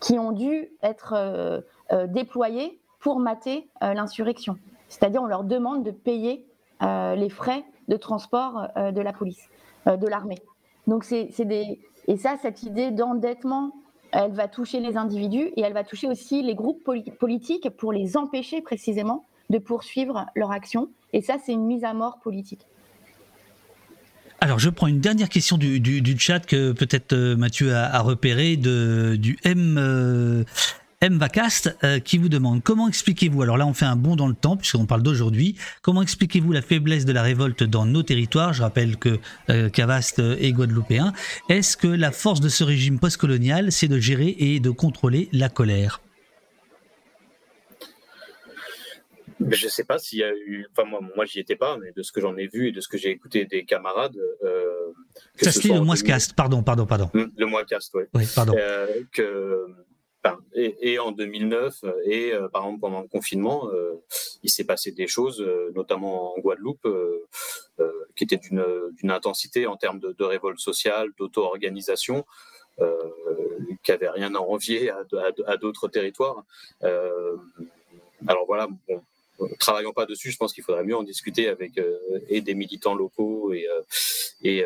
[0.00, 1.64] qui ont dû être
[2.08, 4.58] déployées pour mater l'insurrection.
[4.88, 6.46] C'est-à-dire on leur demande de payer
[6.80, 9.48] les frais de transport de la police,
[9.86, 10.42] de l'armée.
[10.86, 13.72] Donc c'est des et ça cette idée d'endettement
[14.12, 16.88] elle va toucher les individus et elle va toucher aussi les groupes
[17.18, 20.88] politiques pour les empêcher précisément de poursuivre leur action.
[21.12, 22.66] Et ça, c'est une mise à mort politique.
[24.40, 29.16] Alors, je prends une dernière question du, chat que peut-être euh, Mathieu a, repéré de,
[29.16, 30.44] du M, euh,
[31.02, 31.18] M.
[31.18, 34.36] Vacast euh, qui vous demande comment expliquez-vous, alors là on fait un bond dans le
[34.36, 38.52] temps puisqu'on parle d'aujourd'hui, comment expliquez-vous la faiblesse de la révolte dans nos territoires?
[38.52, 39.18] Je rappelle que
[39.50, 41.12] euh, Cavaste est guadeloupéen.
[41.48, 45.48] Est-ce que la force de ce régime postcolonial, c'est de gérer et de contrôler la
[45.48, 46.00] colère?
[49.40, 50.68] Je ne sais pas s'il y a eu.
[50.70, 52.80] Enfin, moi, moi j'y étais pas, mais de ce que j'en ai vu et de
[52.80, 54.16] ce que j'ai écouté des camarades.
[54.44, 54.92] Euh,
[55.34, 57.10] ça se dit le Moiscast, pardon, pardon, pardon.
[57.12, 58.04] Le Moiscast, oui.
[58.14, 58.54] Oui, pardon.
[59.10, 59.66] que
[60.54, 63.94] et, en 2009 et euh, par exemple pendant le confinement, euh,
[64.42, 66.86] il s'est passé des choses, euh, notamment en Guadeloupe,
[68.14, 72.24] qui étaient d'une intensité en termes de, révolte sociale, d'auto-organisation,
[73.82, 76.44] qui n'avaient rien à envier à, d'autres territoires.
[76.82, 78.68] alors voilà,
[79.58, 80.30] travaillons pas dessus.
[80.30, 81.80] Je pense qu'il faudrait mieux en discuter avec
[82.28, 83.66] et des militants locaux et
[84.44, 84.64] et,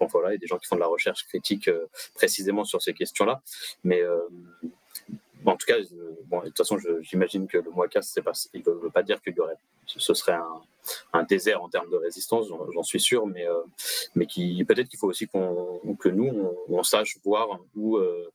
[0.00, 1.70] bon, voilà, et des gens qui font de la recherche critique
[2.14, 3.42] précisément sur ces questions-là.
[3.84, 4.02] Mais
[5.52, 5.76] en tout cas,
[6.26, 9.20] bon, de toute façon, j'imagine que le Moakas, c'est pas, il ne veut pas dire
[9.22, 9.56] qu'il y aurait,
[9.86, 10.62] ce serait un,
[11.12, 13.60] un désert en termes de résistance, j'en suis sûr, mais, euh,
[14.14, 18.30] mais qui, peut-être qu'il faut aussi qu'on, que nous, on, sache voir où, euh,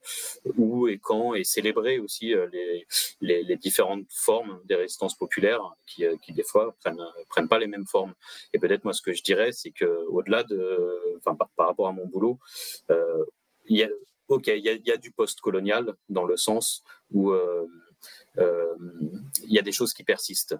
[0.56, 2.86] où et quand et célébrer aussi euh, les,
[3.20, 7.86] les, différentes formes des résistances populaires qui, qui des fois prennent, prennent pas les mêmes
[7.86, 8.14] formes.
[8.52, 11.92] Et peut-être moi, ce que je dirais, c'est que au-delà de, enfin, par, rapport à
[11.92, 12.38] mon boulot,
[13.66, 13.88] il y a,
[14.30, 17.66] ok, il y, a, du post-colonial dans le sens où euh,
[18.38, 18.76] euh,
[19.42, 20.56] il y a des choses qui persistent.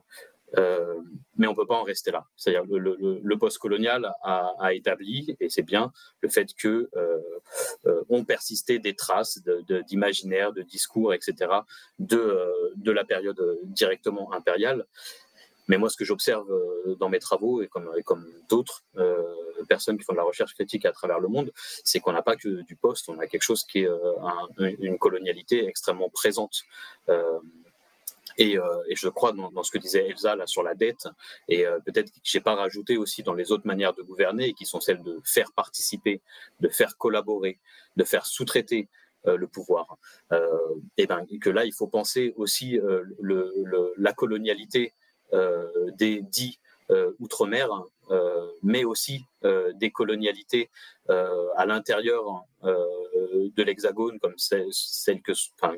[0.58, 1.00] Euh,
[1.36, 2.26] mais on ne peut pas en rester là.
[2.34, 5.92] C'est-à-dire le, le, post-colonial a, établi, et c'est bien,
[6.22, 6.90] le fait que
[8.08, 9.40] ont persisté des traces
[9.86, 11.52] d'imaginaire, de, discours, etc.,
[12.00, 14.86] de la période directement impériale.
[15.70, 19.22] Mais moi, ce que j'observe euh, dans mes travaux et comme, d'autres euh,
[19.68, 21.52] personnes qui font de la recherche critique à travers le monde,
[21.84, 24.98] c'est qu'on n'a pas que du poste, on a quelque chose qui est euh, une
[24.98, 26.64] colonialité extrêmement présente.
[28.36, 28.56] Et,
[28.94, 31.06] je crois dans, ce que disait Elsa là sur la dette,
[31.46, 34.80] et peut-être que j'ai pas rajouté aussi dans les autres manières de gouverner, qui sont
[34.80, 36.20] celles de faire participer,
[36.60, 37.60] de faire collaborer,
[37.96, 38.88] de faire sous-traiter
[39.24, 39.98] le pouvoir.
[40.96, 42.80] et ben que là, il faut penser aussi
[43.20, 44.94] la colonialité
[45.96, 46.58] des dits
[46.90, 47.68] euh, outre-mer,
[48.10, 49.24] euh, mais aussi
[49.74, 50.70] des colonialités
[51.08, 55.76] à l'intérieur de l'Hexagone, comme celles que, enfin,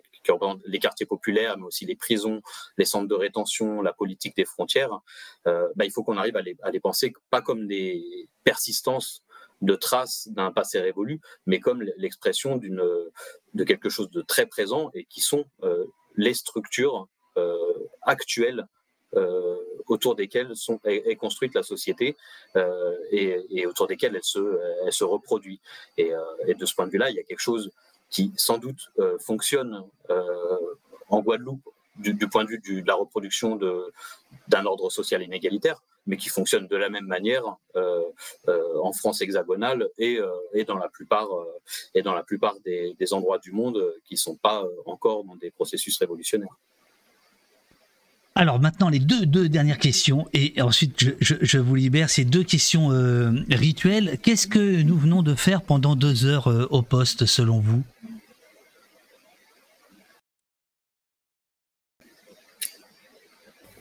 [0.66, 2.42] les quartiers populaires, mais aussi les prisons,
[2.76, 5.00] les centres de rétention, la politique des frontières,
[5.44, 9.22] bah, il faut qu'on arrive à les, à les, penser pas comme des persistances
[9.60, 12.82] de traces d'un passé révolu, mais comme l'expression d'une
[13.54, 15.44] de quelque chose de très présent et qui sont
[16.16, 17.06] les structures
[18.02, 18.81] actuelles euh,
[19.86, 22.16] autour desquelles sont, est, construite la société
[22.56, 25.60] euh, et, autour desquelles elle se, elle se reproduit.
[25.96, 27.70] Et, euh, et, de ce point de vue-là, il y a quelque chose
[28.10, 28.90] qui sans doute
[29.20, 29.84] fonctionne
[31.08, 31.66] en Guadeloupe
[31.96, 33.58] du, point de vue de la reproduction
[34.48, 40.20] d'un ordre social inégalitaire, mais qui fonctionne de la même manière en France hexagonale et,
[40.52, 41.30] et, dans la plupart,
[41.94, 45.36] et dans la plupart des, des endroits du monde qui ne sont pas encore dans
[45.36, 46.58] des processus révolutionnaires.
[48.34, 52.08] Alors maintenant, les deux, deux dernières questions, et ensuite je, vous libère.
[52.08, 54.18] Ces deux questions euh, rituelles.
[54.22, 57.82] Qu'est-ce que nous venons de faire pendant deux heures euh, au poste, selon vous?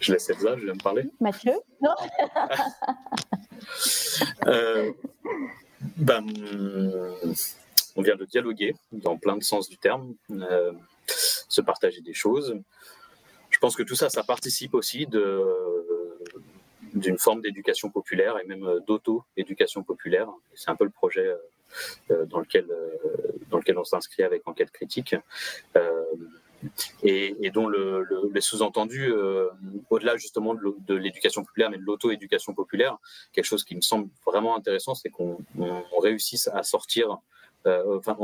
[0.02, 1.10] Je laisse Elsa, je vais me parler.
[1.20, 1.96] Mathieu Non?
[4.46, 4.92] Euh,
[5.98, 6.26] ben,
[7.96, 10.14] On vient de dialoguer dans plein de sens du terme,
[11.08, 13.01] se partager des choses je
[13.62, 15.08] pense que tout ça, ça participe aussi
[16.94, 20.28] d'une forme d'éducation populaire et même d'auto-éducation populaire.
[20.54, 21.34] C'est un peu le projet
[22.10, 22.98] euh, dans, lequel, euh,
[23.50, 25.16] dans lequel on s'inscrit avec Enquête Critique.
[25.78, 26.04] Euh,
[27.04, 28.06] et, dont le,
[28.40, 29.12] sous-entendu,
[29.90, 32.98] au-delà justement de l'éducation populaire, mais de l'auto-éducation populaire,
[33.34, 35.40] quelque chose qui me semble vraiment intéressant, c'est qu'on
[36.00, 37.18] réussisse à sortir,
[37.66, 38.16] enfin,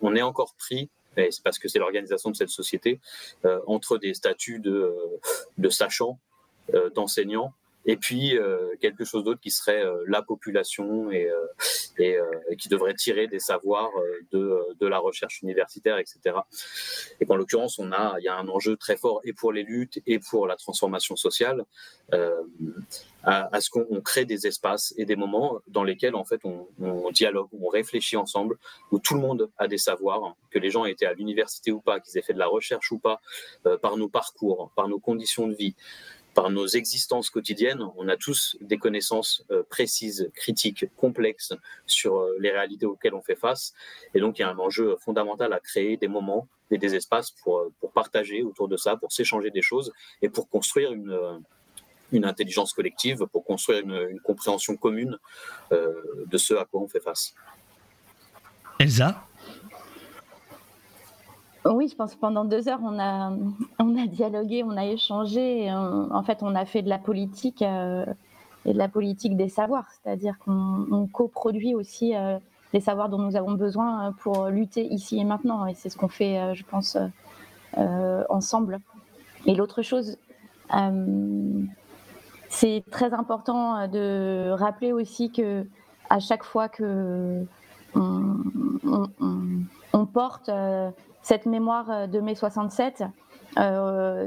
[0.00, 3.00] on, est encore pris c'est parce que c'est l'organisation de cette société,
[3.44, 5.20] euh, entre des statuts de, euh,
[5.58, 6.18] de sachants,
[6.74, 7.52] euh, d'enseignants,
[7.86, 8.38] et puis
[8.80, 11.30] quelque chose d'autre qui serait la population et,
[11.98, 12.16] et,
[12.58, 13.90] qui devrait tirer des savoirs
[14.32, 16.36] de, de, la recherche universitaire, etc.
[17.20, 19.62] Et qu'en l'occurrence, on a, il y a un enjeu très fort et pour les
[19.62, 21.64] luttes et pour la transformation sociale
[23.24, 27.10] à, ce qu'on crée des espaces et des moments dans lesquels en fait on, on,
[27.10, 28.58] dialogue, on réfléchit ensemble,
[28.90, 31.80] où tout le monde a des savoirs, que les gens aient été à l'université ou
[31.80, 33.20] pas, qu'ils aient fait de la recherche ou pas,
[33.66, 35.74] euh, par nos parcours, par nos conditions de vie,
[36.34, 41.52] par nos existences quotidiennes, on a tous des connaissances euh, précises, critiques, complexes
[41.86, 43.72] sur euh, les réalités auxquelles on fait face.
[44.14, 47.30] Et donc, il y a un enjeu fondamental à créer des moments et des espaces
[47.30, 49.92] pour, pour partager autour de ça, pour s'échanger des choses
[50.22, 51.42] et pour construire une,
[52.14, 55.18] une intelligence collective pour construire une, compréhension commune
[55.72, 55.92] euh,
[56.26, 57.34] de ce à quoi on fait face.
[58.78, 59.26] Elsa?
[61.66, 63.32] Oui, je pense que pendant deux heures, on a,
[63.78, 65.70] on a dialogué, on a échangé.
[65.72, 68.04] en fait, on a fait de la politique euh,
[68.64, 72.38] et de la politique des savoirs, c'est-à-dire qu'on coproduit aussi euh,
[72.72, 75.66] les savoirs dont nous avons besoin pour lutter ici et maintenant.
[75.66, 76.96] Et c'est ce qu'on fait, je pense,
[78.28, 78.80] ensemble.
[79.46, 80.16] Et l'autre chose,
[82.54, 85.66] c'est très important euh, de rappeler aussi que
[86.08, 87.44] à chaque fois que
[87.94, 88.36] on,
[90.06, 90.90] porte euh,
[91.22, 93.04] cette mémoire euh, de mai 67,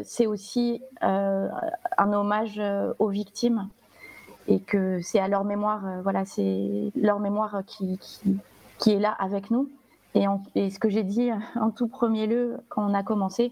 [0.04, 2.62] c'est aussi un hommage
[2.98, 3.68] aux victimes
[4.48, 8.00] et que c'est à leur mémoire, voilà, c'est leur mémoire qui,
[8.78, 9.70] qui, est là avec nous.
[10.16, 10.26] Et,
[10.70, 11.30] ce que j'ai dit
[11.60, 13.52] en tout premier lieu quand on a commencé,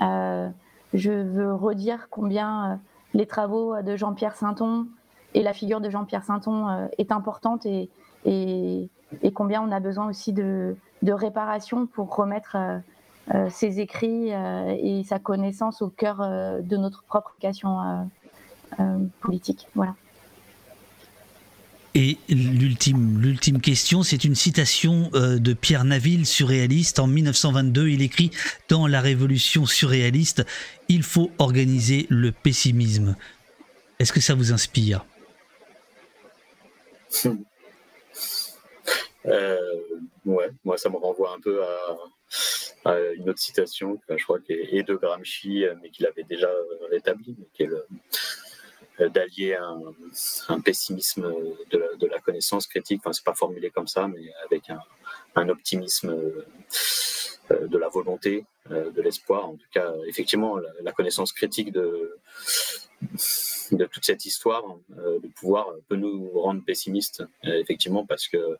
[0.00, 2.80] je veux redire combien
[3.14, 4.88] les travaux de Jean-Pierre Sainton
[5.34, 7.90] et la figure de Jean-Pierre Sainton euh, est importante et,
[8.24, 8.88] et,
[9.34, 12.78] combien on a besoin aussi de, de réparation pour remettre euh,
[13.34, 18.08] euh, ses écrits et sa connaissance au cœur de notre propre éducation
[19.20, 19.68] politique.
[19.76, 19.94] Voilà.
[21.94, 26.98] Et l'ultime, l'ultime question, c'est une citation de Pierre Naville, surréaliste.
[26.98, 28.32] En 1922, il écrit
[28.68, 30.44] dans La Révolution surréaliste,
[30.88, 33.14] il faut organiser le pessimisme.
[34.00, 35.06] Est-ce que ça vous inspire?
[39.26, 39.56] Euh,
[40.24, 41.62] Ouais, moi ça me renvoie un peu
[42.84, 46.50] à, une autre citation, je crois, qui est de Gramsci, mais qu'il avait déjà
[46.90, 47.70] rétabli, qui est
[49.00, 49.56] euh, d'allier
[50.48, 51.32] un, pessimisme
[51.70, 53.00] de la, connaissance critique.
[53.00, 54.70] Enfin, c'est pas formulé comme ça, mais avec
[55.34, 59.48] un, optimisme euh, de la volonté, euh, de l'espoir.
[59.48, 62.16] En tout cas, effectivement, la, connaissance critique de,
[63.72, 64.64] de toute cette histoire,
[64.98, 68.56] euh, de pouvoir peut nous rendre pessimistes, effectivement, parce que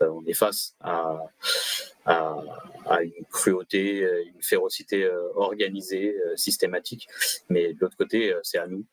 [0.00, 1.18] on est face à,
[3.00, 7.08] une cruauté, une férocité organisée, systématique.
[7.48, 8.84] Mais de l'autre côté, c'est à nous,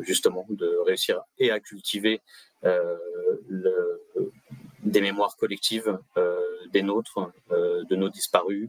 [0.00, 2.20] justement, de réussir et à cultiver
[4.82, 5.98] des mémoires collectives,
[6.72, 8.68] des nôtres, de nos disparus,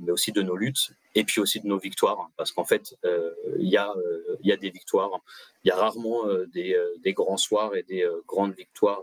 [0.00, 3.32] mais aussi de nos luttes et puis aussi de nos victoires, parce qu'en fait, euh,
[3.58, 5.10] il y, euh, y, a des victoires.
[5.64, 6.22] Il y a rarement
[6.54, 9.02] des, des, grands soirs et des grandes victoires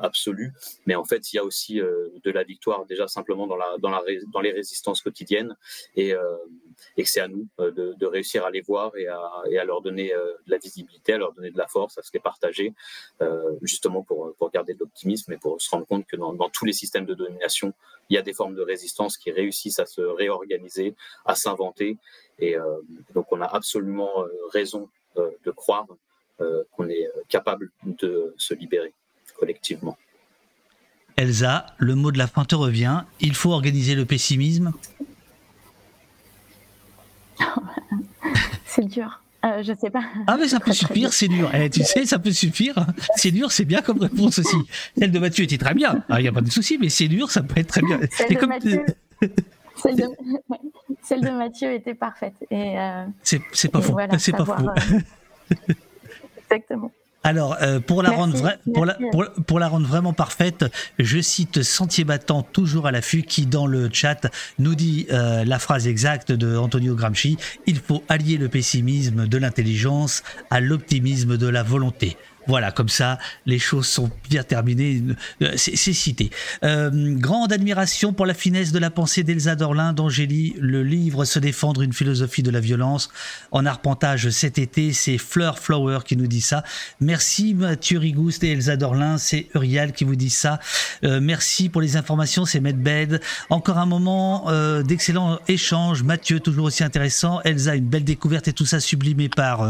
[0.00, 0.52] absolues,
[0.86, 3.90] mais en fait, il y a aussi de la victoire déjà simplement dans, la, dans,
[3.90, 5.56] la, dans les résistances quotidiennes,
[5.96, 6.12] et,
[6.96, 10.50] et c'est à nous de, de, réussir à les voir et à, leur donner de
[10.50, 12.72] la visibilité, à leur donner de la force, à se les partager,
[13.62, 16.72] justement pour, pour garder de l'optimisme et pour se rendre compte que dans, tous les
[16.72, 17.72] systèmes de domination,
[18.08, 21.98] il y a des formes de résistance qui réussissent à se réorganiser, à s'inventer.
[22.38, 22.62] Et euh,
[23.14, 25.86] donc, on a absolument euh, raison euh, de croire
[26.70, 28.94] qu'on est capable de se libérer
[29.36, 29.98] collectivement.
[31.16, 33.02] Elsa, le mot de la fin te revient.
[33.18, 34.72] Il faut organiser le pessimisme
[38.66, 39.22] C'est dur.
[39.44, 40.02] Euh, je sais pas.
[40.26, 41.48] Ah mais ça peut suffire, c'est dur.
[41.54, 42.74] Eh, tu sais, ça peut suffire.
[43.14, 44.56] C'est dur, c'est bien comme réponse aussi.
[44.96, 46.04] Celle de Mathieu était très bien.
[46.10, 48.00] Il n'y a pas de souci, mais c'est dur, ça peut être très bien.
[48.10, 48.84] Celle, de, Mathieu...
[49.76, 50.04] Celle, de...
[51.02, 51.72] Celle de, Mathieu...
[51.72, 52.34] était parfaite.
[52.50, 53.04] Et euh...
[53.22, 53.92] C'est pas faux.
[53.92, 54.68] Voilà, c'est pas faux.
[54.68, 55.54] Euh...
[56.50, 56.90] Exactement.
[57.28, 60.64] Alors, euh, pour, la rendre pour, la, pour, pour, la rendre vraiment parfaite,
[60.98, 65.58] je cite Sentier Battant, toujours à l'affût, qui dans le chat nous dit euh, la
[65.58, 71.48] phrase exacte de Antonio Gramsci il faut allier le pessimisme de l'intelligence à l'optimisme de
[71.48, 72.16] la volonté.
[72.48, 75.02] Voilà, comme ça, les choses sont bien terminées.
[75.42, 76.30] Euh, c'est cité.
[76.64, 80.82] Euh, grande admiration pour la finesse de la pensée d'Elsa Dorlin, dont j'ai lu le
[80.82, 83.10] livre Se défendre une philosophie de la violence
[83.52, 84.94] en arpentage cet été.
[84.94, 86.64] C'est Fleur Flower qui nous dit ça.
[87.00, 89.18] Merci Mathieu Rigouste et Elsa Dorlin.
[89.18, 90.58] C'est Uriel qui vous dit ça.
[91.04, 92.46] Euh, merci pour les informations.
[92.46, 93.20] C'est Medbed.
[93.50, 94.50] Encore un moment
[94.82, 96.02] d'excellent échange.
[96.02, 97.42] Mathieu, toujours aussi intéressant.
[97.42, 99.68] Elsa, une belle découverte et tout ça sublimé par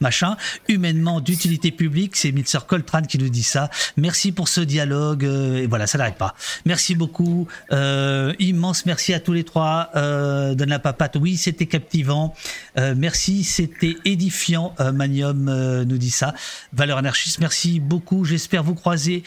[0.00, 0.36] machin,
[0.68, 2.16] humainement d'utilité publique.
[2.16, 3.70] C'est Mitzer Coltrane qui nous dit ça.
[3.96, 5.24] Merci pour ce dialogue.
[5.24, 6.34] Euh, et voilà, ça n'arrête pas.
[6.64, 7.48] Merci beaucoup.
[7.72, 9.90] Euh, immense merci à tous les trois.
[9.96, 11.16] Euh, Donne la papate.
[11.20, 12.34] Oui, c'était captivant.
[12.76, 14.74] Merci, c'était édifiant.
[14.92, 16.34] Manium nous dit ça.
[16.72, 17.40] Valeur anarchiste.
[17.40, 18.24] Merci beaucoup.
[18.24, 19.22] J'espère vous croiser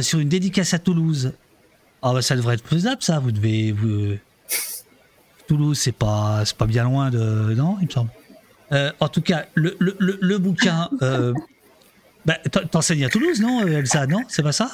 [0.00, 1.32] sur une dédicace à Toulouse.
[2.02, 3.18] Ah bah, ça devrait être faisable, ça.
[3.18, 3.74] Vous devez.
[5.46, 7.54] Toulouse, c'est pas, c'est pas bien loin de.
[7.54, 8.10] Non, il me semble.
[8.72, 10.88] Euh, en tout cas, le, le, le, bouquin.
[11.02, 11.32] Euh,
[12.24, 12.34] bah,
[12.70, 14.70] T'enseignes à Toulouse, non, Elsa Non C'est pas ça?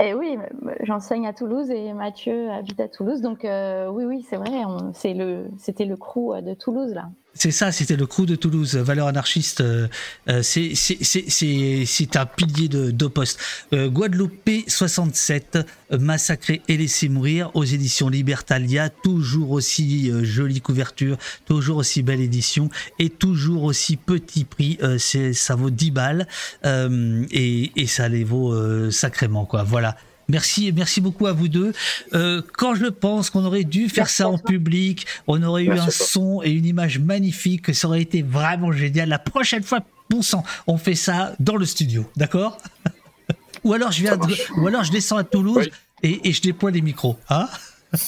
[0.00, 0.38] Eh oui,
[0.82, 3.20] j'enseigne à Toulouse et Mathieu habite à Toulouse.
[3.20, 4.62] Donc, euh, oui, oui, c'est vrai.
[4.94, 5.48] C'était le,
[5.90, 7.10] le crew de Toulouse, là.
[7.34, 9.60] C'est ça, c'était le crew de Toulouse, Valeur anarchiste.
[9.60, 9.86] Euh,
[10.28, 13.38] euh c'est un pilier de d'Opost.
[13.72, 15.58] Euh, Guadeloupe 67,
[15.92, 18.88] Massacré et laissé mourir aux éditions Libertalia.
[18.90, 21.16] Toujours aussi euh, jolie couverture,
[21.46, 24.76] toujours aussi belle édition et toujours aussi petit prix.
[24.82, 26.26] Euh, ça vaut 10 balles
[26.64, 29.44] et, et, ça les vaut sacrément.
[29.44, 29.62] quoi.
[29.62, 29.96] Voilà.
[30.28, 31.72] Merci, merci beaucoup à vous deux.
[32.12, 35.90] Euh, quand je pense qu'on aurait dû faire ça en public, on aurait eu un
[35.90, 39.08] son et une image magnifique, ça aurait été vraiment génial.
[39.08, 42.58] La prochaine fois, bon sang, on fait ça dans le studio, d'accord?
[43.64, 44.18] Ou alors je viens,
[44.56, 45.68] ou alors je descends à Toulouse
[46.02, 47.48] et, je déploie les micros, hein?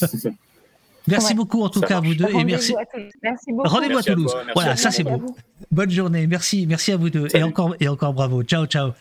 [1.08, 2.74] Merci beaucoup en tout cas à vous deux et merci.
[3.64, 4.32] Rendez-vous à Toulouse.
[4.54, 5.34] voilà, ça c'est beau.
[5.72, 6.26] Bonne journée.
[6.26, 8.42] Merci, merci à vous deux et encore et encore bravo.
[8.44, 8.92] Ciao, ciao.